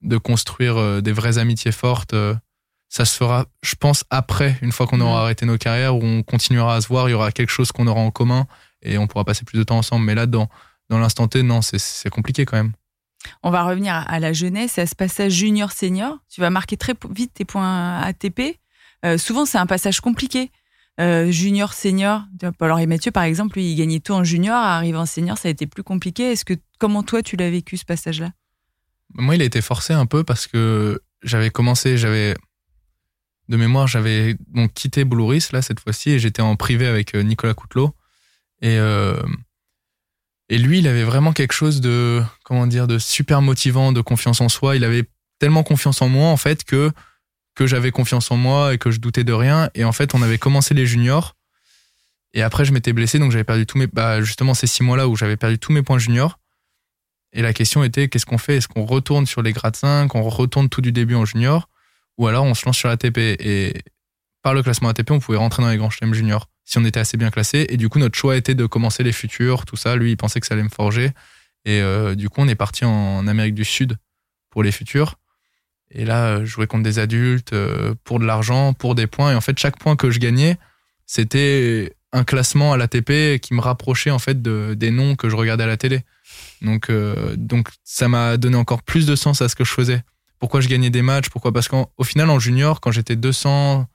de 0.03 0.17
construire 0.17 0.77
euh, 0.77 1.01
des 1.01 1.13
vraies 1.13 1.39
amitiés 1.39 1.71
fortes. 1.71 2.13
Ça 2.91 3.05
se 3.05 3.17
fera, 3.17 3.45
je 3.63 3.73
pense, 3.73 4.03
après, 4.11 4.57
une 4.61 4.71
fois 4.71 4.85
qu'on 4.85 5.01
aura 5.01 5.21
arrêté 5.21 5.47
nos 5.47 5.57
carrières, 5.57 5.95
où 5.95 6.03
on 6.03 6.21
continuera 6.21 6.75
à 6.75 6.81
se 6.81 6.87
voir, 6.87 7.09
il 7.09 7.11
y 7.11 7.15
aura 7.15 7.31
quelque 7.31 7.51
chose 7.51 7.71
qu'on 7.71 7.87
aura 7.87 8.01
en 8.01 8.11
commun 8.11 8.47
et 8.81 8.97
on 8.97 9.07
pourra 9.07 9.25
passer 9.25 9.45
plus 9.45 9.57
de 9.57 9.63
temps 9.63 9.77
ensemble. 9.77 10.05
Mais 10.05 10.15
là, 10.15 10.25
dans, 10.25 10.49
dans 10.89 10.99
l'instant 10.99 11.27
T, 11.27 11.43
non, 11.43 11.61
c'est- 11.61 12.09
compliqué 12.09 12.45
quand 12.45 12.57
même. 12.57 12.73
On 13.43 13.51
va 13.51 13.63
revenir 13.63 13.93
à- 13.93 14.19
la 14.19 14.31
jeunesse 14.33 14.77
et 14.77 14.81
à 14.81 14.87
ce 14.87 14.95
passage 14.95 15.33
junior-senior. 15.33 16.19
Tu 16.29 16.39
vas 16.41 16.49
marquer 16.49 16.77
très 16.77 16.93
vite 17.09 17.33
tes 17.33 17.45
points 17.45 17.99
ATP. 17.99 18.59
Euh, 19.05 19.17
souvent, 19.17 19.45
c'est 19.45 19.57
un 19.57 19.65
passage 19.65 19.99
compliqué. 20.01 20.51
Euh, 20.99 21.31
junior-senior. 21.31 22.23
Alors, 22.59 22.79
et 22.79 22.85
Mathieu, 22.85 23.11
par 23.11 23.23
exemple, 23.23 23.57
lui, 23.57 23.71
il 23.71 23.75
gagnait 23.75 23.99
tout 24.01 24.13
en 24.13 24.23
junior. 24.23 24.55
Arrivé 24.57 24.97
en 24.97 25.05
senior, 25.05 25.37
ça 25.37 25.47
a 25.47 25.51
été 25.51 25.65
plus 25.67 25.83
compliqué. 25.83 26.31
Est-ce 26.31 26.43
que, 26.45 26.53
comment 26.77 27.03
toi, 27.03 27.21
tu 27.23 27.35
l'as 27.37 27.49
vécu, 27.49 27.77
ce 27.77 27.85
passage-là? 27.85 28.31
Moi, 29.13 29.35
il 29.35 29.41
a 29.41 29.45
été 29.45 29.61
forcé 29.61 29.93
un 29.93 30.05
peu 30.05 30.23
parce 30.23 30.45
que 30.47 31.01
j'avais 31.23 31.49
commencé, 31.51 31.97
j'avais 31.97 32.35
de 33.47 33.57
mémoire, 33.57 33.87
j'avais 33.87 34.35
donc 34.49 34.73
quitté 34.73 35.03
Boulouris 35.05 35.47
là 35.51 35.61
cette 35.61 35.79
fois-ci 35.79 36.11
et 36.11 36.19
j'étais 36.19 36.41
en 36.43 36.55
privé 36.55 36.85
avec 36.85 37.15
euh, 37.15 37.23
Nicolas 37.23 37.55
Coutelot 37.55 37.95
et 38.61 38.77
euh, 38.77 39.21
et 40.49 40.57
lui, 40.57 40.79
il 40.79 40.87
avait 40.87 41.03
vraiment 41.03 41.31
quelque 41.31 41.53
chose 41.53 41.79
de 41.79 42.23
comment 42.43 42.67
dire 42.67 42.87
de 42.87 42.97
super 42.97 43.41
motivant, 43.41 43.91
de 43.91 44.01
confiance 44.01 44.41
en 44.41 44.49
soi. 44.49 44.75
Il 44.75 44.83
avait 44.83 45.05
tellement 45.37 45.63
confiance 45.63 46.01
en 46.01 46.09
moi 46.09 46.29
en 46.29 46.37
fait 46.37 46.63
que 46.63 46.91
que 47.55 47.67
j'avais 47.67 47.91
confiance 47.91 48.31
en 48.31 48.37
moi 48.37 48.73
et 48.73 48.77
que 48.77 48.89
je 48.89 48.99
doutais 48.99 49.23
de 49.23 49.33
rien. 49.33 49.69
Et 49.75 49.83
en 49.83 49.91
fait, 49.91 50.15
on 50.15 50.21
avait 50.21 50.37
commencé 50.37 50.73
les 50.73 50.87
juniors 50.87 51.35
et 52.33 52.41
après 52.41 52.63
je 52.63 52.71
m'étais 52.73 52.93
blessé 52.93 53.17
donc 53.17 53.31
j'avais 53.31 53.43
perdu 53.43 53.65
tous 53.65 53.79
mes 53.79 53.87
bah, 53.87 54.21
justement 54.21 54.53
ces 54.53 54.67
six 54.67 54.83
mois 54.83 54.95
là 54.95 55.07
où 55.07 55.15
j'avais 55.15 55.37
perdu 55.37 55.59
tous 55.59 55.71
mes 55.71 55.83
points 55.83 55.99
juniors. 55.99 56.39
Et 57.31 57.43
la 57.43 57.53
question 57.53 57.83
était, 57.83 58.09
qu'est-ce 58.09 58.25
qu'on 58.25 58.39
fait? 58.39 58.57
Est-ce 58.57 58.67
qu'on 58.67 58.85
retourne 58.85 59.27
sur 59.27 59.43
les 59.43 59.53
grades 59.53 59.75
5, 59.75 60.13
on 60.15 60.23
retourne 60.23 60.67
tout 60.67 60.81
du 60.81 60.91
début 60.91 61.13
en 61.13 61.25
junior, 61.25 61.69
ou 62.17 62.25
alors 62.25 62.43
on 62.43 62.55
se 62.55 62.65
lance 62.65 62.77
sur 62.77 62.89
l'ATP 62.89 63.17
Et 63.17 63.83
par 64.41 64.55
le 64.55 64.63
classement 64.63 64.89
ATP, 64.89 65.11
on 65.11 65.19
pouvait 65.19 65.37
rentrer 65.37 65.61
dans 65.61 65.69
les 65.69 65.77
grands 65.77 65.91
chelems 65.91 66.15
juniors 66.15 66.49
si 66.69 66.77
on 66.77 66.85
était 66.85 66.99
assez 66.99 67.17
bien 67.17 67.31
classé. 67.31 67.65
Et 67.69 67.77
du 67.77 67.89
coup, 67.89 67.97
notre 67.97 68.15
choix 68.15 68.37
était 68.37 68.53
de 68.53 68.67
commencer 68.67 69.01
les 69.01 69.11
futurs, 69.11 69.65
tout 69.65 69.75
ça. 69.75 69.95
Lui, 69.95 70.11
il 70.11 70.17
pensait 70.17 70.39
que 70.39 70.45
ça 70.45 70.53
allait 70.53 70.63
me 70.63 70.69
forger. 70.69 71.11
Et 71.65 71.81
euh, 71.81 72.13
du 72.13 72.29
coup, 72.29 72.41
on 72.41 72.47
est 72.47 72.53
parti 72.53 72.85
en 72.85 73.25
Amérique 73.25 73.55
du 73.55 73.65
Sud 73.65 73.97
pour 74.51 74.61
les 74.61 74.71
futurs. 74.71 75.15
Et 75.89 76.05
là, 76.05 76.27
euh, 76.27 76.45
jouais 76.45 76.67
contre 76.67 76.83
des 76.83 76.99
adultes 76.99 77.53
euh, 77.53 77.95
pour 78.03 78.19
de 78.19 78.25
l'argent, 78.25 78.73
pour 78.73 78.93
des 78.93 79.07
points. 79.07 79.31
Et 79.31 79.35
en 79.35 79.41
fait, 79.41 79.57
chaque 79.57 79.79
point 79.79 79.95
que 79.95 80.11
je 80.11 80.19
gagnais, 80.19 80.59
c'était 81.07 81.95
un 82.11 82.23
classement 82.23 82.71
à 82.71 82.77
l'ATP 82.77 83.39
qui 83.41 83.55
me 83.55 83.61
rapprochait 83.61 84.11
en 84.11 84.19
fait 84.19 84.39
de, 84.39 84.75
des 84.75 84.91
noms 84.91 85.15
que 85.15 85.27
je 85.27 85.35
regardais 85.35 85.63
à 85.63 85.67
la 85.67 85.77
télé. 85.77 86.01
Donc, 86.61 86.91
donc 87.35 87.69
ça 87.83 88.07
m'a 88.07 88.37
donné 88.37 88.57
encore 88.57 88.83
plus 88.83 89.07
de 89.07 89.15
sens 89.15 89.41
à 89.41 89.49
ce 89.49 89.55
que 89.55 89.63
je 89.63 89.71
faisais. 89.71 90.03
Pourquoi 90.37 90.61
je 90.61 90.67
gagnais 90.67 90.89
des 90.91 91.01
matchs? 91.01 91.29
Pourquoi? 91.29 91.51
Parce 91.51 91.67
qu'au 91.67 92.03
final, 92.03 92.29
en 92.29 92.39
junior, 92.39 92.79
quand 92.79 92.91
j'étais 92.91 93.15
200, 93.15 93.87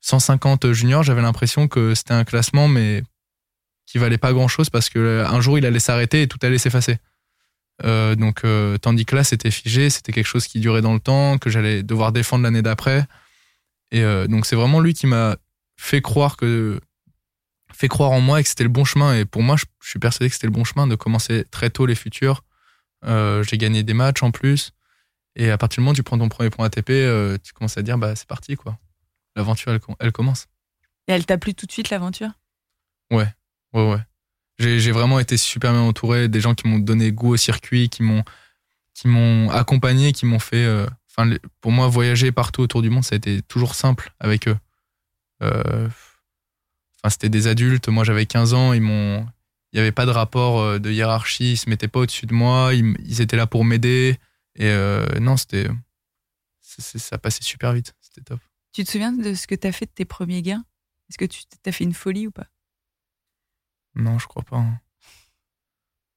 150 0.00 0.72
juniors, 0.72 1.02
j'avais 1.02 1.22
l'impression 1.22 1.68
que 1.68 1.94
c'était 1.94 2.14
un 2.14 2.24
classement, 2.24 2.68
mais 2.68 3.02
qui 3.86 3.98
valait 3.98 4.18
pas 4.18 4.32
grand 4.32 4.48
chose 4.48 4.70
parce 4.70 4.88
que 4.88 5.24
un 5.26 5.40
jour 5.40 5.58
il 5.58 5.66
allait 5.66 5.80
s'arrêter 5.80 6.22
et 6.22 6.28
tout 6.28 6.38
allait 6.42 6.58
s'effacer. 6.58 6.98
Euh, 7.84 8.14
donc, 8.14 8.44
euh, 8.44 8.76
tandis 8.78 9.06
que 9.06 9.16
là, 9.16 9.24
c'était 9.24 9.50
figé, 9.50 9.90
c'était 9.90 10.12
quelque 10.12 10.26
chose 10.26 10.46
qui 10.46 10.60
durait 10.60 10.82
dans 10.82 10.92
le 10.92 11.00
temps, 11.00 11.38
que 11.38 11.50
j'allais 11.50 11.82
devoir 11.82 12.12
défendre 12.12 12.44
l'année 12.44 12.62
d'après. 12.62 13.06
Et 13.90 14.02
euh, 14.02 14.26
donc, 14.26 14.46
c'est 14.46 14.56
vraiment 14.56 14.80
lui 14.80 14.94
qui 14.94 15.06
m'a 15.06 15.36
fait 15.76 16.02
croire 16.02 16.36
que 16.36 16.80
fait 17.72 17.88
croire 17.88 18.10
en 18.10 18.20
moi 18.20 18.40
et 18.40 18.42
que 18.42 18.48
c'était 18.48 18.64
le 18.64 18.70
bon 18.70 18.84
chemin. 18.84 19.14
Et 19.14 19.24
pour 19.24 19.42
moi, 19.42 19.56
je, 19.56 19.64
suis 19.80 19.98
persuadé 19.98 20.28
que 20.28 20.34
c'était 20.34 20.46
le 20.46 20.52
bon 20.52 20.64
chemin 20.64 20.86
de 20.86 20.94
commencer 20.94 21.44
très 21.50 21.70
tôt 21.70 21.86
les 21.86 21.94
futurs. 21.94 22.44
Euh, 23.06 23.42
j'ai 23.42 23.56
gagné 23.56 23.82
des 23.82 23.94
matchs 23.94 24.22
en 24.22 24.30
plus. 24.30 24.72
Et 25.36 25.50
à 25.50 25.56
partir 25.56 25.76
du 25.76 25.80
moment 25.82 25.92
où 25.92 25.94
tu 25.94 26.02
prends 26.02 26.18
ton 26.18 26.28
premier 26.28 26.50
point 26.50 26.66
ATP, 26.66 26.90
euh, 26.90 27.38
tu 27.42 27.52
commences 27.52 27.78
à 27.78 27.82
dire, 27.82 27.96
bah, 27.96 28.14
c'est 28.16 28.28
parti, 28.28 28.56
quoi. 28.56 28.76
L'aventure, 29.40 29.72
elle, 29.72 29.80
com- 29.80 29.96
elle 30.00 30.12
commence. 30.12 30.48
Et 31.08 31.12
elle 31.12 31.24
t'a 31.24 31.38
plu 31.38 31.54
tout 31.54 31.64
de 31.64 31.72
suite, 31.72 31.88
l'aventure? 31.88 32.28
Ouais, 33.10 33.26
ouais. 33.72 33.96
J'ai 34.58 34.78
j'ai 34.80 34.92
vraiment 34.92 35.18
été 35.18 35.38
super 35.38 35.72
bien 35.72 35.80
entouré, 35.80 36.28
des 36.28 36.42
gens 36.42 36.54
qui 36.54 36.68
m'ont 36.68 36.78
donné 36.78 37.10
goût 37.10 37.32
au 37.32 37.36
circuit, 37.38 37.88
qui 37.88 38.02
m'ont 38.02 38.22
qui 38.92 39.08
m'ont 39.08 39.48
accompagné, 39.48 40.12
qui 40.12 40.26
m'ont 40.26 40.38
fait. 40.38 40.62
euh, 40.62 40.86
enfin, 41.10 41.34
pour 41.62 41.72
moi, 41.72 41.88
voyager 41.88 42.32
partout 42.32 42.60
autour 42.60 42.82
du 42.82 42.90
monde, 42.90 43.02
ça 43.02 43.14
a 43.14 43.16
été 43.16 43.40
toujours 43.40 43.74
simple 43.74 44.12
avec 44.20 44.46
eux. 44.46 44.58
Euh, 45.42 45.88
enfin, 46.98 47.08
c'était 47.08 47.30
des 47.30 47.46
adultes. 47.46 47.88
Moi, 47.88 48.04
j'avais 48.04 48.26
15 48.26 48.52
ans. 48.52 48.74
Ils 48.74 48.82
m'ont, 48.82 49.26
il 49.72 49.76
n'y 49.76 49.80
avait 49.80 49.92
pas 49.92 50.04
de 50.04 50.10
rapport 50.10 50.60
euh, 50.60 50.78
de 50.78 50.90
hiérarchie. 50.90 51.52
Ils 51.52 51.56
se 51.56 51.70
mettaient 51.70 51.88
pas 51.88 52.00
au-dessus 52.00 52.26
de 52.26 52.34
moi. 52.34 52.74
Ils, 52.74 53.22
étaient 53.22 53.38
là 53.38 53.46
pour 53.46 53.64
m'aider. 53.64 54.18
Et 54.56 54.68
euh, 54.68 55.06
non, 55.18 55.38
c'était, 55.38 55.68
ça 56.60 57.16
passait 57.16 57.42
super 57.42 57.72
vite. 57.72 57.94
C'était 58.02 58.20
top. 58.20 58.40
Tu 58.72 58.84
te 58.84 58.90
souviens 58.90 59.12
de 59.12 59.34
ce 59.34 59.46
que 59.46 59.54
tu 59.54 59.66
as 59.66 59.72
fait 59.72 59.86
de 59.86 59.90
tes 59.90 60.04
premiers 60.04 60.42
gains? 60.42 60.64
Est-ce 61.08 61.18
que 61.18 61.24
tu 61.24 61.42
as 61.66 61.72
fait 61.72 61.84
une 61.84 61.94
folie 61.94 62.26
ou 62.26 62.30
pas? 62.30 62.46
Non, 63.96 64.18
je 64.18 64.26
crois 64.28 64.44
pas. 64.44 64.58
Hein. 64.58 64.80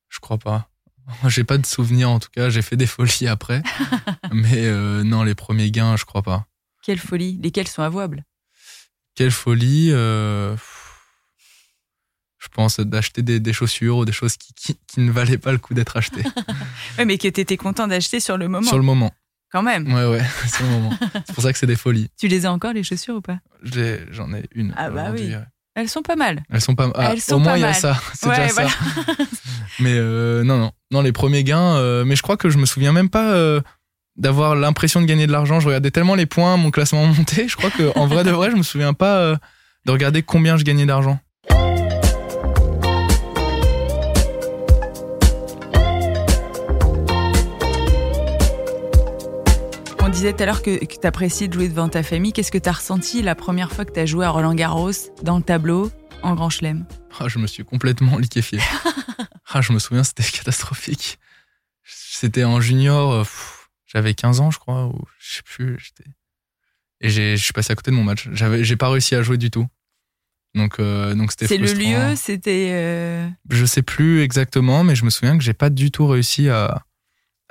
Je 0.10 0.20
crois 0.20 0.38
pas. 0.38 0.70
J'ai 1.28 1.44
pas 1.44 1.58
de 1.58 1.66
souvenirs 1.66 2.10
en 2.10 2.20
tout 2.20 2.30
cas. 2.30 2.50
J'ai 2.50 2.62
fait 2.62 2.78
des 2.78 2.88
folies 2.88 3.28
après. 3.28 3.64
mais 4.32 4.66
euh, 4.66 5.04
non, 5.04 5.24
les 5.24 5.36
premiers 5.36 5.72
gains, 5.72 5.96
je 5.98 6.06
crois 6.06 6.22
pas. 6.22 6.48
Quelle 6.84 7.00
folie? 7.00 7.40
Lesquels 7.42 7.68
sont 7.68 7.82
avouables? 7.82 8.24
Quelle 9.16 9.32
folie 9.32 9.90
euh, 9.92 10.56
Je 12.40 12.48
pense 12.50 12.80
d'acheter 12.80 13.22
des, 13.22 13.54
chaussures 13.54 13.98
ou 13.98 14.06
des 14.06 14.12
choses 14.12 14.38
qui, 14.38 14.78
ne 14.98 15.12
valaient 15.12 15.38
pas 15.38 15.52
le 15.52 15.60
coup 15.60 15.74
d'être 15.74 15.98
achetées. 15.98 16.24
ouais, 16.98 17.06
mais 17.06 17.18
que 17.18 17.28
tu 17.28 17.40
étais 17.40 17.58
content 17.58 17.88
d'acheter 17.88 18.20
sur 18.20 18.38
le 18.38 18.48
moment. 18.48 18.68
Sur 18.68 18.78
le 18.78 18.84
moment. 18.84 19.12
Quand 19.54 19.62
même. 19.62 19.94
Ouais, 19.94 20.06
ouais, 20.08 20.22
c'est 20.48 20.64
le 20.64 20.70
moment. 20.70 20.90
c'est 21.14 21.34
pour 21.34 21.44
ça 21.44 21.54
que 21.54 21.60
c'est 21.60 21.68
des 21.68 21.76
folies. 21.76 22.10
Tu 22.20 22.28
les 22.28 22.48
as 22.48 22.52
encore, 22.52 22.74
les 22.74 22.84
chaussures 22.84 23.16
ou 23.16 23.22
pas? 23.22 23.38
J'en 24.10 24.34
ai, 24.34 24.46
une. 24.56 24.74
Ah 24.76 24.90
bah 24.90 25.12
oui. 25.14 25.32
Elles 25.76 25.90
sont 25.90 26.02
pas 26.02 26.16
mal. 26.16 26.44
Elles 26.52 26.62
sont 26.62 26.76
pas 26.76 26.92
ah, 26.96 27.14
Au 27.32 27.40
moins, 27.40 27.56
il 27.56 27.62
y 27.62 27.64
a 27.64 27.74
ça. 27.74 28.00
C'est 28.14 28.30
déjà 28.30 28.50
ça. 28.50 28.68
mais 29.80 29.94
euh, 29.94 30.44
non, 30.44 30.58
non. 30.58 30.72
Non, 30.92 31.02
les 31.02 31.12
premiers 31.12 31.44
gains. 31.44 31.76
Euh, 31.78 32.04
mais 32.04 32.16
je 32.16 32.24
crois 32.24 32.38
que 32.38 32.50
je 32.50 32.58
me 32.58 32.66
souviens 32.66 32.94
même 32.94 33.10
pas 33.10 33.32
euh, 33.34 33.62
d'avoir 34.16 34.56
l'impression 34.56 35.02
de 35.02 35.06
gagner 35.06 35.28
de 35.28 35.32
l'argent. 35.32 35.60
Je 35.60 35.68
regardais 35.68 35.92
tellement 35.92 36.16
les 36.16 36.28
points, 36.28 36.58
mon 36.58 36.72
classement 36.72 37.06
montait. 37.06 37.48
Je 37.48 37.56
crois 37.56 37.70
qu'en 37.72 38.08
vrai 38.08 38.24
de 38.24 38.32
vrai, 38.32 38.50
je 38.50 38.56
me 38.56 38.64
souviens 38.64 38.94
pas 38.94 39.36
de 39.86 39.92
regarder 39.92 40.24
combien 40.24 40.58
je 40.58 40.64
gagnais 40.64 40.86
d'argent. 40.86 41.20
Disait 50.14 50.34
tout 50.34 50.44
à 50.44 50.46
l'heure 50.46 50.62
que, 50.62 50.86
que 50.86 51.00
tu 51.00 51.08
appréciais 51.08 51.48
de 51.48 51.54
jouer 51.54 51.68
devant 51.68 51.90
ta 51.90 52.04
famille. 52.04 52.34
Qu'est-ce 52.34 52.52
que 52.52 52.60
tu 52.60 52.70
as 52.70 52.74
ressenti 52.74 53.24
la 53.24 53.34
première 53.34 53.72
fois 53.72 53.84
que 53.84 53.92
tu 53.92 54.00
as 54.00 54.06
joué 54.06 54.26
à 54.26 54.30
Roland 54.30 54.54
Garros, 54.54 54.92
dans 55.24 55.38
le 55.38 55.44
tableau, 55.44 55.92
en 56.22 56.36
Grand 56.36 56.52
Chelem? 56.52 56.86
Ah, 57.20 57.28
Je 57.28 57.40
me 57.40 57.48
suis 57.48 57.66
complètement 57.66 58.18
liquéfié. 58.20 58.60
ah, 59.52 59.62
je 59.62 59.74
me 59.74 59.80
souviens, 59.80 60.04
c'était 60.04 60.24
catastrophique. 60.32 61.18
C'était 61.84 62.44
en 62.44 62.62
junior, 62.62 63.12
euh, 63.12 63.24
j'avais 63.88 64.14
15 64.14 64.40
ans, 64.40 64.52
je 64.52 64.60
crois, 64.60 64.86
ou 64.86 65.04
je 65.20 65.36
sais 65.36 65.42
plus. 65.44 65.78
Et 67.02 67.10
je 67.10 67.36
suis 67.36 67.54
passé 67.54 67.74
à 67.74 67.76
côté 67.76 67.90
de 67.90 67.96
mon 67.96 68.04
match. 68.04 68.30
J'ai 68.32 68.76
pas 68.78 68.90
réussi 68.90 69.16
à 69.16 69.24
jouer 69.24 69.38
du 69.38 69.50
tout. 69.50 69.68
Donc, 70.54 70.80
euh, 70.80 71.16
donc 71.16 71.32
c'était 71.32 71.48
C'est 71.48 71.58
le 71.58 71.74
lieu, 71.74 72.16
c'était. 72.16 72.70
Euh... 72.72 73.28
Je 73.50 73.66
sais 73.66 73.82
plus 73.82 74.22
exactement, 74.22 74.84
mais 74.84 74.96
je 74.96 75.04
me 75.04 75.10
souviens 75.10 75.36
que 75.36 75.44
j'ai 75.44 75.56
pas 75.56 75.72
du 75.72 75.90
tout 75.90 76.06
réussi 76.06 76.48
à, 76.48 76.86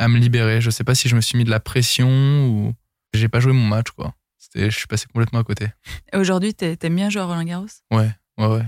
à 0.03 0.09
me 0.09 0.19
libérer. 0.19 0.61
Je 0.61 0.71
sais 0.71 0.85
pas 0.85 0.95
si 0.95 1.09
je 1.09 1.17
me 1.17 1.21
suis 1.21 1.39
mis 1.39 1.45
de 1.45 1.51
la 1.51 1.61
pression 1.61 2.47
ou 2.47 2.75
j'ai 3.15 3.29
pas 3.29 3.41
joué 3.41 3.53
mon 3.53 3.67
match, 3.67 3.91
quoi. 3.91 4.15
Je 4.55 4.69
suis 4.71 4.87
passé 4.87 5.07
complètement 5.07 5.39
à 5.39 5.45
côté. 5.45 5.69
Aujourd'hui, 6.15 6.55
t'aimes 6.55 6.97
bien 6.97 7.09
jouer 7.09 7.23
à 7.23 7.25
Roland 7.25 7.45
Garros? 7.45 7.67
Ouais, 7.91 8.11
ouais, 8.39 8.47
ouais. 8.47 8.67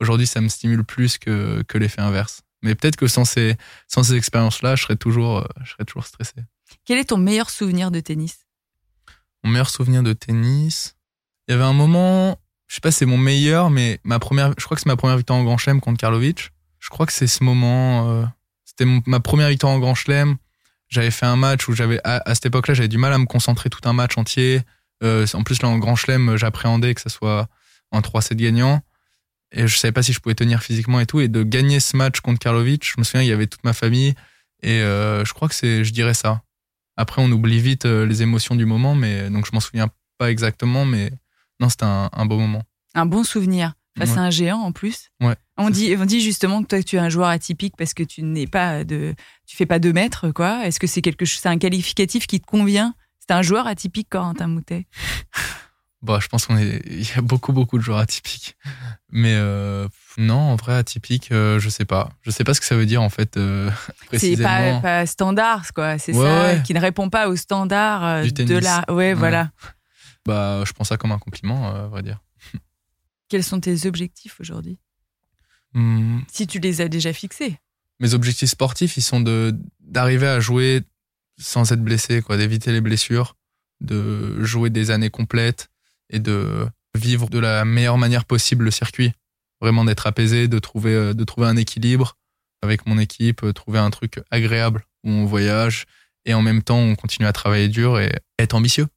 Aujourd'hui, 0.00 0.26
ça 0.26 0.40
me 0.40 0.48
stimule 0.48 0.84
plus 0.84 1.18
que, 1.18 1.62
que 1.62 1.78
l'effet 1.78 2.00
inverse. 2.00 2.42
Mais 2.62 2.74
peut-être 2.74 2.96
que 2.96 3.06
sans 3.06 3.24
ces, 3.24 3.56
sans 3.88 4.02
ces 4.02 4.14
expériences-là, 4.14 4.76
je 4.76 4.82
serais 4.82 4.96
toujours, 4.96 5.38
euh, 5.38 5.44
je 5.64 5.72
serais 5.72 5.84
toujours 5.84 6.06
stressé. 6.06 6.34
Quel 6.84 6.98
est 6.98 7.06
ton 7.06 7.16
meilleur 7.16 7.50
souvenir 7.50 7.90
de 7.90 8.00
tennis? 8.00 8.46
Mon 9.44 9.50
meilleur 9.50 9.70
souvenir 9.70 10.02
de 10.02 10.12
tennis 10.12 10.96
Il 11.48 11.52
y 11.52 11.54
avait 11.54 11.64
un 11.64 11.72
moment, 11.72 12.38
je 12.68 12.76
sais 12.76 12.80
pas 12.80 12.90
si 12.90 12.98
c'est 12.98 13.06
mon 13.06 13.18
meilleur, 13.18 13.70
mais 13.70 14.00
ma 14.04 14.18
première, 14.18 14.54
je 14.58 14.64
crois 14.64 14.76
que 14.76 14.82
c'est 14.82 14.88
ma 14.88 14.96
première 14.96 15.16
victoire 15.16 15.38
en 15.38 15.44
Grand 15.44 15.58
Chelem 15.58 15.80
contre 15.80 15.98
Karlovic. 15.98 16.50
Je 16.78 16.88
crois 16.88 17.06
que 17.06 17.12
c'est 17.12 17.26
ce 17.26 17.42
moment, 17.42 18.10
euh, 18.10 18.24
c'était 18.64 18.86
ma 19.06 19.20
première 19.20 19.48
victoire 19.48 19.72
en 19.72 19.78
Grand 19.78 19.94
Chelem 19.94 20.36
j'avais 20.92 21.10
fait 21.10 21.26
un 21.26 21.36
match 21.36 21.68
où 21.68 21.72
j'avais 21.72 22.00
à, 22.04 22.34
cette 22.34 22.46
époque-là 22.46 22.74
j'avais 22.74 22.88
du 22.88 22.98
mal 22.98 23.12
à 23.12 23.18
me 23.18 23.24
concentrer 23.24 23.70
tout 23.70 23.80
un 23.88 23.92
match 23.92 24.18
entier. 24.18 24.60
Euh, 25.02 25.26
en 25.34 25.42
plus 25.42 25.60
là 25.62 25.68
en 25.68 25.78
grand 25.78 25.96
chelem 25.96 26.36
j'appréhendais 26.36 26.94
que 26.94 27.00
ça 27.00 27.08
soit 27.08 27.48
en 27.90 28.00
3-7 28.00 28.34
gagnant 28.34 28.82
et 29.50 29.66
je 29.66 29.76
savais 29.76 29.92
pas 29.92 30.02
si 30.02 30.12
je 30.12 30.20
pouvais 30.20 30.34
tenir 30.34 30.62
physiquement 30.62 31.00
et 31.00 31.06
tout 31.06 31.18
et 31.20 31.28
de 31.28 31.42
gagner 31.42 31.80
ce 31.80 31.96
match 31.96 32.20
contre 32.20 32.38
Karlovic, 32.38 32.86
je 32.86 32.94
me 32.98 33.04
souviens 33.04 33.22
il 33.22 33.28
y 33.28 33.32
avait 33.32 33.48
toute 33.48 33.64
ma 33.64 33.72
famille 33.72 34.14
et 34.62 34.80
euh, 34.80 35.24
je 35.24 35.32
crois 35.32 35.48
que 35.48 35.54
c'est 35.54 35.82
je 35.82 35.92
dirais 35.92 36.14
ça. 36.14 36.42
Après 36.96 37.22
on 37.22 37.32
oublie 37.32 37.60
vite 37.60 37.86
euh, 37.86 38.06
les 38.06 38.22
émotions 38.22 38.54
du 38.54 38.66
moment 38.66 38.94
mais 38.94 39.30
donc 39.30 39.46
je 39.46 39.52
m'en 39.52 39.60
souviens 39.60 39.88
pas 40.18 40.30
exactement 40.30 40.84
mais 40.84 41.10
non 41.58 41.70
c'était 41.70 41.84
un, 41.84 42.10
un 42.12 42.26
beau 42.26 42.38
moment. 42.38 42.62
Un 42.94 43.06
bon 43.06 43.24
souvenir 43.24 43.72
face 43.98 44.16
à 44.16 44.20
un 44.20 44.30
géant 44.30 44.58
en 44.58 44.72
plus. 44.72 45.10
Ouais. 45.20 45.36
On 45.58 45.70
dit, 45.70 45.94
on 45.98 46.04
dit 46.04 46.20
justement 46.20 46.62
que 46.62 46.68
toi 46.68 46.82
tu 46.82 46.96
es 46.96 46.98
un 46.98 47.08
joueur 47.08 47.28
atypique 47.28 47.74
parce 47.76 47.94
que 47.94 48.02
tu 48.02 48.22
n'es 48.22 48.46
pas 48.46 48.84
de, 48.84 49.14
tu 49.46 49.56
fais 49.56 49.66
pas 49.66 49.78
deux 49.78 49.92
mètres 49.92 50.30
quoi. 50.30 50.66
Est-ce 50.66 50.80
que 50.80 50.86
c'est 50.86 51.02
quelque 51.02 51.24
chose, 51.24 51.40
c'est 51.42 51.48
un 51.48 51.58
qualificatif 51.58 52.26
qui 52.26 52.40
te 52.40 52.46
convient? 52.46 52.94
C'est 53.20 53.32
un 53.32 53.42
joueur 53.42 53.66
atypique, 53.66 54.08
Corentin 54.10 54.48
Moutet. 54.48 54.86
Bah, 56.02 56.18
je 56.20 56.26
pense 56.26 56.46
qu'on 56.46 56.58
est, 56.58 56.82
il 56.86 57.08
y 57.08 57.12
a 57.16 57.20
beaucoup 57.20 57.52
beaucoup 57.52 57.78
de 57.78 57.82
joueurs 57.84 57.98
atypiques, 57.98 58.56
mais 59.12 59.34
euh, 59.36 59.86
non, 60.18 60.34
en 60.34 60.56
vrai 60.56 60.74
atypique, 60.74 61.30
euh, 61.30 61.60
je 61.60 61.68
sais 61.68 61.84
pas, 61.84 62.08
je 62.22 62.32
sais 62.32 62.42
pas 62.42 62.54
ce 62.54 62.60
que 62.60 62.66
ça 62.66 62.74
veut 62.74 62.86
dire 62.86 63.00
en 63.00 63.08
fait 63.08 63.36
euh, 63.36 63.70
C'est 64.12 64.36
pas, 64.36 64.80
pas, 64.80 65.06
standard 65.06 65.72
quoi, 65.72 65.98
c'est 65.98 66.12
ça, 66.12 66.56
qui 66.56 66.74
ne 66.74 66.80
répond 66.80 67.08
pas 67.08 67.28
aux 67.28 67.36
standards 67.36 68.24
de 68.24 68.58
la, 68.58 68.84
ouais, 68.92 69.14
voilà. 69.14 69.50
Bah, 70.26 70.64
je 70.66 70.72
pense 70.72 70.88
ça 70.88 70.96
comme 70.96 71.12
un 71.12 71.18
compliment, 71.18 71.68
à 71.68 71.86
vrai 71.86 72.02
dire. 72.02 72.18
Quels 73.32 73.42
sont 73.42 73.60
tes 73.60 73.86
objectifs 73.86 74.40
aujourd'hui? 74.40 74.78
Hmm. 75.72 76.18
Si 76.30 76.46
tu 76.46 76.58
les 76.58 76.82
as 76.82 76.88
déjà 76.88 77.14
fixés. 77.14 77.58
Mes 77.98 78.12
objectifs 78.12 78.50
sportifs, 78.50 78.98
ils 78.98 79.02
sont 79.02 79.22
de 79.22 79.58
d'arriver 79.80 80.26
à 80.26 80.38
jouer 80.38 80.82
sans 81.38 81.72
être 81.72 81.82
blessé, 81.82 82.20
quoi, 82.20 82.36
d'éviter 82.36 82.72
les 82.72 82.82
blessures, 82.82 83.34
de 83.80 84.44
jouer 84.44 84.68
des 84.68 84.90
années 84.90 85.08
complètes 85.08 85.70
et 86.10 86.18
de 86.18 86.68
vivre 86.94 87.30
de 87.30 87.38
la 87.38 87.64
meilleure 87.64 87.96
manière 87.96 88.26
possible 88.26 88.66
le 88.66 88.70
circuit. 88.70 89.12
Vraiment 89.62 89.86
d'être 89.86 90.06
apaisé, 90.06 90.46
de 90.46 90.58
trouver, 90.58 90.92
euh, 90.94 91.14
de 91.14 91.24
trouver 91.24 91.46
un 91.46 91.56
équilibre 91.56 92.18
avec 92.60 92.86
mon 92.86 92.98
équipe, 92.98 93.44
euh, 93.44 93.54
trouver 93.54 93.78
un 93.78 93.88
truc 93.88 94.20
agréable 94.30 94.84
où 95.04 95.10
on 95.10 95.24
voyage 95.24 95.86
et 96.26 96.34
en 96.34 96.42
même 96.42 96.62
temps 96.62 96.80
on 96.80 96.96
continue 96.96 97.26
à 97.26 97.32
travailler 97.32 97.68
dur 97.68 97.98
et 97.98 98.12
être 98.38 98.52
ambitieux. 98.52 98.88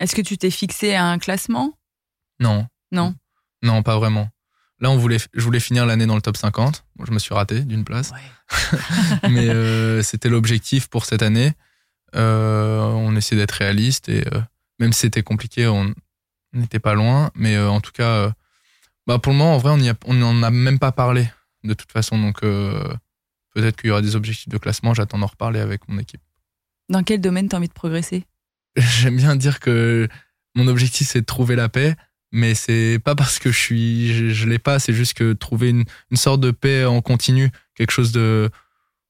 Est-ce 0.00 0.16
que 0.16 0.22
tu 0.22 0.38
t'es 0.38 0.50
fixé 0.50 0.94
à 0.94 1.06
un 1.06 1.20
classement? 1.20 1.78
Non. 2.40 2.66
Non. 2.90 3.14
Non, 3.62 3.82
pas 3.82 3.98
vraiment. 3.98 4.28
Là, 4.80 4.90
on 4.90 4.96
voulait, 4.96 5.18
je 5.32 5.40
voulais 5.42 5.60
finir 5.60 5.86
l'année 5.86 6.06
dans 6.06 6.16
le 6.16 6.22
top 6.22 6.36
50. 6.36 6.84
je 7.06 7.12
me 7.12 7.18
suis 7.18 7.34
raté 7.34 7.60
d'une 7.60 7.84
place. 7.84 8.12
Mais 9.30 9.48
euh, 9.48 10.02
c'était 10.02 10.28
l'objectif 10.28 10.88
pour 10.88 11.06
cette 11.06 11.22
année. 11.22 11.52
Euh, 12.14 12.80
on 12.82 13.16
essayait 13.16 13.40
d'être 13.40 13.52
réaliste 13.52 14.08
et 14.08 14.26
euh, 14.32 14.40
même 14.78 14.92
si 14.92 15.00
c'était 15.00 15.22
compliqué, 15.22 15.66
on 15.66 15.94
n'était 16.52 16.78
pas 16.78 16.94
loin. 16.94 17.30
Mais 17.34 17.58
en 17.58 17.80
tout 17.80 17.92
cas, 17.92 18.32
bah 19.06 19.18
pour 19.18 19.32
le 19.32 19.38
moment, 19.38 19.54
en 19.54 19.58
vrai, 19.58 19.94
on 20.04 20.14
n'en 20.14 20.42
a, 20.42 20.48
a 20.48 20.50
même 20.50 20.78
pas 20.78 20.92
parlé 20.92 21.30
de 21.64 21.72
toute 21.72 21.90
façon. 21.90 22.18
Donc 22.18 22.40
peut-être 22.42 23.76
qu'il 23.80 23.88
y 23.88 23.90
aura 23.90 24.02
des 24.02 24.14
objectifs 24.14 24.48
de 24.48 24.58
classement. 24.58 24.92
J'attends 24.92 25.18
d'en 25.18 25.26
reparler 25.26 25.60
avec 25.60 25.88
mon 25.88 25.98
équipe. 25.98 26.20
Dans 26.90 27.02
quel 27.02 27.20
domaine 27.22 27.48
tu 27.48 27.56
as 27.56 27.58
envie 27.58 27.68
de 27.68 27.72
progresser? 27.72 28.26
J'aime 28.76 29.16
bien 29.16 29.36
dire 29.36 29.58
que 29.58 30.06
mon 30.54 30.68
objectif, 30.68 31.08
c'est 31.08 31.22
de 31.22 31.26
trouver 31.26 31.56
la 31.56 31.70
paix 31.70 31.96
mais 32.36 32.54
c'est 32.54 33.00
pas 33.02 33.14
parce 33.14 33.38
que 33.38 33.50
je 33.50 33.58
suis 33.58 34.32
je, 34.32 34.48
l'ai 34.48 34.58
pas 34.58 34.78
c'est 34.78 34.92
juste 34.92 35.14
que 35.14 35.32
trouver 35.32 35.70
une, 35.70 35.84
une, 36.10 36.16
sorte 36.16 36.40
de 36.40 36.50
paix 36.50 36.84
en 36.84 37.00
continu 37.00 37.50
quelque 37.74 37.90
chose 37.90 38.12
de 38.12 38.50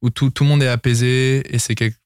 où 0.01 0.11
tout, 0.11 0.31
tout 0.31 0.45
le 0.45 0.51
monde 0.51 0.63
est 0.63 0.69
apaisé 0.69 1.43
et 1.53 1.59
c'est 1.59 1.75
quelque 1.75 1.99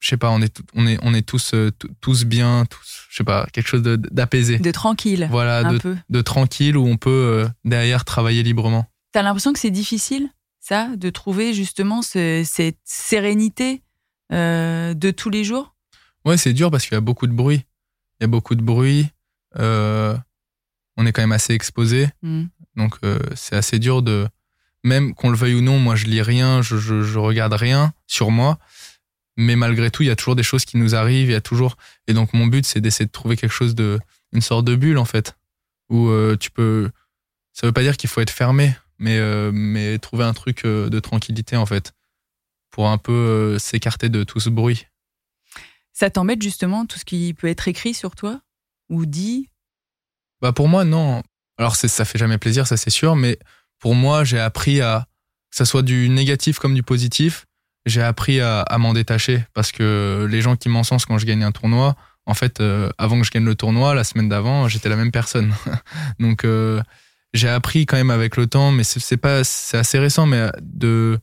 je 0.00 0.08
sais 0.08 0.16
pas 0.16 0.30
on 0.30 0.40
est 0.42 0.60
on 0.74 0.86
est 0.86 0.98
on 1.02 1.14
est 1.14 1.26
tous 1.26 1.54
euh, 1.54 1.70
tous 2.00 2.24
bien 2.24 2.66
tous 2.68 3.06
je 3.08 3.16
sais 3.16 3.24
pas 3.24 3.46
quelque 3.52 3.68
chose 3.68 3.82
d'apaisé. 3.82 4.58
De, 4.58 4.70
tranquille 4.70 5.28
voilà 5.30 5.64
de, 5.64 5.96
de 6.08 6.20
tranquille 6.20 6.76
où 6.76 6.86
on 6.86 6.96
peut 6.96 7.10
euh, 7.10 7.48
derrière 7.64 8.04
travailler 8.04 8.42
librement. 8.42 8.86
T'as 9.12 9.22
l'impression 9.22 9.52
que 9.52 9.58
c'est 9.58 9.70
difficile 9.70 10.28
ça 10.60 10.94
de 10.94 11.08
trouver 11.08 11.54
justement 11.54 12.02
cette 12.02 12.78
sérénité 12.84 13.82
euh, 14.30 14.92
de 14.94 15.10
tous 15.10 15.30
les 15.30 15.42
jours? 15.42 15.74
Ouais 16.24 16.36
c'est 16.36 16.52
dur 16.52 16.70
parce 16.70 16.84
qu'il 16.84 16.94
y 16.94 16.98
a 16.98 17.02
beaucoup 17.02 17.26
de 17.26 17.32
bruit. 17.32 17.64
Il 18.20 18.24
y 18.24 18.24
a 18.24 18.28
beaucoup 18.28 18.54
de 18.54 18.62
bruit 18.62 19.08
euh, 19.58 20.16
on 21.00 21.06
est 21.06 21.12
quand 21.12 21.22
même 21.22 21.32
assez 21.32 21.54
exposé. 21.54 22.08
Mm. 22.22 22.44
Donc 22.76 22.96
euh, 23.04 23.18
c'est 23.34 23.56
assez 23.56 23.78
dur 23.78 24.02
de 24.02 24.28
même 24.84 25.14
qu'on 25.14 25.30
le 25.30 25.36
veuille 25.36 25.54
ou 25.54 25.62
non, 25.62 25.78
moi 25.78 25.96
je 25.96 26.06
lis 26.06 26.22
rien, 26.22 26.62
je, 26.62 26.76
je, 26.76 27.18
regarde 27.18 27.52
rien 27.52 27.92
sur 28.06 28.30
moi, 28.30 28.58
mais 29.36 29.56
malgré 29.56 29.90
tout, 29.90 30.02
il 30.02 30.06
y 30.06 30.10
a 30.10 30.16
toujours 30.16 30.36
des 30.36 30.42
choses 30.42 30.64
qui 30.64 30.76
nous 30.76 30.94
arrivent, 30.94 31.28
il 31.28 31.32
y 31.32 31.36
a 31.36 31.40
toujours 31.40 31.76
et 32.06 32.12
donc 32.12 32.32
mon 32.32 32.46
but 32.46 32.64
c'est 32.64 32.80
d'essayer 32.80 33.06
de 33.06 33.10
trouver 33.10 33.36
quelque 33.36 33.52
chose 33.52 33.74
de 33.74 33.98
une 34.32 34.40
sorte 34.40 34.64
de 34.64 34.76
bulle 34.76 34.98
en 34.98 35.04
fait 35.04 35.36
où 35.88 36.08
euh, 36.08 36.36
tu 36.38 36.50
peux 36.50 36.90
ça 37.52 37.66
veut 37.66 37.72
pas 37.72 37.82
dire 37.82 37.96
qu'il 37.96 38.08
faut 38.08 38.20
être 38.20 38.30
fermé, 38.30 38.74
mais 38.98 39.18
euh, 39.18 39.50
mais 39.52 39.98
trouver 39.98 40.24
un 40.24 40.34
truc 40.34 40.64
de 40.64 41.00
tranquillité 41.00 41.56
en 41.56 41.66
fait 41.66 41.92
pour 42.70 42.88
un 42.88 42.98
peu 42.98 43.58
s'écarter 43.58 44.08
de 44.08 44.22
tout 44.22 44.38
ce 44.38 44.50
bruit. 44.50 44.86
Ça 45.92 46.08
t'embête 46.10 46.40
justement 46.40 46.86
tout 46.86 46.98
ce 46.98 47.04
qui 47.04 47.34
peut 47.34 47.48
être 47.48 47.68
écrit 47.68 47.94
sur 47.94 48.14
toi 48.14 48.40
ou 48.88 49.06
dit 49.06 49.50
Bah 50.42 50.52
pour 50.52 50.68
moi 50.68 50.84
non. 50.84 51.22
Alors 51.58 51.76
ça 51.76 52.04
fait 52.04 52.18
jamais 52.18 52.38
plaisir, 52.38 52.66
ça 52.66 52.76
c'est 52.76 52.90
sûr, 52.90 53.16
mais 53.16 53.38
pour 53.78 53.94
moi 53.94 54.24
j'ai 54.24 54.40
appris 54.40 54.80
à 54.80 55.06
que 55.50 55.56
ça 55.56 55.64
soit 55.64 55.82
du 55.82 56.08
négatif 56.08 56.58
comme 56.58 56.74
du 56.74 56.82
positif, 56.82 57.46
j'ai 57.86 58.02
appris 58.02 58.40
à, 58.40 58.64
m'en 58.78 58.92
détacher 58.92 59.44
parce 59.54 59.72
que 59.72 60.26
les 60.30 60.42
gens 60.42 60.56
qui 60.56 60.68
m'encensent 60.68 61.06
quand 61.06 61.18
je 61.18 61.26
gagne 61.26 61.44
un 61.44 61.52
tournoi, 61.52 61.96
en 62.26 62.34
fait, 62.34 62.60
euh, 62.60 62.90
avant 62.98 63.18
que 63.18 63.26
je 63.26 63.30
gagne 63.30 63.44
le 63.44 63.54
tournoi, 63.54 63.94
la 63.94 64.04
semaine 64.04 64.28
d'avant, 64.28 64.68
j'étais 64.68 64.88
la 64.88 64.96
même 64.96 65.10
personne. 65.10 65.52
Donc 66.20 66.44
euh, 66.44 66.82
j'ai 67.32 67.48
appris 67.48 67.86
quand 67.86 67.96
même 67.96 68.10
avec 68.10 68.36
le 68.36 68.46
temps, 68.46 68.70
mais 68.70 68.84
c'est 68.84 69.16
pas, 69.16 69.44
c'est 69.44 69.78
assez 69.78 69.98
récent, 69.98 70.26
mais 70.26 70.48
de 70.60 71.18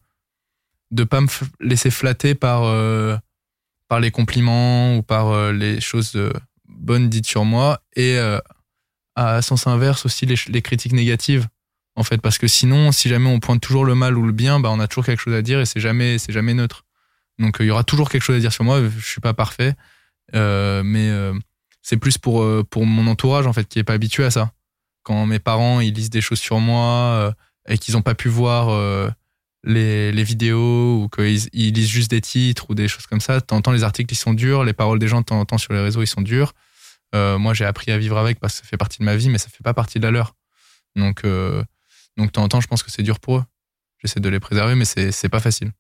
de 0.92 1.04
pas 1.04 1.20
me 1.20 1.28
laisser 1.60 1.92
flatter 1.92 2.34
par 2.34 2.64
euh, 2.64 3.18
par 3.88 4.00
les 4.00 4.12
compliments 4.12 4.98
ou 4.98 5.04
par 5.04 5.52
les 5.52 5.80
choses 5.80 6.18
bonnes 6.68 7.10
dites 7.10 7.28
sur 7.28 7.46
moi 7.46 7.82
et 7.96 8.18
à 9.18 9.42
sens 9.42 9.66
inverse 9.66 10.06
aussi 10.06 10.28
les, 10.28 10.62
critiques 10.62 10.94
négatives 10.94 11.48
en 11.96 12.04
fait 12.04 12.22
parce 12.22 12.38
que 12.38 12.48
sinon 12.48 12.92
si 12.92 13.10
jamais 13.10 13.28
on 13.28 13.40
pointe 13.40 13.60
toujours 13.60 13.84
le 13.84 13.96
mal 13.96 14.16
ou 14.16 14.24
le 14.24 14.32
bien 14.32 14.60
bah 14.60 14.70
on 14.72 14.80
a 14.80 14.88
toujours 14.88 15.06
quelque 15.06 15.20
chose 15.20 15.34
à 15.34 15.42
dire 15.42 15.60
et 15.60 15.66
c'est 15.66 15.80
jamais 15.80 16.20
c'est 16.20 16.32
jamais 16.32 16.54
neutre. 16.54 16.86
Donc 17.40 17.58
il 17.60 17.66
y 17.66 17.72
aura 17.72 17.84
toujours 17.84 18.10
quelque 18.10 18.22
chose 18.22 18.38
à 18.38 18.40
dire 18.40 18.54
sur 18.54 18.64
moi 18.64 18.80
je 18.82 19.06
suis 19.06 19.20
pas 19.20 19.34
parfait 19.34 19.74
euh, 20.36 20.84
mais 20.86 21.10
euh, 21.10 21.34
c'est 21.82 21.98
plus 21.98 22.20
pour 22.20 22.44
euh, 22.44 22.64
pour 22.70 22.86
mon 22.86 23.08
entourage 23.08 23.48
en 23.48 23.54
fait 23.54 23.68
qui 23.68 23.80
est 23.80 23.84
pas 23.84 23.94
habitué 23.94 24.24
à 24.24 24.30
ça. 24.30 24.52
Quand 25.02 25.26
mes 25.26 25.40
parents 25.40 25.80
ils 25.80 25.94
lisent 25.94 26.12
des 26.12 26.22
choses 26.22 26.40
sur 26.40 26.60
moi 26.60 27.34
et 27.68 27.80
qu'ils 27.80 27.98
ont 27.98 28.04
pas 28.04 28.14
pu 28.14 28.30
voir 28.30 28.70
les, 29.64 30.12
les 30.12 30.24
vidéos 30.24 31.02
ou 31.02 31.10
qu'ils 31.10 31.50
ils 31.54 31.74
lisent 31.74 31.90
juste 31.90 32.12
des 32.12 32.22
titres 32.22 32.70
ou 32.70 32.76
des 32.76 32.88
choses 32.88 33.08
comme 33.08 33.22
ça 33.22 33.42
t'entends 33.42 33.72
les 33.72 33.84
articles 33.84 34.14
ils 34.14 34.18
sont 34.18 34.34
durs 34.34 34.64
les 34.64 34.74
paroles 34.74 35.00
des 35.00 35.08
gens 35.08 35.24
t'entends 35.24 35.58
sur 35.58 35.74
les 35.74 35.80
réseaux 35.80 36.04
ils 36.04 36.08
sont 36.08 36.22
durs 36.22 36.54
moi 37.14 37.54
j'ai 37.54 37.66
appris 37.66 37.92
à 37.92 37.98
vivre 37.98 38.18
avec 38.18 38.40
parce 38.40 38.56
que 38.56 38.62
ça 38.62 38.70
fait 38.70 38.78
partie 38.78 39.00
de 39.00 39.04
ma 39.04 39.16
vie 39.16 39.30
mais 39.30 39.38
ça 39.38 39.50
fait 39.50 39.64
pas 39.64 39.74
partie 39.74 40.00
de 40.00 40.04
la 40.04 40.12
leur 40.12 40.36
donc 40.96 41.26
donc, 42.18 42.28
de 42.28 42.32
temps 42.32 42.44
en 42.44 42.48
temps, 42.48 42.62
je 42.62 42.68
pense 42.68 42.84
que 42.84 42.92
c'est 42.92 43.04
dur 43.04 43.20
pour 43.20 43.38
eux. 43.38 43.44
J'essaie 44.00 44.20
de 44.20 44.30
les 44.30 44.40
préserver, 44.40 44.76
mais 44.76 44.86
c'est 44.86 45.30
pas 45.30 45.40
facile. 45.40 45.72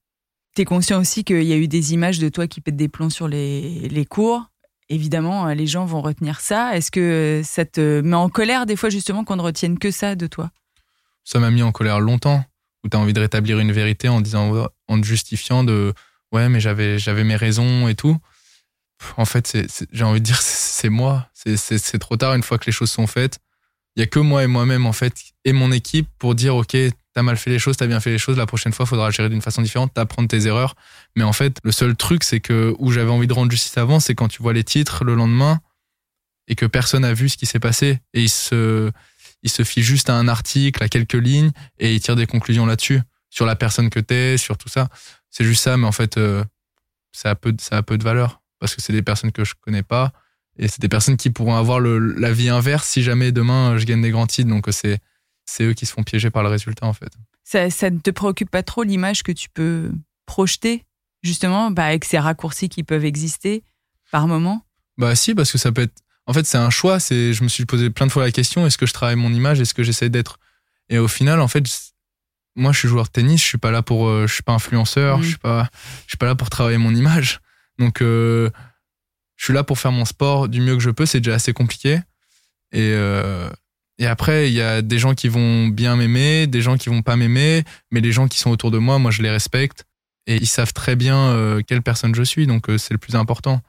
Tu 0.56 0.62
es 0.62 0.66
conscient 0.66 1.00
aussi 1.00 1.24
qu'il 1.24 1.44
y 1.44 1.54
a 1.54 1.58
eu 1.58 1.68
des 1.68 1.94
images 1.94 2.20
de 2.20 2.30
toi 2.30 2.48
qui 2.48 2.62
pètent 2.62 2.76
des 2.76 2.88
plombs 2.88 3.10
sur 3.10 3.28
les, 3.28 3.90
les 3.90 4.06
cours. 4.06 4.46
Évidemment, 4.90 5.48
les 5.48 5.68
gens 5.68 5.86
vont 5.86 6.02
retenir 6.02 6.40
ça. 6.40 6.76
Est-ce 6.76 6.92
que 6.92 7.42
ça 7.44 7.66
te 7.66 8.02
met 8.02 8.16
en 8.16 8.30
colère 8.30 8.66
des 8.66 8.76
fois, 8.76 8.90
justement, 8.90 9.24
qu'on 9.24 9.36
ne 9.36 9.42
retienne 9.42 9.78
que 9.78 9.92
ça 9.92 10.16
de 10.16 10.28
toi? 10.28 10.50
Ça 11.26 11.40
m'a 11.40 11.52
mis 11.52 11.62
en 11.62 11.72
colère 11.72 12.00
longtemps, 12.00 12.44
où 12.84 12.90
tu 12.90 12.96
as 12.96 13.00
envie 13.00 13.14
de 13.14 13.20
rétablir 13.20 13.60
une 13.60 13.72
vérité 13.72 14.08
en 14.08 14.22
disant, 14.22 14.68
en 14.88 15.02
te 15.02 15.06
justifiant 15.06 15.64
de 15.64 15.94
ouais, 16.32 16.50
mais 16.50 16.60
j'avais 16.60 16.98
j'avais 17.00 17.24
mes 17.24 17.36
raisons 17.36 17.88
et 17.88 17.96
tout. 17.96 18.18
En 19.18 19.26
fait, 19.26 19.58
j'ai 19.92 20.04
envie 20.04 20.20
de 20.20 20.26
dire, 20.26 20.42
c'est 20.42 20.90
moi. 20.90 21.30
C'est 21.34 22.00
trop 22.00 22.18
tard 22.18 22.34
une 22.34 22.44
fois 22.44 22.58
que 22.58 22.66
les 22.66 22.72
choses 22.72 22.92
sont 22.92 23.08
faites. 23.08 23.40
Il 23.98 24.02
y 24.02 24.04
a 24.04 24.06
que 24.06 24.20
moi 24.20 24.44
et 24.44 24.48
moi-même 24.48 24.86
en 24.86 24.94
fait 24.94 25.16
et 25.44 25.54
mon 25.54 25.72
équipe 25.72 26.08
pour 26.20 26.36
dire 26.36 26.56
ok 26.56 26.78
t'as 27.16 27.24
mal 27.24 27.36
fait 27.36 27.50
les 27.50 27.58
choses 27.58 27.78
t'as 27.78 27.88
bien 27.88 28.00
fait 28.00 28.12
les 28.12 28.20
choses. 28.20 28.38
La 28.38 28.46
prochaine 28.46 28.72
fois 28.72 28.86
faudra 28.86 29.10
gérer 29.10 29.28
d'une 29.28 29.42
façon 29.42 29.64
différente 29.64 29.92
t'apprendre 29.92 30.28
tes 30.28 30.46
erreurs. 30.46 30.76
Mais 31.16 31.24
en 31.24 31.34
fait 31.34 31.58
le 31.64 31.72
seul 31.72 31.96
truc 31.96 32.24
c'est 32.24 32.40
que 32.40 32.76
où 32.78 32.92
j'avais 32.92 33.10
envie 33.10 33.26
de 33.26 33.34
rendre 33.34 33.50
justice 33.50 33.76
avant 33.76 34.00
c'est 34.00 34.14
quand 34.14 34.28
tu 34.28 34.44
vois 34.44 34.54
les 34.54 34.64
titres 34.64 35.04
le 35.04 35.16
lendemain 35.16 35.62
et 36.48 36.54
que 36.54 36.68
personne 36.68 37.04
a 37.04 37.16
vu 37.16 37.28
ce 37.28 37.38
qui 37.38 37.48
s'est 37.48 37.60
passé. 37.60 38.00
Et 38.14 38.22
il 38.22 38.30
se 38.30 38.92
il 39.42 39.50
se 39.50 39.64
fie 39.64 39.82
juste 39.82 40.12
à 40.12 40.14
un 40.14 40.28
article 40.28 40.84
à 40.84 40.90
quelques 40.90 41.14
lignes 41.14 41.52
et 41.80 41.96
il 41.96 42.00
tire 42.00 42.16
des 42.16 42.28
conclusions 42.28 42.68
là-dessus 42.68 43.02
sur 43.32 43.48
la 43.48 43.56
personne 43.56 43.90
que 43.90 44.00
t'es 44.00 44.38
sur 44.38 44.60
tout 44.60 44.70
ça. 44.70 44.90
C'est 45.32 45.44
juste 45.44 45.64
ça 45.64 45.76
mais 45.76 45.88
en 45.88 45.92
fait 45.92 46.18
euh, 46.18 46.44
peu 47.42 47.56
ça 47.60 47.78
a 47.78 47.82
peu 47.82 47.98
de 47.98 48.04
valeur 48.04 48.42
parce 48.60 48.76
que 48.76 48.82
c'est 48.82 48.94
des 48.94 49.02
personnes 49.02 49.32
que 49.32 49.44
je 49.44 49.54
connais 49.60 49.84
pas 49.84 50.12
et 50.60 50.68
c'est 50.68 50.82
des 50.82 50.90
personnes 50.90 51.18
qui 51.18 51.30
pourront 51.30 51.56
avoir 51.56 51.80
le, 51.80 52.00
la 52.00 52.32
vie 52.32 52.50
inverse 52.50 52.88
si 52.88 53.04
jamais 53.04 53.32
demain 53.32 53.78
je 53.78 53.86
gagne 53.86 54.02
des 54.02 54.12
grands 54.12 54.28
titres. 54.28 54.50
Donc 54.50 54.68
c'est 54.72 55.00
c'est 55.46 55.64
eux 55.64 55.74
qui 55.74 55.86
se 55.86 55.94
font 55.94 56.04
piéger 56.04 56.30
par 56.30 56.44
le 56.44 56.50
résultat 56.50 56.86
en 56.86 56.94
fait. 56.94 57.12
Ça, 57.44 57.70
ça 57.70 57.90
ne 57.90 58.00
te 58.00 58.10
préoccupe 58.10 58.50
pas 58.50 58.64
trop 58.64 58.84
l'image 58.84 59.24
que 59.24 59.32
tu 59.32 59.50
peux 59.50 59.92
projeter 60.26 60.84
justement 61.24 61.72
bah, 61.72 61.86
avec 61.86 62.06
ces 62.06 62.20
raccourcis 62.20 62.70
qui 62.70 62.84
peuvent 62.84 63.06
exister 63.06 63.64
par 64.12 64.28
moment? 64.28 64.66
Bah 64.98 65.16
si 65.16 65.36
parce 65.36 65.52
que 65.52 65.58
ça 65.58 65.72
peut 65.72 65.84
être. 65.84 66.02
En 66.26 66.34
fait 66.34 66.46
c'est 66.46 66.58
un 66.58 66.70
choix. 66.70 67.00
C'est 67.00 67.34
je 67.34 67.44
me 67.44 67.50
suis 67.50 67.66
posé 67.66 67.90
plein 67.90 68.08
de 68.08 68.12
fois 68.12 68.24
la 68.24 68.32
question 68.32 68.66
est-ce 68.66 68.78
que 68.78 68.86
je 68.86 68.94
travaille 68.94 69.16
mon 69.16 69.34
image 69.34 69.62
est-ce 69.62 69.74
que 69.74 69.84
j'essaie 69.84 70.10
d'être 70.10 70.40
et 70.90 70.98
au 70.98 71.08
final 71.08 71.40
en 71.42 71.48
fait 71.48 71.64
moi 72.56 72.72
je 72.72 72.80
suis 72.80 72.88
joueur 72.88 73.06
de 73.06 73.10
tennis 73.10 73.42
je 73.42 73.46
suis 73.46 73.58
pas 73.58 73.72
là 73.72 73.82
pour 73.82 74.08
euh, 74.08 74.26
je 74.26 74.34
suis 74.34 74.44
pas 74.44 74.54
influenceur 74.54 75.20
mmh. 75.20 75.24
je 75.24 75.28
suis 75.28 75.38
pas 75.38 75.70
je 76.06 76.12
suis 76.12 76.18
pas 76.18 76.26
là 76.26 76.36
pour 76.36 76.50
travailler 76.50 76.78
mon 76.78 76.96
image 76.96 77.40
donc 77.80 78.02
euh, 78.02 78.50
je 79.36 79.46
suis 79.46 79.54
là 79.54 79.64
pour 79.64 79.80
faire 79.80 79.92
mon 79.92 80.06
sport 80.06 80.50
du 80.50 80.62
mieux 80.62 80.74
que 80.76 80.82
je 80.82 80.90
peux. 80.90 81.06
C'est 81.06 81.20
déjà 81.20 81.36
assez 81.36 81.54
compliqué. 81.54 82.00
Et, 82.72 82.92
euh, 82.94 83.50
et 83.98 84.08
après, 84.08 84.50
il 84.50 84.54
y 84.54 84.62
a 84.62 84.82
des 84.82 85.00
gens 85.00 85.14
qui 85.14 85.28
vont 85.28 85.68
bien 85.68 85.96
m'aimer, 85.96 86.48
des 86.48 86.62
gens 86.62 86.78
qui 86.78 86.90
vont 86.90 87.02
pas 87.02 87.16
m'aimer, 87.16 87.64
mais 87.92 88.02
les 88.02 88.12
gens 88.12 88.28
qui 88.28 88.40
sont 88.40 88.50
autour 88.50 88.72
de 88.72 88.78
moi, 88.78 89.00
moi, 89.00 89.12
je 89.12 89.22
les 89.22 89.30
respecte 89.30 89.86
et 90.26 90.36
ils 90.36 90.48
savent 90.48 90.74
très 90.74 90.96
bien 90.96 91.18
euh, 91.18 91.62
quelle 91.66 91.82
personne 91.82 92.14
je 92.14 92.24
suis. 92.24 92.48
Donc, 92.48 92.68
c'est 92.78 92.94
le 92.94 92.98
plus 92.98 93.16
important. 93.16 93.62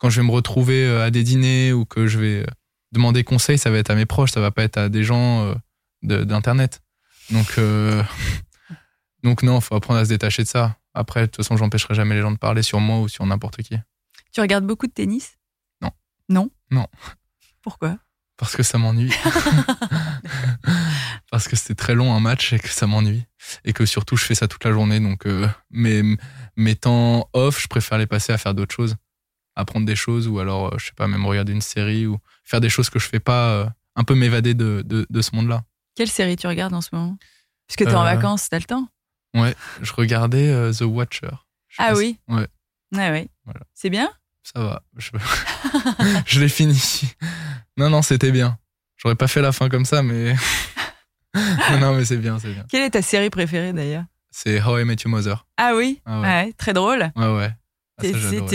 Quand 0.00 0.10
je 0.10 0.20
vais 0.20 0.26
me 0.26 0.32
retrouver 0.32 0.88
à 0.88 1.10
des 1.10 1.22
dîners 1.22 1.72
ou 1.72 1.84
que 1.84 2.06
je 2.06 2.18
vais 2.18 2.46
demander 2.92 3.24
conseil, 3.24 3.58
ça 3.58 3.70
va 3.70 3.78
être 3.78 3.90
à 3.90 3.94
mes 3.94 4.06
proches, 4.06 4.30
ça 4.30 4.40
va 4.40 4.50
pas 4.50 4.62
être 4.62 4.78
à 4.78 4.88
des 4.88 5.04
gens 5.04 5.54
d'internet. 6.02 6.80
Donc, 7.30 7.58
donc 9.24 9.42
non, 9.42 9.60
faut 9.60 9.74
apprendre 9.74 9.98
à 9.98 10.04
se 10.04 10.10
détacher 10.10 10.44
de 10.44 10.48
ça. 10.48 10.76
Après, 10.98 11.20
de 11.20 11.26
toute 11.26 11.36
façon, 11.36 11.56
j'empêcherai 11.56 11.94
jamais 11.94 12.16
les 12.16 12.22
gens 12.22 12.32
de 12.32 12.38
parler 12.38 12.62
sur 12.62 12.80
moi 12.80 12.98
ou 12.98 13.06
sur 13.06 13.24
n'importe 13.24 13.62
qui. 13.62 13.76
Tu 14.32 14.40
regardes 14.40 14.66
beaucoup 14.66 14.88
de 14.88 14.92
tennis? 14.92 15.38
Non. 15.80 15.92
Non? 16.28 16.50
Non. 16.72 16.88
Pourquoi? 17.62 17.98
Parce 18.36 18.56
que 18.56 18.64
ça 18.64 18.78
m'ennuie. 18.78 19.12
Parce 21.30 21.46
que 21.46 21.54
c'est 21.54 21.76
très 21.76 21.94
long 21.94 22.14
un 22.14 22.20
match 22.20 22.52
et 22.52 22.58
que 22.58 22.68
ça 22.68 22.88
m'ennuie. 22.88 23.24
Et 23.64 23.72
que 23.72 23.86
surtout, 23.86 24.16
je 24.16 24.24
fais 24.24 24.34
ça 24.34 24.48
toute 24.48 24.64
la 24.64 24.72
journée. 24.72 24.98
Donc, 24.98 25.24
euh, 25.26 25.48
mes, 25.70 26.02
mes 26.56 26.74
temps 26.74 27.28
off, 27.32 27.62
je 27.62 27.68
préfère 27.68 27.98
les 27.98 28.06
passer 28.06 28.32
à 28.32 28.38
faire 28.38 28.54
d'autres 28.54 28.74
choses. 28.74 28.96
Apprendre 29.54 29.86
des 29.86 29.96
choses 29.96 30.26
ou 30.26 30.40
alors, 30.40 30.74
euh, 30.74 30.78
je 30.78 30.86
sais 30.86 30.92
pas, 30.96 31.06
même 31.06 31.26
regarder 31.26 31.52
une 31.52 31.60
série 31.60 32.08
ou 32.08 32.18
faire 32.42 32.60
des 32.60 32.70
choses 32.70 32.90
que 32.90 32.98
je 32.98 33.06
fais 33.06 33.20
pas. 33.20 33.50
Euh, 33.50 33.66
un 33.94 34.02
peu 34.02 34.16
m'évader 34.16 34.54
de, 34.54 34.82
de, 34.84 35.20
ce 35.20 35.34
monde-là. 35.34 35.62
Quelle 35.94 36.08
série 36.08 36.36
tu 36.36 36.46
regardes 36.46 36.74
en 36.74 36.80
ce 36.80 36.90
moment? 36.92 37.16
Puisque 37.66 37.84
tu 37.84 37.90
es 37.90 37.94
en 37.94 38.04
vacances, 38.04 38.48
t'as 38.48 38.58
le 38.58 38.64
temps 38.64 38.88
Ouais, 39.34 39.54
je 39.82 39.92
regardais 39.92 40.72
The 40.72 40.82
Watcher. 40.82 41.30
Ah 41.78 41.94
oui 41.94 42.18
Ouais. 42.28 42.46
Ouais, 42.92 43.10
ouais. 43.10 43.28
Voilà. 43.44 43.60
C'est 43.74 43.90
bien? 43.90 44.10
Ça 44.42 44.60
va. 44.60 44.82
Je, 46.26 46.40
l'ai 46.40 46.48
fini. 46.48 46.80
Non, 47.76 47.90
non, 47.90 48.02
c'était 48.02 48.32
bien. 48.32 48.58
J'aurais 48.96 49.14
pas 49.14 49.28
fait 49.28 49.42
la 49.42 49.52
fin 49.52 49.68
comme 49.68 49.84
ça, 49.84 50.02
mais. 50.02 50.34
non, 51.80 51.94
mais 51.94 52.04
c'est 52.04 52.16
bien, 52.16 52.38
c'est 52.38 52.52
bien. 52.52 52.64
Quelle 52.70 52.82
est 52.82 52.90
ta 52.90 53.02
série 53.02 53.30
préférée 53.30 53.72
d'ailleurs? 53.72 54.04
C'est 54.30 54.62
How 54.62 54.78
I 54.78 54.84
Met 54.84 54.96
Your 55.04 55.10
Mother. 55.10 55.46
Ah 55.56 55.72
oui? 55.76 56.00
Ah 56.06 56.20
ouais. 56.20 56.52
Très 56.54 56.72
drôle. 56.72 57.10
Ouais, 57.14 57.36
ouais. 57.36 57.50
Ah, 57.98 58.02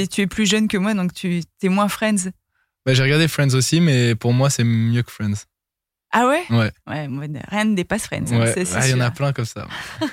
tu 0.10 0.22
es 0.22 0.28
plus 0.28 0.46
jeune 0.46 0.68
que 0.68 0.78
moi, 0.78 0.94
donc 0.94 1.14
tu 1.14 1.44
es 1.62 1.70
moins 1.70 1.90
Friends. 1.90 2.32
Bah, 2.86 2.94
j'ai 2.94 3.04
regardé 3.04 3.28
Friends 3.28 3.54
aussi, 3.54 3.80
mais 3.80 4.16
pour 4.16 4.34
moi, 4.34 4.50
c'est 4.50 4.64
mieux 4.64 5.04
que 5.04 5.12
Friends. 5.12 5.46
Ah 6.15 6.28
ouais? 6.28 6.43
Ouais. 6.52 6.71
Ouais, 6.88 7.10
rien 7.49 7.65
ne 7.65 7.76
dépasse 7.76 8.04
Friends. 8.04 8.26
Ouais. 8.28 8.54
il 8.56 8.89
y 8.91 8.93
en 8.93 8.99
a 8.99 9.10
plein 9.10 9.34
comme 9.34 9.45
ça. 9.45 9.67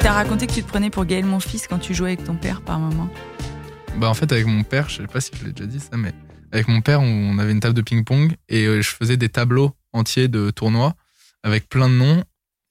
T'as 0.00 0.12
raconté 0.12 0.46
que 0.46 0.52
tu 0.52 0.62
te 0.62 0.68
prenais 0.68 0.90
pour 0.90 1.06
Gaël 1.06 1.24
mon 1.24 1.40
fils 1.40 1.66
quand 1.66 1.78
tu 1.78 1.94
jouais 1.94 2.10
avec 2.12 2.24
ton 2.24 2.34
père 2.34 2.60
par 2.60 2.78
moment. 2.78 3.08
Bah 3.96 4.10
en 4.10 4.14
fait 4.14 4.30
avec 4.32 4.44
mon 4.46 4.62
père, 4.62 4.90
je 4.90 4.98
sais 4.98 5.06
pas 5.06 5.22
si 5.22 5.30
je 5.34 5.46
l'ai 5.46 5.52
déjà 5.52 5.66
dit 5.66 5.80
ça, 5.80 5.96
mais 5.96 6.12
avec 6.52 6.68
mon 6.68 6.82
père 6.82 7.00
on 7.00 7.38
avait 7.38 7.52
une 7.52 7.60
table 7.60 7.74
de 7.74 7.80
ping-pong 7.82 8.34
et 8.50 8.66
euh, 8.66 8.82
je 8.82 8.90
faisais 8.90 9.16
des 9.16 9.30
tableaux 9.30 9.72
entiers 9.94 10.28
de 10.28 10.50
tournois 10.50 10.94
avec 11.42 11.70
plein 11.70 11.88
de 11.88 11.94
noms 11.94 12.22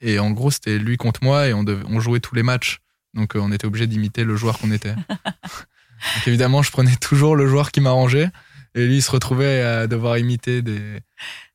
et 0.01 0.19
en 0.19 0.29
gros 0.29 0.51
c'était 0.51 0.77
lui 0.77 0.97
contre 0.97 1.23
moi 1.23 1.47
et 1.47 1.53
on, 1.55 1.65
on 1.87 1.99
jouait 1.99 2.19
tous 2.19 2.35
les 2.35 2.43
matchs. 2.43 2.81
Donc 3.13 3.35
euh, 3.35 3.39
on 3.39 3.51
était 3.51 3.65
obligé 3.65 3.87
d'imiter 3.87 4.23
le 4.23 4.35
joueur 4.35 4.57
qu'on 4.59 4.71
était. 4.71 4.95
Donc 6.15 6.27
évidemment 6.27 6.61
je 6.61 6.71
prenais 6.71 6.95
toujours 6.95 7.35
le 7.35 7.47
joueur 7.47 7.71
qui 7.71 7.81
m'arrangeait. 7.81 8.29
Et 8.75 8.85
lui, 8.85 8.97
il 8.97 9.01
se 9.01 9.09
retrouvait 9.09 9.61
à 9.61 9.87
devoir 9.87 10.19
imiter 10.19 10.61
des, 10.61 10.99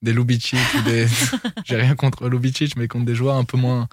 des 0.02 0.12
Lubicic 0.12 0.58
ou 0.76 0.82
des. 0.82 1.06
J'ai 1.64 1.76
rien 1.76 1.94
contre 1.94 2.28
Lubicic, 2.28 2.76
mais 2.76 2.88
contre 2.88 3.04
des 3.04 3.14
joueurs 3.14 3.36
un 3.36 3.44
peu 3.44 3.56
moins, 3.56 3.88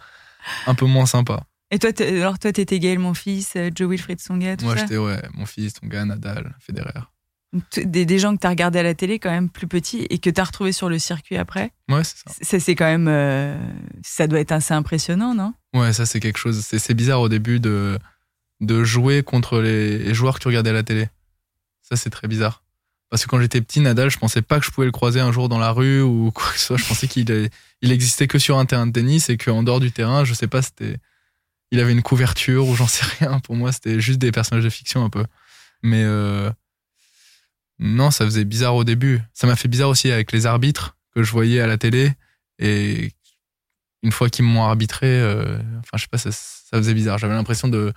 un 0.66 0.74
peu 0.74 0.88
moins 0.88 1.05
sympas. 1.05 1.43
Et 1.70 1.80
toi, 1.80 1.91
alors 2.01 2.39
toi, 2.39 2.51
t'étais 2.51 2.80
Gaël, 2.80 2.99
mon 2.99 3.14
fils, 3.14 3.53
euh, 3.55 3.70
Joe 3.74 3.89
Wilfried 3.89 4.20
Songa, 4.20 4.57
tout 4.57 4.66
Moi, 4.66 4.76
j'étais, 4.76 4.97
ouais, 4.97 5.22
mon 5.36 5.45
fils, 5.45 5.76
Songa, 5.80 6.03
Nadal, 6.03 6.55
Federer. 6.59 6.99
Des, 7.76 8.06
des, 8.06 8.20
gens 8.20 8.34
que 8.34 8.39
t'as 8.39 8.49
regardé 8.49 8.80
à 8.80 8.84
la 8.84 8.93
télé 8.93 9.20
quand 9.20 9.30
même 9.30 9.49
plus 9.49 9.68
petits 9.68 10.08
et 10.10 10.20
que 10.20 10.30
t'as 10.30 10.45
retrouvé 10.45 10.72
sur 10.72 10.88
le 10.88 10.99
circuit 10.99 11.36
après. 11.36 11.74
Ouais, 11.89 12.04
c'est 12.06 12.18
ça. 12.18 12.34
Ça, 12.41 12.60
c'est 12.62 12.76
quand 12.76 12.86
même. 12.86 13.10
Euh, 13.10 13.58
ça 14.04 14.28
doit 14.28 14.39
être 14.39 14.54
assez 14.54 14.74
impressionnant, 14.74 15.36
non? 15.36 15.54
Ouais, 15.74 15.91
ça, 15.91 16.06
c'est 16.06 16.22
quelque 16.22 16.38
chose. 16.38 16.62
C'est 16.62 16.93
bizarre 16.93 17.20
au 17.20 17.28
début 17.28 17.60
de, 17.60 17.99
de 18.62 18.84
jouer 18.84 19.24
contre 19.24 19.60
les, 19.60 20.14
joueurs 20.14 20.36
que 20.36 20.39
tu 20.39 20.47
regardais 20.47 20.70
à 20.70 20.74
la 20.74 20.84
télé. 20.84 21.10
Ça, 21.82 21.97
c'est 21.97 22.10
très 22.10 22.30
bizarre. 22.30 22.64
Parce 23.10 23.26
que 23.26 23.30
quand 23.30 23.41
j'étais 23.41 23.60
petit, 23.60 23.82
Nadal, 23.82 24.10
je 24.10 24.18
pensais 24.18 24.41
pas 24.41 24.60
que 24.60 24.66
je 24.66 24.72
pouvais 24.72 24.86
le 24.86 24.93
croiser 24.93 25.20
un 25.20 25.34
jour 25.34 25.49
dans 25.49 25.60
la 25.60 25.72
rue 25.72 26.02
ou 26.02 26.32
quoi 26.34 26.49
que 26.54 26.60
ce 26.60 26.68
soit. 26.68 26.78
Je 26.78 26.88
pensais 26.88 27.08
qu'il 27.08 27.49
il 27.82 27.91
existait 27.91 28.28
que 28.28 28.39
sur 28.39 28.58
un 28.58 28.66
terrain 28.66 28.88
de 28.88 28.93
tennis 28.93 29.30
et 29.30 29.36
qu'en 29.36 29.64
dehors 29.64 29.82
du 29.82 29.91
terrain, 29.91 30.24
je 30.24 30.34
sais 30.34 30.47
pas, 30.47 30.62
c'était, 30.62 30.97
il 31.72 31.80
avait 31.80 31.91
une 31.91 32.04
couverture 32.04 32.68
ou 32.68 32.76
j'en 32.76 32.88
sais 32.88 33.06
rien. 33.20 33.39
Pour 33.39 33.56
moi, 33.56 33.74
c'était 33.74 33.99
juste 33.99 34.20
des 34.20 34.32
personnages 34.32 34.64
de 34.64 34.70
fiction 34.70 35.04
un 35.04 35.10
peu. 35.10 35.26
Mais 35.84 36.04
euh, 36.04 36.49
non, 37.82 38.11
ça 38.11 38.25
faisait 38.25 38.45
bizarre 38.45 38.75
au 38.75 38.84
début. 38.84 39.21
Ça 39.34 39.47
m'a 39.47 39.55
fait 39.55 39.67
bizarre 39.67 39.89
aussi 39.89 40.11
avec 40.11 40.32
les 40.32 40.45
arbitres 40.45 40.95
que 41.15 41.23
je 41.23 41.32
voyais 41.32 41.59
à 41.59 41.67
la 41.67 41.77
télé 41.77 42.13
et 42.59 43.11
une 44.03 44.11
fois 44.11 44.29
qu'ils 44.29 44.45
m'ont 44.45 44.63
arbitré, 44.63 45.07
euh, 45.07 45.57
enfin 45.79 45.97
je 45.97 46.03
sais 46.03 46.07
pas, 46.07 46.19
ça, 46.19 46.32
ça 46.32 46.77
faisait 46.77 46.93
bizarre. 46.93 47.17
J'avais 47.17 47.34
l'impression 47.34 47.67
de 47.67 47.91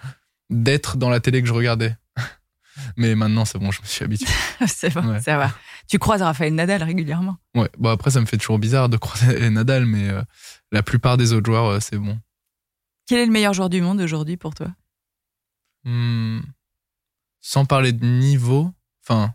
d'être 0.51 0.97
dans 0.97 1.11
la 1.11 1.20
télé 1.20 1.43
que 1.43 1.49
je 1.49 1.53
regardais. 1.53 1.97
Mais 2.97 3.14
maintenant, 3.14 3.45
c'est 3.45 3.59
bon, 3.59 3.70
je 3.70 3.82
me 3.82 3.87
suis 3.87 4.05
habitué. 4.05 4.26
c'est 4.66 4.93
bon, 4.93 5.20
ça 5.20 5.37
va. 5.37 5.53
Tu 5.87 5.99
croises 5.99 6.22
Raphaël 6.22 6.55
Nadal 6.55 6.82
régulièrement. 6.82 7.37
Ouais, 7.55 7.68
bon 7.78 7.91
après, 7.91 8.11
ça 8.11 8.20
me 8.20 8.26
fait 8.26 8.39
toujours 8.39 8.59
bizarre 8.59 8.89
de 8.89 8.97
croiser 8.97 9.51
Nadal, 9.51 9.85
mais 9.85 10.09
euh, 10.09 10.22
la 10.72 10.82
plupart 10.82 11.18
des 11.18 11.35
autres 11.35 11.47
joueurs, 11.47 11.66
euh, 11.66 11.80
c'est 11.80 11.99
bon. 11.99 12.18
Quel 13.07 13.20
est 13.20 13.26
le 13.26 13.32
meilleur 13.32 13.53
joueur 13.53 13.68
du 13.68 13.82
monde 13.82 14.01
aujourd'hui 14.01 14.39
pour 14.39 14.55
toi? 14.55 14.68
Hmm, 15.85 16.41
Sans 17.43 17.66
parler 17.66 17.93
de 17.93 18.05
niveau, 18.07 18.72
enfin, 19.03 19.35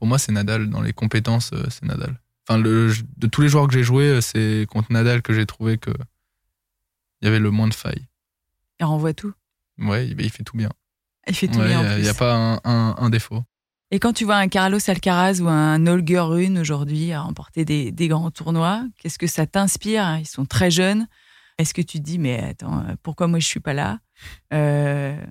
pour 0.00 0.08
moi, 0.08 0.18
c'est 0.18 0.32
Nadal. 0.32 0.70
Dans 0.70 0.80
les 0.80 0.94
compétences, 0.94 1.50
euh, 1.52 1.62
c'est 1.68 1.84
Nadal. 1.84 2.18
Enfin, 2.48 2.58
le, 2.58 2.90
de 3.18 3.26
tous 3.26 3.42
les 3.42 3.50
joueurs 3.50 3.68
que 3.68 3.74
j'ai 3.74 3.82
joués, 3.82 4.22
c'est 4.22 4.66
contre 4.70 4.90
Nadal 4.90 5.20
que 5.20 5.34
j'ai 5.34 5.44
trouvé 5.44 5.76
que 5.76 5.90
il 7.20 7.26
y 7.26 7.28
avait 7.28 7.38
le 7.38 7.50
moins 7.50 7.68
de 7.68 7.74
failles. 7.74 8.08
Il 8.80 8.86
renvoie 8.86 9.12
tout. 9.12 9.34
Ouais, 9.78 10.08
il 10.08 10.30
fait 10.30 10.42
tout 10.42 10.56
bien. 10.56 10.70
Il 11.28 11.34
fait 11.34 11.48
tout 11.48 11.60
bien. 11.60 11.96
Il 11.98 12.02
n'y 12.02 12.08
a, 12.08 12.14
pas 12.14 12.60
un, 12.64 13.10
défaut. 13.10 13.42
Et 13.90 13.98
quand 13.98 14.14
tu 14.14 14.24
vois 14.24 14.36
un 14.36 14.48
Carlos 14.48 14.78
Alcaraz 14.86 15.40
ou 15.40 15.48
un 15.48 15.86
Holger 15.86 16.20
Rune 16.20 16.58
aujourd'hui 16.58 17.12
à 17.12 17.20
remporter 17.20 17.66
des, 17.66 18.08
grands 18.08 18.30
tournois, 18.30 18.86
qu'est-ce 18.98 19.18
que 19.18 19.26
ça 19.26 19.46
t'inspire? 19.46 20.16
Ils 20.18 20.26
sont 20.26 20.46
très 20.46 20.70
jeunes. 20.70 21.08
Est-ce 21.58 21.74
que 21.74 21.82
tu 21.82 21.98
te 21.98 22.04
dis, 22.04 22.18
mais 22.18 22.40
attends, 22.40 22.86
pourquoi 23.02 23.26
moi 23.26 23.38
je 23.38 23.46
suis 23.46 23.60
pas 23.60 23.74
là? 23.74 24.00
Euh, 24.54 25.22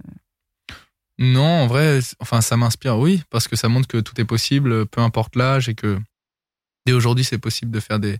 Non, 1.19 1.63
en 1.63 1.67
vrai, 1.67 1.99
enfin, 2.19 2.41
ça 2.41 2.57
m'inspire, 2.57 2.97
oui, 2.97 3.21
parce 3.29 3.47
que 3.47 3.55
ça 3.55 3.67
montre 3.67 3.87
que 3.87 3.97
tout 3.97 4.19
est 4.19 4.25
possible, 4.25 4.87
peu 4.87 5.01
importe 5.01 5.35
l'âge, 5.35 5.69
et 5.69 5.75
que 5.75 5.99
dès 6.85 6.93
aujourd'hui, 6.93 7.25
c'est 7.25 7.37
possible 7.37 7.71
de 7.71 7.79
faire 7.79 7.99
des, 7.99 8.17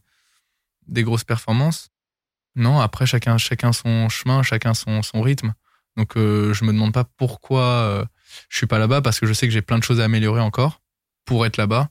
des 0.87 1.03
grosses 1.03 1.23
performances. 1.23 1.89
Non, 2.55 2.79
après, 2.79 3.05
chacun, 3.05 3.37
chacun 3.37 3.71
son 3.71 4.09
chemin, 4.09 4.43
chacun 4.43 4.73
son, 4.73 5.01
son 5.01 5.21
rythme. 5.21 5.53
Donc 5.95 6.15
euh, 6.15 6.53
je 6.53 6.63
me 6.63 6.71
demande 6.71 6.93
pas 6.93 7.03
pourquoi 7.03 7.63
euh, 7.63 8.05
je 8.47 8.57
suis 8.57 8.67
pas 8.67 8.79
là-bas 8.79 9.01
parce 9.01 9.19
que 9.19 9.25
je 9.25 9.33
sais 9.33 9.47
que 9.47 9.53
j'ai 9.53 9.61
plein 9.61 9.77
de 9.77 9.83
choses 9.83 9.99
à 9.99 10.05
améliorer 10.05 10.41
encore 10.41 10.81
pour 11.25 11.45
être 11.45 11.57
là-bas. 11.57 11.89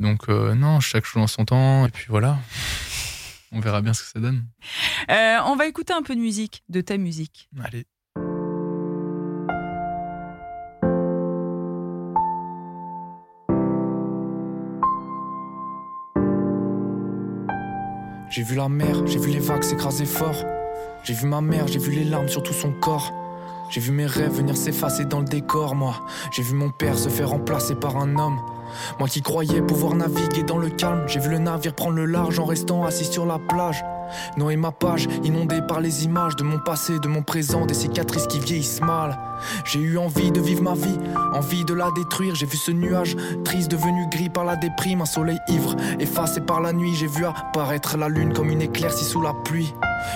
Donc 0.00 0.28
euh, 0.28 0.54
non, 0.54 0.80
chaque 0.80 1.04
chose 1.04 1.22
en 1.22 1.26
son 1.26 1.44
temps 1.44 1.86
et 1.86 1.90
puis 1.90 2.06
voilà. 2.08 2.38
On 3.50 3.60
verra 3.60 3.80
bien 3.80 3.94
ce 3.94 4.02
que 4.02 4.08
ça 4.10 4.20
donne. 4.20 4.46
on 5.08 5.56
va 5.56 5.66
écouter 5.66 5.92
un 5.92 6.02
peu 6.02 6.14
de 6.14 6.20
musique, 6.20 6.62
de 6.68 6.80
ta 6.80 6.98
musique. 6.98 7.48
Allez. 7.64 7.86
J'ai 18.30 18.42
vu 18.42 18.56
la 18.56 18.68
mer, 18.68 19.06
j'ai 19.06 19.18
vu 19.18 19.30
les 19.30 19.38
vagues 19.38 19.62
s'écraser 19.62 20.04
fort. 20.04 20.44
J'ai 21.02 21.14
vu 21.14 21.26
ma 21.26 21.40
mère, 21.40 21.66
j'ai 21.66 21.78
vu 21.78 21.92
les 21.92 22.04
larmes 22.04 22.28
sur 22.28 22.42
tout 22.42 22.52
son 22.52 22.72
corps. 22.72 23.10
J'ai 23.70 23.80
vu 23.80 23.90
mes 23.90 24.04
rêves 24.04 24.32
venir 24.32 24.54
s'effacer 24.54 25.06
dans 25.06 25.20
le 25.20 25.24
décor, 25.24 25.74
moi. 25.74 26.06
J'ai 26.32 26.42
vu 26.42 26.54
mon 26.54 26.70
père 26.70 26.98
se 26.98 27.08
faire 27.08 27.30
remplacer 27.30 27.74
par 27.74 27.96
un 27.96 28.16
homme. 28.16 28.38
Moi 28.98 29.08
qui 29.08 29.22
croyais 29.22 29.62
pouvoir 29.62 29.94
naviguer 29.94 30.42
dans 30.42 30.58
le 30.58 30.68
calme, 30.68 31.04
j'ai 31.06 31.20
vu 31.20 31.30
le 31.30 31.38
navire 31.38 31.74
prendre 31.74 31.96
le 31.96 32.04
large 32.04 32.38
en 32.38 32.44
restant 32.44 32.84
assis 32.84 33.06
sur 33.06 33.24
la 33.24 33.38
plage. 33.38 33.82
Noé 34.36 34.56
ma 34.56 34.72
page, 34.72 35.08
inondée 35.24 35.60
par 35.66 35.80
les 35.80 36.04
images 36.04 36.36
de 36.36 36.44
mon 36.44 36.58
passé, 36.58 36.98
de 36.98 37.08
mon 37.08 37.22
présent, 37.22 37.66
des 37.66 37.74
cicatrices 37.74 38.26
qui 38.26 38.38
vieillissent 38.38 38.80
mal. 38.80 39.18
J'ai 39.64 39.80
eu 39.80 39.98
envie 39.98 40.30
de 40.30 40.40
vivre 40.40 40.62
ma 40.62 40.74
vie, 40.74 40.98
envie 41.32 41.64
de 41.64 41.74
la 41.74 41.90
détruire. 41.94 42.34
J'ai 42.34 42.46
vu 42.46 42.56
ce 42.56 42.70
nuage 42.70 43.16
triste 43.44 43.70
devenu 43.70 44.08
gris 44.10 44.28
par 44.28 44.44
la 44.44 44.56
déprime, 44.56 45.00
un 45.00 45.06
soleil 45.06 45.38
ivre 45.48 45.76
effacé 46.00 46.40
par 46.40 46.60
la 46.60 46.72
nuit. 46.72 46.94
J'ai 46.94 47.06
vu 47.06 47.24
apparaître 47.24 47.96
la 47.96 48.08
lune 48.08 48.32
comme 48.32 48.50
une 48.50 48.62
éclaircie 48.62 49.04
sous 49.04 49.22
la 49.22 49.34
pluie. 49.44 49.72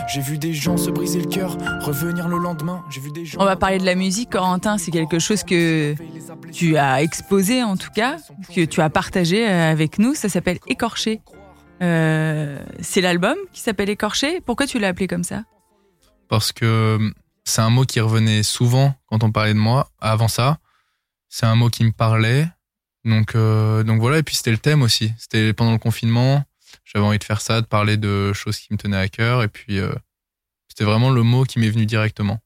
J'ai 0.08 0.20
vu 0.20 0.38
des 0.38 0.52
gens 0.52 0.76
se 0.76 0.90
briser 0.90 1.20
le 1.20 1.26
cœur, 1.26 1.56
revenir 1.80 2.28
le 2.28 2.38
lendemain. 2.38 2.84
J'ai 2.90 3.00
vu 3.00 3.10
des 3.10 3.24
gens. 3.24 3.38
On 3.40 3.44
va 3.44 3.56
parler 3.56 3.78
de 3.78 3.84
la 3.84 3.94
musique, 3.94 4.30
Corentin. 4.30 4.78
C'est 4.78 4.90
quelque 4.90 5.18
chose 5.18 5.42
que 5.42 5.94
tu 6.52 6.76
as 6.76 7.02
exposé, 7.02 7.62
en 7.62 7.76
tout 7.76 7.90
cas, 7.94 8.16
que 8.54 8.64
tu 8.64 8.80
as 8.80 8.90
partagé 8.90 9.48
euh, 9.48 9.70
avec 9.70 9.98
nous. 9.98 10.14
Ça 10.14 10.28
s'appelle 10.28 10.58
Écorché. 10.66 11.20
Euh, 11.82 12.64
c'est 12.80 13.00
l'album 13.00 13.36
qui 13.52 13.60
s'appelle 13.60 13.90
Écorché. 13.90 14.40
Pourquoi 14.40 14.66
tu 14.66 14.78
l'as 14.78 14.88
appelé 14.88 15.08
comme 15.08 15.24
ça? 15.24 15.44
Parce 16.28 16.52
que 16.52 16.96
hum, 16.96 17.14
c'est 17.44 17.60
un 17.60 17.70
mot 17.70 17.84
qui 17.84 18.00
revenait 18.00 18.42
souvent 18.42 18.94
quand 19.06 19.24
on 19.24 19.32
parlait 19.32 19.54
de 19.54 19.58
moi. 19.58 19.90
Avant 20.00 20.28
ça, 20.28 20.58
c'est 21.28 21.46
un 21.46 21.56
mot 21.56 21.68
qui 21.68 21.84
me 21.84 21.92
parlait. 21.92 22.48
Donc, 23.04 23.34
euh, 23.34 23.82
donc 23.82 24.00
voilà. 24.00 24.18
Et 24.18 24.22
puis 24.22 24.36
c'était 24.36 24.52
le 24.52 24.58
thème 24.58 24.82
aussi. 24.82 25.12
C'était 25.18 25.52
pendant 25.52 25.72
le 25.72 25.78
confinement 25.78 26.44
j'avais 26.84 27.04
envie 27.04 27.18
de 27.18 27.24
faire 27.24 27.40
ça, 27.40 27.60
de 27.60 27.66
parler 27.66 27.96
de 27.96 28.32
choses 28.32 28.58
qui 28.58 28.72
me 28.72 28.78
tenaient 28.78 28.96
à 28.96 29.08
cœur. 29.08 29.42
Et 29.42 29.48
puis, 29.48 29.78
euh, 29.78 29.92
c'était 30.68 30.84
vraiment 30.84 31.10
le 31.10 31.22
mot 31.22 31.44
qui 31.44 31.58
m'est 31.58 31.70
venu 31.70 31.86
directement. 31.86 32.38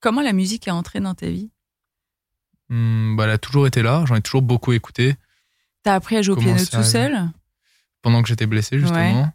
Comment 0.00 0.22
la 0.22 0.32
musique 0.32 0.66
est 0.68 0.72
entrée 0.72 1.00
dans 1.00 1.14
ta 1.14 1.28
vie? 1.28 1.50
Hmm, 2.68 3.16
bah, 3.16 3.24
Elle 3.24 3.30
a 3.30 3.38
toujours 3.38 3.66
été 3.66 3.82
là. 3.82 4.04
J'en 4.06 4.16
ai 4.16 4.22
toujours 4.22 4.42
beaucoup 4.42 4.72
écouté. 4.72 5.16
T'as 5.82 5.94
appris 5.94 6.16
à 6.16 6.22
jouer 6.22 6.36
au 6.36 6.38
piano 6.38 6.64
tout 6.64 6.82
seul? 6.82 7.28
Pendant 8.02 8.22
que 8.22 8.28
j'étais 8.28 8.46
blessé, 8.46 8.78
justement. 8.78 9.32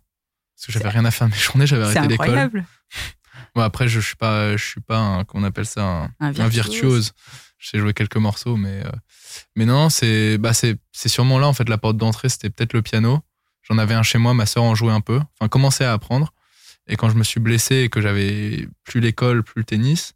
Parce 0.55 0.65
que 0.65 0.71
j'avais 0.71 0.89
rien 0.89 1.05
à 1.05 1.11
faire 1.11 1.27
de 1.27 1.33
mes 1.33 1.39
journées, 1.39 1.67
j'avais 1.67 1.83
arrêté 1.83 2.01
l'école. 2.01 2.17
C'est 2.17 2.23
incroyable. 2.23 2.65
bon, 3.55 3.61
après, 3.61 3.87
je 3.87 3.99
suis 3.99 4.15
pas, 4.15 4.57
je 4.57 4.65
suis 4.65 4.81
pas, 4.81 4.97
un, 4.97 5.23
qu'on 5.23 5.43
appelle 5.43 5.67
ça, 5.67 6.09
un, 6.19 6.31
virtuose. 6.31 7.13
Je 7.59 7.69
sais 7.69 7.79
jouer 7.79 7.93
quelques 7.93 8.17
morceaux, 8.17 8.55
mais, 8.55 8.83
euh, 8.85 8.91
mais 9.55 9.65
non, 9.65 9.89
c'est, 9.89 10.37
bah, 10.37 10.53
c'est, 10.53 10.77
c'est 10.91 11.09
sûrement 11.09 11.39
là, 11.39 11.47
en 11.47 11.53
fait, 11.53 11.69
la 11.69 11.77
porte 11.77 11.97
d'entrée, 11.97 12.29
c'était 12.29 12.49
peut-être 12.49 12.73
le 12.73 12.81
piano. 12.81 13.21
J'en 13.63 13.77
avais 13.77 13.95
un 13.95 14.03
chez 14.03 14.17
moi, 14.17 14.33
ma 14.33 14.45
sœur 14.45 14.63
en 14.63 14.75
jouait 14.75 14.93
un 14.93 15.01
peu, 15.01 15.19
enfin 15.39 15.49
commençait 15.49 15.83
à 15.83 15.93
apprendre. 15.93 16.33
Et 16.87 16.95
quand 16.95 17.09
je 17.09 17.15
me 17.15 17.23
suis 17.23 17.39
blessé 17.39 17.75
et 17.77 17.89
que 17.89 17.99
j'avais 17.99 18.67
plus 18.85 19.01
l'école, 19.01 19.43
plus 19.43 19.59
le 19.59 19.65
tennis, 19.65 20.13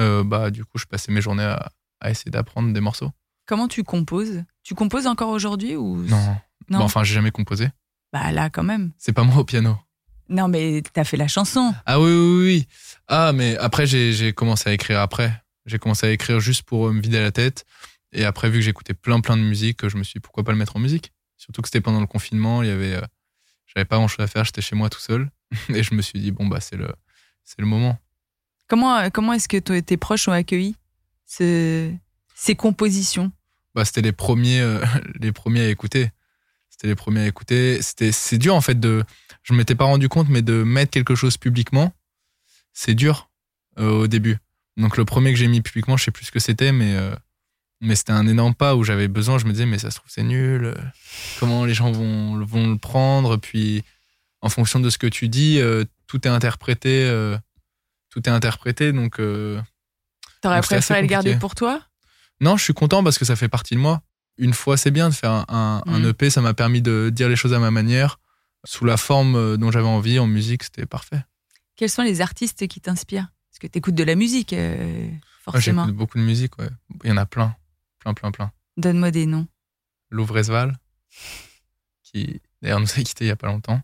euh, 0.00 0.24
bah 0.24 0.50
du 0.50 0.64
coup 0.64 0.78
je 0.78 0.86
passais 0.86 1.12
mes 1.12 1.20
journées 1.20 1.44
à, 1.44 2.10
essayer 2.10 2.30
d'apprendre 2.30 2.72
des 2.72 2.80
morceaux. 2.80 3.10
Comment 3.46 3.68
tu 3.68 3.84
composes? 3.84 4.42
Tu 4.64 4.74
composes 4.74 5.06
encore 5.06 5.30
aujourd'hui 5.30 5.76
ou 5.76 6.02
Non. 6.02 6.36
non. 6.68 6.78
Bah, 6.78 6.84
enfin, 6.84 7.04
j'ai 7.04 7.14
jamais 7.14 7.30
composé. 7.30 7.68
Bah 8.12 8.32
là 8.32 8.50
quand 8.50 8.62
même. 8.62 8.92
C'est 8.98 9.12
pas 9.12 9.22
moi 9.22 9.38
au 9.38 9.44
piano. 9.44 9.78
Non, 10.28 10.46
mais 10.46 10.82
t'as 10.92 11.04
fait 11.04 11.16
la 11.16 11.26
chanson. 11.26 11.74
Ah 11.86 12.00
oui, 12.00 12.10
oui, 12.10 12.44
oui. 12.44 12.68
Ah, 13.08 13.32
mais 13.32 13.56
après, 13.56 13.86
j'ai 13.86 14.32
commencé 14.32 14.70
à 14.70 14.72
écrire 14.72 15.00
après. 15.00 15.42
J'ai 15.66 15.78
commencé 15.78 16.06
à 16.06 16.10
écrire 16.10 16.38
juste 16.38 16.62
pour 16.62 16.92
me 16.92 17.00
vider 17.00 17.20
la 17.20 17.32
tête. 17.32 17.64
Et 18.12 18.24
après, 18.24 18.48
vu 18.48 18.58
que 18.58 18.64
j'écoutais 18.64 18.94
plein, 18.94 19.20
plein 19.20 19.36
de 19.36 19.42
musique, 19.42 19.88
je 19.88 19.96
me 19.96 20.04
suis 20.04 20.14
dit 20.14 20.20
pourquoi 20.20 20.44
pas 20.44 20.52
le 20.52 20.58
mettre 20.58 20.76
en 20.76 20.80
musique? 20.80 21.12
Surtout 21.36 21.62
que 21.62 21.68
c'était 21.68 21.80
pendant 21.80 22.00
le 22.00 22.06
confinement, 22.06 22.62
il 22.62 22.68
y 22.68 22.72
avait, 22.72 22.94
euh, 22.94 23.06
j'avais 23.66 23.84
pas 23.84 23.96
grand 23.96 24.08
chose 24.08 24.22
à 24.24 24.26
faire, 24.28 24.44
j'étais 24.44 24.60
chez 24.60 24.76
moi 24.76 24.88
tout 24.88 25.00
seul. 25.00 25.30
Et 25.68 25.82
je 25.82 25.94
me 25.94 26.02
suis 26.02 26.20
dit, 26.20 26.30
bon, 26.30 26.46
bah, 26.46 26.60
c'est 26.60 26.76
le, 26.76 26.92
c'est 27.44 27.60
le 27.60 27.66
moment. 27.66 27.98
Comment, 28.68 28.96
euh, 28.98 29.08
comment 29.12 29.32
est-ce 29.32 29.48
que 29.48 29.56
tes 29.56 29.96
proches 29.96 30.28
ont 30.28 30.32
accueilli 30.32 30.76
ces 31.26 31.98
compositions? 32.56 33.32
Bah, 33.74 33.84
C'était 33.84 34.02
les 34.02 34.12
premiers, 34.12 34.60
euh, 34.60 34.84
les 35.20 35.32
premiers 35.32 35.62
à 35.62 35.68
écouter. 35.68 36.10
C'était 36.80 36.88
les 36.88 36.94
premiers 36.94 37.20
à 37.20 37.26
écouter. 37.26 37.82
C'était, 37.82 38.10
c'est 38.10 38.38
dur, 38.38 38.54
en 38.54 38.62
fait, 38.62 38.80
de, 38.80 39.04
je 39.42 39.52
m'étais 39.52 39.74
pas 39.74 39.84
rendu 39.84 40.08
compte, 40.08 40.30
mais 40.30 40.40
de 40.40 40.62
mettre 40.62 40.90
quelque 40.90 41.14
chose 41.14 41.36
publiquement, 41.36 41.92
c'est 42.72 42.94
dur 42.94 43.28
au 43.76 44.06
début. 44.06 44.38
Donc, 44.78 44.96
le 44.96 45.04
premier 45.04 45.30
que 45.30 45.38
j'ai 45.38 45.46
mis 45.46 45.60
publiquement, 45.60 45.98
je 45.98 46.04
sais 46.04 46.10
plus 46.10 46.24
ce 46.24 46.32
que 46.32 46.38
c'était, 46.38 46.72
mais 46.72 46.96
mais 47.82 47.96
c'était 47.96 48.12
un 48.12 48.26
énorme 48.26 48.54
pas 48.54 48.76
où 48.76 48.82
j'avais 48.82 49.08
besoin. 49.08 49.36
Je 49.36 49.44
me 49.44 49.52
disais, 49.52 49.66
mais 49.66 49.76
ça 49.76 49.90
se 49.90 49.96
trouve, 49.96 50.10
c'est 50.10 50.22
nul. 50.22 50.74
Comment 51.38 51.66
les 51.66 51.74
gens 51.74 51.92
vont, 51.92 52.42
vont 52.46 52.70
le 52.70 52.78
prendre? 52.78 53.36
Puis, 53.36 53.84
en 54.40 54.48
fonction 54.48 54.80
de 54.80 54.88
ce 54.88 54.96
que 54.96 55.06
tu 55.06 55.28
dis, 55.28 55.60
euh, 55.60 55.84
tout 56.06 56.26
est 56.26 56.30
interprété. 56.30 57.04
Euh, 57.04 57.36
tout 58.08 58.26
est 58.26 58.32
interprété. 58.32 58.92
Donc. 58.94 59.20
Euh, 59.20 59.60
T'aurais 60.40 60.62
préféré 60.62 61.02
le 61.02 61.08
garder 61.08 61.36
pour 61.36 61.54
toi? 61.54 61.82
Non, 62.40 62.56
je 62.56 62.64
suis 62.64 62.72
content 62.72 63.04
parce 63.04 63.18
que 63.18 63.26
ça 63.26 63.36
fait 63.36 63.50
partie 63.50 63.74
de 63.74 63.80
moi. 63.80 64.00
Une 64.40 64.54
fois, 64.54 64.76
c'est 64.76 64.90
bien 64.90 65.08
de 65.08 65.14
faire 65.14 65.30
un, 65.30 65.82
un, 65.86 66.04
EP. 66.04 66.26
Mm. 66.26 66.30
Ça 66.30 66.40
m'a 66.40 66.54
permis 66.54 66.82
de 66.82 67.10
dire 67.12 67.28
les 67.28 67.36
choses 67.36 67.52
à 67.52 67.58
ma 67.58 67.70
manière, 67.70 68.18
sous 68.64 68.84
la 68.84 68.96
forme 68.96 69.56
dont 69.56 69.70
j'avais 69.70 69.86
envie. 69.86 70.18
En 70.18 70.26
musique, 70.26 70.64
c'était 70.64 70.86
parfait. 70.86 71.22
Quels 71.76 71.90
sont 71.90 72.02
les 72.02 72.20
artistes 72.20 72.66
qui 72.66 72.80
t'inspirent? 72.80 73.28
Parce 73.50 73.58
que 73.60 73.66
tu 73.66 73.78
écoutes 73.78 73.94
de 73.94 74.04
la 74.04 74.14
musique, 74.14 74.54
forcément. 75.44 75.84
J'écoute 75.84 75.96
beaucoup 75.96 76.18
de 76.18 76.24
musique, 76.24 76.58
ouais. 76.58 76.70
Il 77.04 77.10
y 77.10 77.12
en 77.12 77.16
a 77.16 77.26
plein. 77.26 77.54
Plein, 78.00 78.14
plein, 78.14 78.30
plein. 78.30 78.52
Donne-moi 78.76 79.10
des 79.10 79.26
noms. 79.26 79.46
Louvresval, 80.10 80.76
qui 82.02 82.40
d'ailleurs 82.62 82.80
nous 82.80 82.90
a 82.90 83.02
quittés 83.02 83.26
il 83.26 83.28
y 83.28 83.32
a 83.32 83.36
pas 83.36 83.46
longtemps. 83.46 83.80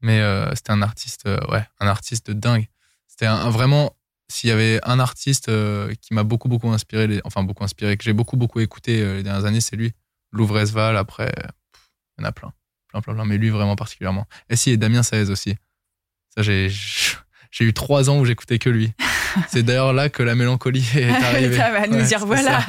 Mais 0.00 0.20
euh, 0.20 0.54
c'était 0.54 0.70
un 0.70 0.82
artiste, 0.82 1.26
euh, 1.26 1.40
ouais, 1.50 1.64
un 1.80 1.86
artiste 1.86 2.28
de 2.28 2.32
dingue. 2.32 2.68
C'était 3.06 3.26
un, 3.26 3.50
vraiment, 3.50 3.96
s'il 4.30 4.48
y 4.48 4.52
avait 4.52 4.80
un 4.84 5.00
artiste 5.00 5.48
euh, 5.48 5.92
qui 6.00 6.14
m'a 6.14 6.22
beaucoup, 6.22 6.48
beaucoup 6.48 6.70
inspiré, 6.70 7.06
les, 7.06 7.20
enfin 7.24 7.42
beaucoup 7.42 7.64
inspiré, 7.64 7.96
que 7.96 8.04
j'ai 8.04 8.12
beaucoup, 8.12 8.36
beaucoup 8.36 8.60
écouté 8.60 9.02
les 9.16 9.22
dernières 9.22 9.44
années, 9.44 9.60
c'est 9.60 9.76
lui. 9.76 9.92
Louvresval, 10.32 10.96
après, 10.96 11.32
il 12.18 12.22
y 12.22 12.24
en 12.24 12.28
a 12.28 12.32
plein. 12.32 12.52
Plein, 12.88 13.00
plein, 13.00 13.14
plein. 13.14 13.24
Mais 13.24 13.38
lui, 13.38 13.50
vraiment 13.50 13.76
particulièrement. 13.76 14.26
Et 14.48 14.56
si, 14.56 14.70
et 14.70 14.76
Damien 14.76 15.02
Saez 15.02 15.30
aussi. 15.30 15.56
Ça, 16.34 16.42
j'ai, 16.42 16.68
j'ai 17.50 17.64
eu 17.64 17.72
trois 17.72 18.10
ans 18.10 18.18
où 18.18 18.24
j'écoutais 18.24 18.58
que 18.58 18.70
lui. 18.70 18.92
C'est 19.48 19.62
d'ailleurs 19.62 19.92
là 19.92 20.08
que 20.08 20.22
la 20.22 20.34
mélancolie 20.34 20.86
est 20.94 21.10
arrivée. 21.10 21.56
ça 21.56 21.70
va 21.70 21.86
nous 21.86 22.02
dire 22.02 22.24
voilà. 22.26 22.64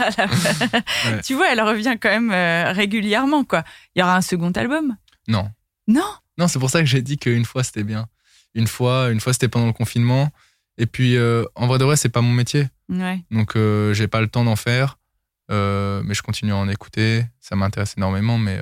Tu 1.25 1.33
vois, 1.33 1.51
elle 1.51 1.61
revient 1.61 1.97
quand 1.99 2.09
même 2.09 2.31
euh, 2.31 2.71
régulièrement, 2.73 3.43
quoi. 3.43 3.63
Il 3.95 3.99
y 3.99 4.03
aura 4.03 4.15
un 4.15 4.21
second 4.21 4.51
album? 4.51 4.95
Non. 5.27 5.49
Non? 5.87 6.05
Non, 6.37 6.47
c'est 6.47 6.59
pour 6.59 6.69
ça 6.69 6.79
que 6.79 6.85
j'ai 6.85 7.01
dit 7.01 7.17
qu'une 7.17 7.45
fois 7.45 7.63
c'était 7.63 7.83
bien. 7.83 8.07
Une 8.53 8.67
fois, 8.67 9.09
une 9.09 9.19
fois 9.19 9.33
c'était 9.33 9.47
pendant 9.47 9.67
le 9.67 9.73
confinement. 9.73 10.31
Et 10.79 10.87
puis, 10.87 11.17
euh, 11.17 11.43
en 11.55 11.67
vrai 11.67 11.77
de 11.77 11.83
vrai, 11.83 11.95
c'est 11.95 12.09
pas 12.09 12.21
mon 12.21 12.33
métier. 12.33 12.67
Ouais. 12.89 13.23
Donc, 13.29 13.55
euh, 13.55 13.93
j'ai 13.93 14.07
pas 14.07 14.21
le 14.21 14.27
temps 14.27 14.43
d'en 14.43 14.55
faire. 14.55 14.97
mais 15.49 16.13
je 16.13 16.21
continue 16.23 16.53
à 16.53 16.55
en 16.55 16.67
écouter. 16.67 17.25
Ça 17.39 17.55
m'intéresse 17.55 17.95
énormément, 17.97 18.37
mais 18.37 18.59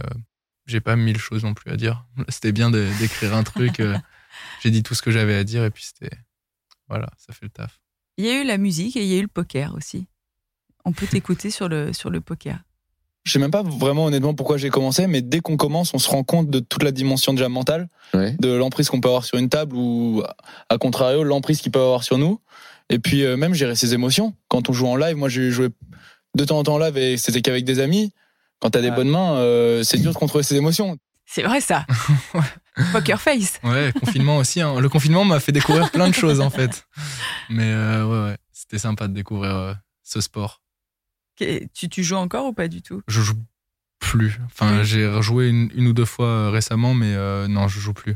j'ai 0.65 0.81
pas 0.81 0.95
mille 0.95 1.19
choses 1.19 1.43
non 1.43 1.53
plus 1.53 1.71
à 1.71 1.77
dire. 1.77 2.05
C'était 2.27 2.51
bien 2.51 2.69
d'écrire 2.69 3.33
un 3.33 3.43
truc. 3.43 3.81
j'ai 4.61 4.71
dit 4.71 4.83
tout 4.83 4.95
ce 4.95 5.01
que 5.01 5.11
j'avais 5.11 5.35
à 5.35 5.43
dire 5.43 5.63
et 5.63 5.71
puis 5.71 5.83
c'était. 5.83 6.15
Voilà, 6.89 7.07
ça 7.17 7.33
fait 7.33 7.45
le 7.45 7.49
taf. 7.49 7.79
Il 8.17 8.25
y 8.25 8.29
a 8.29 8.41
eu 8.41 8.45
la 8.45 8.57
musique 8.57 8.95
et 8.95 9.03
il 9.03 9.07
y 9.07 9.15
a 9.15 9.19
eu 9.19 9.23
le 9.23 9.27
poker 9.27 9.73
aussi. 9.75 10.07
On 10.85 10.93
peut 10.93 11.05
t'écouter 11.05 11.51
sur 11.51 11.67
le, 11.67 11.93
sur 11.93 12.09
le 12.09 12.21
poker. 12.21 12.63
Je 13.27 13.33
sais 13.33 13.39
même 13.39 13.51
pas 13.51 13.61
vraiment 13.61 14.05
honnêtement 14.05 14.33
pourquoi 14.33 14.55
j'ai 14.55 14.69
commencé, 14.69 15.05
mais 15.05 15.21
dès 15.21 15.41
qu'on 15.41 15.57
commence, 15.57 15.93
on 15.93 15.99
se 15.99 16.09
rend 16.09 16.23
compte 16.23 16.49
de 16.49 16.59
toute 16.59 16.81
la 16.81 16.91
dimension 16.91 17.33
déjà 17.33 17.49
mentale, 17.49 17.89
de 18.13 18.53
l'emprise 18.53 18.89
qu'on 18.89 19.01
peut 19.01 19.09
avoir 19.09 19.25
sur 19.25 19.37
une 19.37 19.49
table 19.49 19.75
ou, 19.75 20.23
à 20.69 20.77
contrario, 20.77 21.23
l'emprise 21.23 21.59
qu'il 21.59 21.73
peut 21.73 21.81
avoir 21.81 22.03
sur 22.03 22.17
nous. 22.17 22.39
Et 22.89 22.99
puis 22.99 23.25
euh, 23.25 23.35
même 23.35 23.53
gérer 23.53 23.75
ses 23.75 23.93
émotions. 23.93 24.33
Quand 24.47 24.69
on 24.69 24.73
joue 24.73 24.87
en 24.87 24.95
live, 24.95 25.17
moi 25.17 25.27
j'ai 25.27 25.51
joué 25.51 25.67
de 26.35 26.45
temps 26.45 26.57
en 26.57 26.63
temps 26.63 26.75
en 26.75 26.77
live 26.77 26.97
et 26.97 27.17
c'était 27.17 27.41
qu'avec 27.41 27.65
des 27.65 27.79
amis. 27.79 28.13
Quand 28.61 28.69
t'as 28.69 28.79
des 28.79 28.91
bonnes 28.91 29.09
mains, 29.09 29.33
euh, 29.33 29.83
c'est 29.83 29.97
dur 29.97 30.13
de 30.13 30.17
contrôler 30.17 30.45
ses 30.45 30.55
émotions. 30.55 30.97
C'est 31.25 31.43
vrai 31.43 31.59
ça. 31.59 31.85
Poker 32.93 33.19
face. 33.19 33.59
Ouais, 33.61 33.91
confinement 33.99 34.37
aussi. 34.37 34.61
Hein. 34.61 34.79
Le 34.79 34.87
confinement 34.87 35.25
m'a 35.25 35.41
fait 35.41 35.51
découvrir 35.51 35.91
plein 35.91 36.07
de 36.07 36.13
choses 36.13 36.39
en 36.39 36.49
fait. 36.49 36.87
Mais 37.49 37.71
euh, 37.71 38.05
ouais, 38.05 38.29
ouais. 38.29 38.37
c'était 38.53 38.79
sympa 38.79 39.09
de 39.09 39.13
découvrir 39.13 39.53
euh, 39.53 39.73
ce 40.03 40.21
sport. 40.21 40.61
Tu, 41.37 41.89
tu 41.89 42.03
joues 42.03 42.15
encore 42.15 42.47
ou 42.47 42.53
pas 42.53 42.67
du 42.67 42.81
tout? 42.81 43.01
Je 43.07 43.21
joue 43.21 43.35
plus. 43.99 44.39
Enfin, 44.45 44.83
j'ai 44.83 45.07
rejoué 45.07 45.49
une, 45.49 45.71
une, 45.75 45.87
ou 45.87 45.93
deux 45.93 46.05
fois 46.05 46.27
euh, 46.27 46.49
récemment, 46.49 46.93
mais 46.93 47.15
non, 47.47 47.67
je 47.67 47.79
joue 47.79 47.93
plus. 47.93 48.15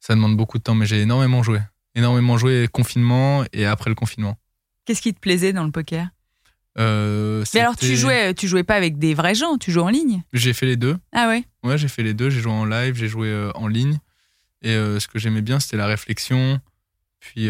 Ça 0.00 0.14
demande 0.14 0.36
beaucoup 0.36 0.58
de 0.58 0.62
temps, 0.62 0.74
mais 0.74 0.86
j'ai 0.86 1.00
énormément 1.00 1.42
joué. 1.42 1.60
Énormément 1.94 2.38
joué 2.38 2.68
confinement 2.72 3.44
et 3.52 3.66
après 3.66 3.90
le 3.90 3.94
confinement. 3.94 4.36
Qu'est-ce 4.84 5.02
qui 5.02 5.14
te 5.14 5.20
plaisait 5.20 5.52
dans 5.52 5.64
le 5.64 5.70
poker? 5.70 6.08
Euh, 6.78 7.44
mais 7.52 7.60
alors 7.60 7.76
tu 7.76 7.96
jouais, 7.96 8.34
tu 8.34 8.48
jouais 8.48 8.64
pas 8.64 8.76
avec 8.76 8.98
des 8.98 9.14
vrais 9.14 9.34
gens, 9.34 9.58
tu 9.58 9.70
jouais 9.70 9.82
en 9.82 9.90
ligne? 9.90 10.22
J'ai 10.32 10.54
fait 10.54 10.66
les 10.66 10.76
deux. 10.76 10.96
Ah 11.12 11.28
ouais? 11.28 11.44
Ouais, 11.62 11.76
j'ai 11.76 11.88
fait 11.88 12.02
les 12.02 12.14
deux. 12.14 12.30
J'ai 12.30 12.40
joué 12.40 12.52
en 12.52 12.64
live, 12.64 12.94
j'ai 12.94 13.08
joué 13.08 13.28
euh, 13.28 13.52
en 13.54 13.68
ligne. 13.68 13.98
Et 14.62 14.70
euh, 14.70 14.98
ce 14.98 15.08
que 15.08 15.18
j'aimais 15.18 15.42
bien, 15.42 15.60
c'était 15.60 15.76
la 15.76 15.86
réflexion. 15.86 16.60
Puis, 17.20 17.48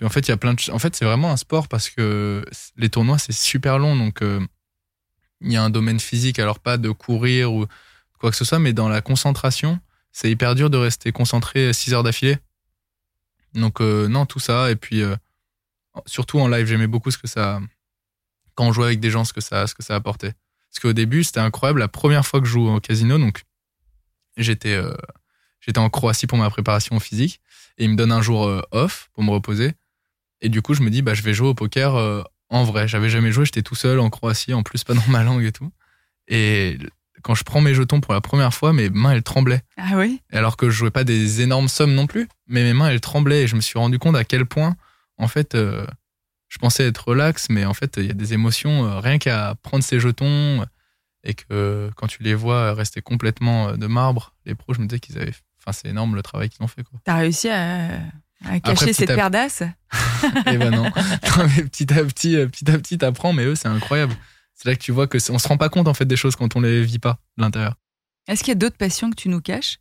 en 0.00 0.08
fait, 0.08 0.24
c'est 0.26 1.04
vraiment 1.04 1.30
un 1.30 1.36
sport 1.36 1.68
parce 1.68 1.90
que 1.90 2.44
les 2.76 2.88
tournois 2.88 3.18
c'est 3.18 3.32
super 3.32 3.78
long, 3.78 3.94
donc 3.96 4.20
il 5.40 5.52
y 5.52 5.56
a 5.56 5.62
un 5.62 5.70
domaine 5.70 6.00
physique. 6.00 6.38
Alors 6.38 6.58
pas 6.58 6.76
de 6.78 6.90
courir 6.90 7.52
ou 7.52 7.66
quoi 8.18 8.30
que 8.30 8.36
ce 8.36 8.44
soit, 8.44 8.58
mais 8.58 8.72
dans 8.72 8.88
la 8.88 9.00
concentration, 9.00 9.80
c'est 10.10 10.30
hyper 10.30 10.54
dur 10.54 10.70
de 10.70 10.76
rester 10.76 11.12
concentré 11.12 11.72
6 11.72 11.94
heures 11.94 12.02
d'affilée. 12.02 12.38
Donc 13.54 13.80
non, 13.80 14.26
tout 14.26 14.40
ça. 14.40 14.70
Et 14.70 14.76
puis 14.76 15.04
surtout 16.06 16.40
en 16.40 16.48
live, 16.48 16.66
j'aimais 16.66 16.86
beaucoup 16.86 17.10
ce 17.10 17.18
que 17.18 17.28
ça, 17.28 17.60
quand 18.54 18.66
on 18.66 18.72
jouait 18.72 18.86
avec 18.86 19.00
des 19.00 19.10
gens, 19.10 19.24
ce 19.24 19.32
que 19.32 19.40
ça, 19.40 19.66
ce 19.66 19.74
que 19.74 19.82
ça 19.82 19.94
apportait. 19.94 20.34
Parce 20.70 20.80
qu'au 20.80 20.92
début, 20.92 21.24
c'était 21.24 21.40
incroyable. 21.40 21.80
La 21.80 21.88
première 21.88 22.26
fois 22.26 22.40
que 22.40 22.46
je 22.46 22.52
joue 22.52 22.68
au 22.68 22.80
casino, 22.80 23.18
donc 23.18 23.42
j'étais, 24.36 24.74
euh, 24.74 24.94
j'étais 25.60 25.78
en 25.78 25.90
Croatie 25.90 26.26
pour 26.26 26.38
ma 26.38 26.48
préparation 26.48 26.98
physique 26.98 27.40
et 27.78 27.84
il 27.84 27.90
me 27.90 27.96
donne 27.96 28.12
un 28.12 28.22
jour 28.22 28.46
euh, 28.46 28.62
off 28.70 29.10
pour 29.12 29.22
me 29.22 29.30
reposer. 29.30 29.74
Et 30.42 30.48
du 30.48 30.60
coup, 30.60 30.74
je 30.74 30.82
me 30.82 30.90
dis, 30.90 31.00
bah, 31.00 31.14
je 31.14 31.22
vais 31.22 31.32
jouer 31.32 31.48
au 31.48 31.54
poker 31.54 31.96
euh, 31.96 32.22
en 32.50 32.64
vrai. 32.64 32.86
J'avais 32.86 33.08
jamais 33.08 33.32
joué, 33.32 33.46
j'étais 33.46 33.62
tout 33.62 33.74
seul 33.74 33.98
en 34.00 34.10
Croatie, 34.10 34.52
en 34.52 34.62
plus 34.62 34.84
pas 34.84 34.92
dans 34.94 35.08
ma 35.08 35.22
langue 35.22 35.44
et 35.44 35.52
tout. 35.52 35.72
Et 36.28 36.78
quand 37.22 37.34
je 37.34 37.44
prends 37.44 37.60
mes 37.60 37.74
jetons 37.74 38.00
pour 38.00 38.12
la 38.12 38.20
première 38.20 38.52
fois, 38.52 38.72
mes 38.72 38.90
mains 38.90 39.12
elles 39.12 39.22
tremblaient. 39.22 39.62
Ah 39.76 39.92
oui? 39.96 40.20
Alors 40.32 40.56
que 40.56 40.68
je 40.68 40.76
jouais 40.76 40.90
pas 40.90 41.04
des 41.04 41.40
énormes 41.40 41.68
sommes 41.68 41.94
non 41.94 42.06
plus, 42.06 42.28
mais 42.48 42.62
mes 42.64 42.72
mains 42.72 42.88
elles 42.90 43.00
tremblaient 43.00 43.44
et 43.44 43.46
je 43.46 43.56
me 43.56 43.60
suis 43.60 43.78
rendu 43.78 43.98
compte 43.98 44.16
à 44.16 44.24
quel 44.24 44.44
point 44.44 44.76
en 45.18 45.28
fait, 45.28 45.54
euh, 45.54 45.86
je 46.48 46.58
pensais 46.58 46.86
être 46.86 47.08
relax, 47.08 47.48
mais 47.48 47.64
en 47.64 47.74
fait, 47.74 47.94
il 47.96 48.06
y 48.06 48.10
a 48.10 48.14
des 48.14 48.34
émotions, 48.34 48.86
euh, 48.86 48.98
rien 48.98 49.18
qu'à 49.18 49.54
prendre 49.62 49.84
ces 49.84 50.00
jetons, 50.00 50.64
et 51.22 51.34
que 51.34 51.90
quand 51.96 52.08
tu 52.08 52.22
les 52.22 52.34
vois 52.34 52.74
rester 52.74 53.00
complètement 53.00 53.76
de 53.76 53.86
marbre, 53.86 54.34
les 54.44 54.54
pros, 54.54 54.74
je 54.74 54.80
me 54.80 54.86
disais 54.86 54.98
qu'ils 54.98 55.18
avaient. 55.18 55.34
Enfin, 55.60 55.72
c'est 55.72 55.88
énorme 55.88 56.16
le 56.16 56.22
travail 56.22 56.48
qu'ils 56.48 56.62
ont 56.64 56.66
fait. 56.66 56.82
T'as 57.04 57.16
réussi 57.16 57.48
à, 57.48 58.00
cacher 58.62 58.92
cette 58.92 59.14
paire 59.14 59.30
d'as 59.30 59.62
Eh 60.46 60.56
ben 60.56 60.70
non. 60.70 60.90
mais 61.38 61.64
petit 61.64 61.92
à 61.92 62.04
petit, 62.04 62.36
petit 62.46 62.70
à 62.70 62.78
petit, 62.78 62.98
t'apprends, 62.98 63.32
mais 63.32 63.44
eux, 63.44 63.54
c'est 63.54 63.68
incroyable. 63.68 64.14
C'est 64.54 64.68
là 64.68 64.76
que 64.76 64.80
tu 64.80 64.92
vois 64.92 65.06
que 65.06 65.18
on 65.30 65.38
se 65.38 65.48
rend 65.48 65.56
pas 65.56 65.68
compte 65.68 65.88
en 65.88 65.94
fait 65.94 66.04
des 66.04 66.16
choses 66.16 66.36
quand 66.36 66.54
on 66.56 66.60
les 66.60 66.82
vit 66.82 66.98
pas 66.98 67.18
de 67.36 67.42
l'intérieur. 67.42 67.74
Est-ce 68.28 68.44
qu'il 68.44 68.50
y 68.50 68.56
a 68.56 68.56
d'autres 68.56 68.76
passions 68.76 69.10
que 69.10 69.16
tu 69.16 69.28
nous 69.28 69.40
caches? 69.40 69.78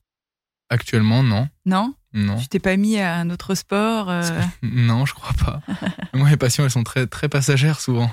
Actuellement, 0.70 1.22
non. 1.22 1.48
Non? 1.66 1.94
Non. 2.14 2.38
Tu 2.38 2.48
t'es 2.48 2.60
pas 2.60 2.76
mis 2.78 2.98
à 2.98 3.16
un 3.16 3.30
autre 3.30 3.56
sport 3.56 4.10
euh 4.10 4.24
Non, 4.64 5.06
je 5.06 5.14
crois 5.14 5.34
pas. 5.34 5.62
Moi, 6.14 6.30
mes 6.30 6.38
passions, 6.38 6.64
elles 6.64 6.72
sont 6.72 6.84
très, 6.84 7.08
très 7.08 7.30
passagères 7.30 7.80
souvent. 7.80 8.12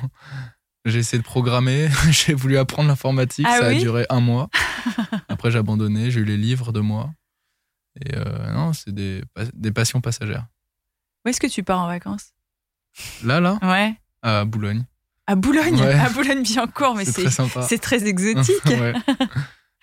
J'ai 0.84 1.00
essayé 1.00 1.18
de 1.18 1.26
programmer, 1.26 1.88
j'ai 2.10 2.34
voulu 2.34 2.56
apprendre 2.58 2.88
l'informatique, 2.88 3.46
ah 3.48 3.58
ça 3.58 3.66
a 3.66 3.74
duré 3.74 4.06
un 4.10 4.20
mois. 4.20 4.48
Après, 5.28 5.50
j'ai 5.50 5.58
abandonné, 5.58 6.10
j'ai 6.10 6.20
eu 6.20 6.24
les 6.24 6.36
livres 6.36 6.72
de 6.72 6.80
moi. 6.80 7.10
Et 8.04 8.14
euh, 8.14 8.52
non, 8.52 8.72
c'est 8.72 8.92
des, 8.94 9.22
des 9.54 9.72
passions 9.72 10.00
passagères. 10.00 10.46
Où 11.24 11.28
est-ce 11.28 11.40
que 11.40 11.46
tu 11.46 11.62
pars 11.62 11.80
en 11.80 11.86
vacances? 11.86 12.32
Là, 13.24 13.40
là? 13.40 13.58
Ouais. 13.62 13.94
À 14.22 14.44
Boulogne. 14.44 14.84
À 15.26 15.34
Boulogne? 15.34 15.80
À 15.80 16.08
Boulogne-Billancourt, 16.10 16.94
mais 16.94 17.04
c'est 17.04 17.28
très, 17.28 17.78
très 17.78 18.04
exotique. 18.08 18.64
ouais. 18.66 18.94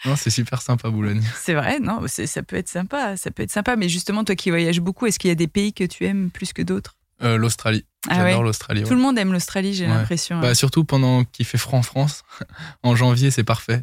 Non, 0.06 0.16
c'est 0.16 0.30
super 0.30 0.62
sympa 0.62 0.90
Boulogne. 0.90 1.22
C'est 1.38 1.54
vrai, 1.54 1.80
non, 1.80 2.02
ça 2.08 2.44
peut 2.44 2.56
être 2.58 2.68
sympa, 2.68 3.16
ça 3.18 3.32
peut 3.32 3.44
être 3.44 3.52
sympa. 3.52 3.76
Mais 3.76 3.90
justement, 3.90 4.24
toi 4.24 4.36
qui 4.36 4.50
voyages 4.50 4.80
beaucoup, 4.82 5.06
est-ce 5.06 5.20
qu'il 5.20 5.30
y 5.30 5.32
a 5.32 5.36
des 5.36 5.48
pays 5.48 5.74
que 5.74 5.84
tu 5.84 6.06
aimes 6.06 6.30
plus 6.32 6.52
que 6.54 6.62
d'autres? 6.62 6.96
Euh, 7.22 7.38
L'Australie. 7.38 7.86
Ah 8.10 8.16
J'adore 8.16 8.44
l'Australie. 8.44 8.84
Tout 8.84 8.94
le 8.94 9.02
monde 9.02 9.18
aime 9.18 9.32
l'Australie, 9.32 9.74
j'ai 9.74 9.88
l'impression. 9.88 10.40
Bah, 10.40 10.54
surtout 10.54 10.84
pendant 10.84 11.24
qu'il 11.24 11.46
fait 11.46 11.58
froid 11.58 11.80
en 11.80 11.84
France. 11.84 12.24
en 12.84 12.96
janvier, 12.96 13.32
c'est 13.32 13.44
parfait. 13.46 13.82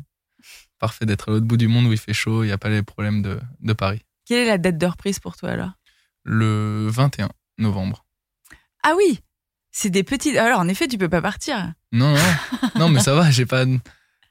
Parfait 0.78 1.07
d'être 1.07 1.28
à 1.28 1.33
l'autre 1.33 1.47
bout 1.47 1.57
du 1.57 1.66
monde 1.68 1.87
où 1.87 1.93
il 1.93 1.99
fait 1.99 2.12
chaud, 2.12 2.45
il 2.45 2.49
n'y 2.49 2.53
a 2.53 2.59
pas 2.59 2.68
les 2.68 2.83
problèmes 2.83 3.22
de, 3.22 3.41
de 3.61 3.72
Paris. 3.72 4.03
Quelle 4.26 4.38
est 4.38 4.46
la 4.48 4.58
date 4.58 4.78
de 4.78 4.86
reprise 4.86 5.18
pour 5.18 5.36
toi 5.36 5.50
alors? 5.50 5.72
Le 6.24 6.86
21 6.88 7.28
novembre. 7.58 8.04
Ah 8.82 8.94
oui 8.96 9.20
C'est 9.70 9.90
des 9.90 10.02
petites. 10.02 10.36
Alors 10.36 10.60
en 10.60 10.68
effet, 10.68 10.88
tu 10.88 10.98
peux 10.98 11.08
pas 11.08 11.22
partir. 11.22 11.72
Non, 11.92 12.14
non. 12.14 12.20
non, 12.76 12.88
mais 12.90 13.00
ça 13.00 13.14
va, 13.14 13.30
j'ai 13.30 13.46
pas. 13.46 13.64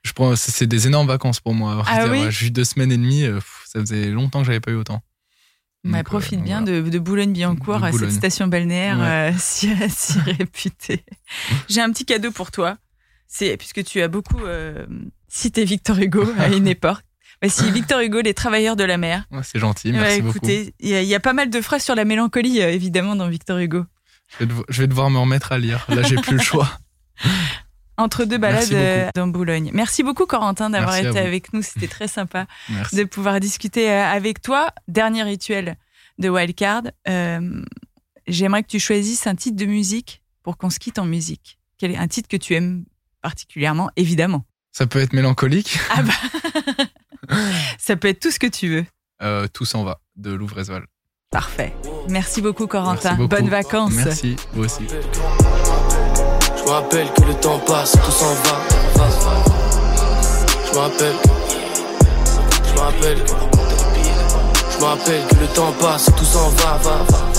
Je 0.03 0.13
prends, 0.13 0.35
c'est 0.35 0.65
des 0.65 0.87
énormes 0.87 1.07
vacances 1.07 1.39
pour 1.39 1.53
moi. 1.53 1.83
Ah 1.85 2.07
oui? 2.07 2.31
J'ai 2.31 2.47
eu 2.47 2.51
deux 2.51 2.63
semaines 2.63 2.91
et 2.91 2.97
demie, 2.97 3.23
euh, 3.23 3.39
ça 3.65 3.79
faisait 3.79 4.07
longtemps 4.07 4.39
que 4.39 4.47
j'avais 4.47 4.59
pas 4.59 4.71
eu 4.71 4.75
autant. 4.75 5.01
Bah, 5.83 6.03
profite 6.03 6.39
euh, 6.39 6.43
bien 6.43 6.61
de, 6.61 6.99
Boulogne-Billancourt, 6.99 7.87
cette 7.97 8.11
station 8.11 8.47
balnéaire 8.47 8.99
euh, 9.01 9.31
si, 9.37 9.71
réputée. 10.25 11.03
J'ai 11.69 11.81
un 11.81 11.91
petit 11.91 12.05
cadeau 12.05 12.31
pour 12.31 12.51
toi. 12.51 12.77
C'est 13.27 13.55
puisque 13.57 13.83
tu 13.83 14.01
as 14.01 14.09
beaucoup 14.09 14.41
cité 15.29 15.63
Victor 15.63 15.97
Hugo 15.99 16.25
à 16.37 16.49
une 16.49 16.67
époque. 16.67 16.99
Bah, 17.41 17.49
si 17.49 17.71
Victor 17.71 18.01
Hugo, 18.01 18.21
les 18.21 18.33
travailleurs 18.33 18.75
de 18.75 18.83
la 18.83 18.97
mer. 18.97 19.25
c'est 19.43 19.59
gentil, 19.59 19.91
merci 19.91 20.21
beaucoup. 20.21 20.39
Il 20.47 20.71
y, 20.79 21.15
a 21.15 21.19
pas 21.19 21.33
mal 21.33 21.49
de 21.49 21.61
phrases 21.61 21.83
sur 21.83 21.95
la 21.95 22.05
mélancolie, 22.05 22.59
évidemment, 22.59 23.15
dans 23.15 23.27
Victor 23.27 23.57
Hugo. 23.57 23.85
Je 24.39 24.81
vais, 24.81 24.87
devoir 24.87 25.09
me 25.09 25.19
remettre 25.19 25.51
à 25.51 25.57
lire. 25.57 25.85
Là, 25.89 26.03
j'ai 26.03 26.15
plus 26.15 26.37
le 26.37 26.41
choix. 26.41 26.69
Entre 27.97 28.25
deux 28.25 28.37
balades 28.37 28.71
euh, 28.71 29.09
dans 29.13 29.27
Boulogne. 29.27 29.69
Merci 29.73 30.01
beaucoup 30.01 30.25
Corentin 30.25 30.69
d'avoir 30.69 30.95
été 30.95 31.19
avec 31.19 31.53
nous, 31.53 31.61
c'était 31.61 31.87
très 31.87 32.07
sympa 32.07 32.47
de 32.93 33.03
pouvoir 33.03 33.39
discuter 33.39 33.91
euh, 33.91 34.05
avec 34.05 34.41
toi. 34.41 34.71
Dernier 34.87 35.23
rituel 35.23 35.77
de 36.17 36.29
Wildcard, 36.29 36.83
euh, 37.07 37.63
j'aimerais 38.27 38.63
que 38.63 38.69
tu 38.69 38.79
choisisses 38.79 39.27
un 39.27 39.35
titre 39.35 39.57
de 39.57 39.65
musique 39.65 40.23
pour 40.41 40.57
qu'on 40.57 40.69
se 40.69 40.79
quitte 40.79 40.97
en 40.97 41.05
musique. 41.05 41.59
Quel 41.77 41.91
est 41.91 41.97
un 41.97 42.07
titre 42.07 42.27
que 42.27 42.37
tu 42.37 42.55
aimes 42.55 42.85
particulièrement, 43.21 43.91
évidemment 43.95 44.45
Ça 44.71 44.87
peut 44.87 44.99
être 44.99 45.13
mélancolique. 45.13 45.77
Ah 45.91 46.01
bah 46.01 46.83
Ça 47.80 47.95
peut 47.95 48.07
être 48.07 48.19
tout 48.19 48.32
ce 48.32 48.39
que 48.39 48.47
tu 48.47 48.69
veux. 48.69 48.86
tout 49.53 49.65
s'en 49.65 49.84
va 49.84 49.99
de 50.15 50.32
Louvresval. 50.32 50.86
Parfait. 51.32 51.74
Merci 52.09 52.41
beaucoup 52.41 52.67
Corentin. 52.67 53.15
Bonnes 53.15 53.49
vacances. 53.49 53.93
Merci, 53.93 54.36
vous 54.53 54.65
aussi. 54.65 54.86
Je 54.89 56.63
me 56.63 56.69
rappelle 56.69 57.07
que 57.13 57.22
le 57.22 57.34
temps 57.36 57.59
passe, 57.59 57.93
tout 57.93 58.11
s'en 58.11 58.34
va. 58.34 58.61
Je 60.67 60.74
me 60.74 60.78
rappelle. 60.80 61.15
Je 62.67 62.74
me 62.74 62.80
rappelle. 62.80 63.17
Je 64.72 64.78
me 64.80 64.84
rappelle 64.84 65.28
que 65.28 65.36
le 65.36 65.47
temps 65.47 65.72
passe, 65.80 66.05
tout 66.17 66.26
s'en 66.26 66.49
va, 66.49 66.78
va, 66.78 67.03
va. 67.09 67.30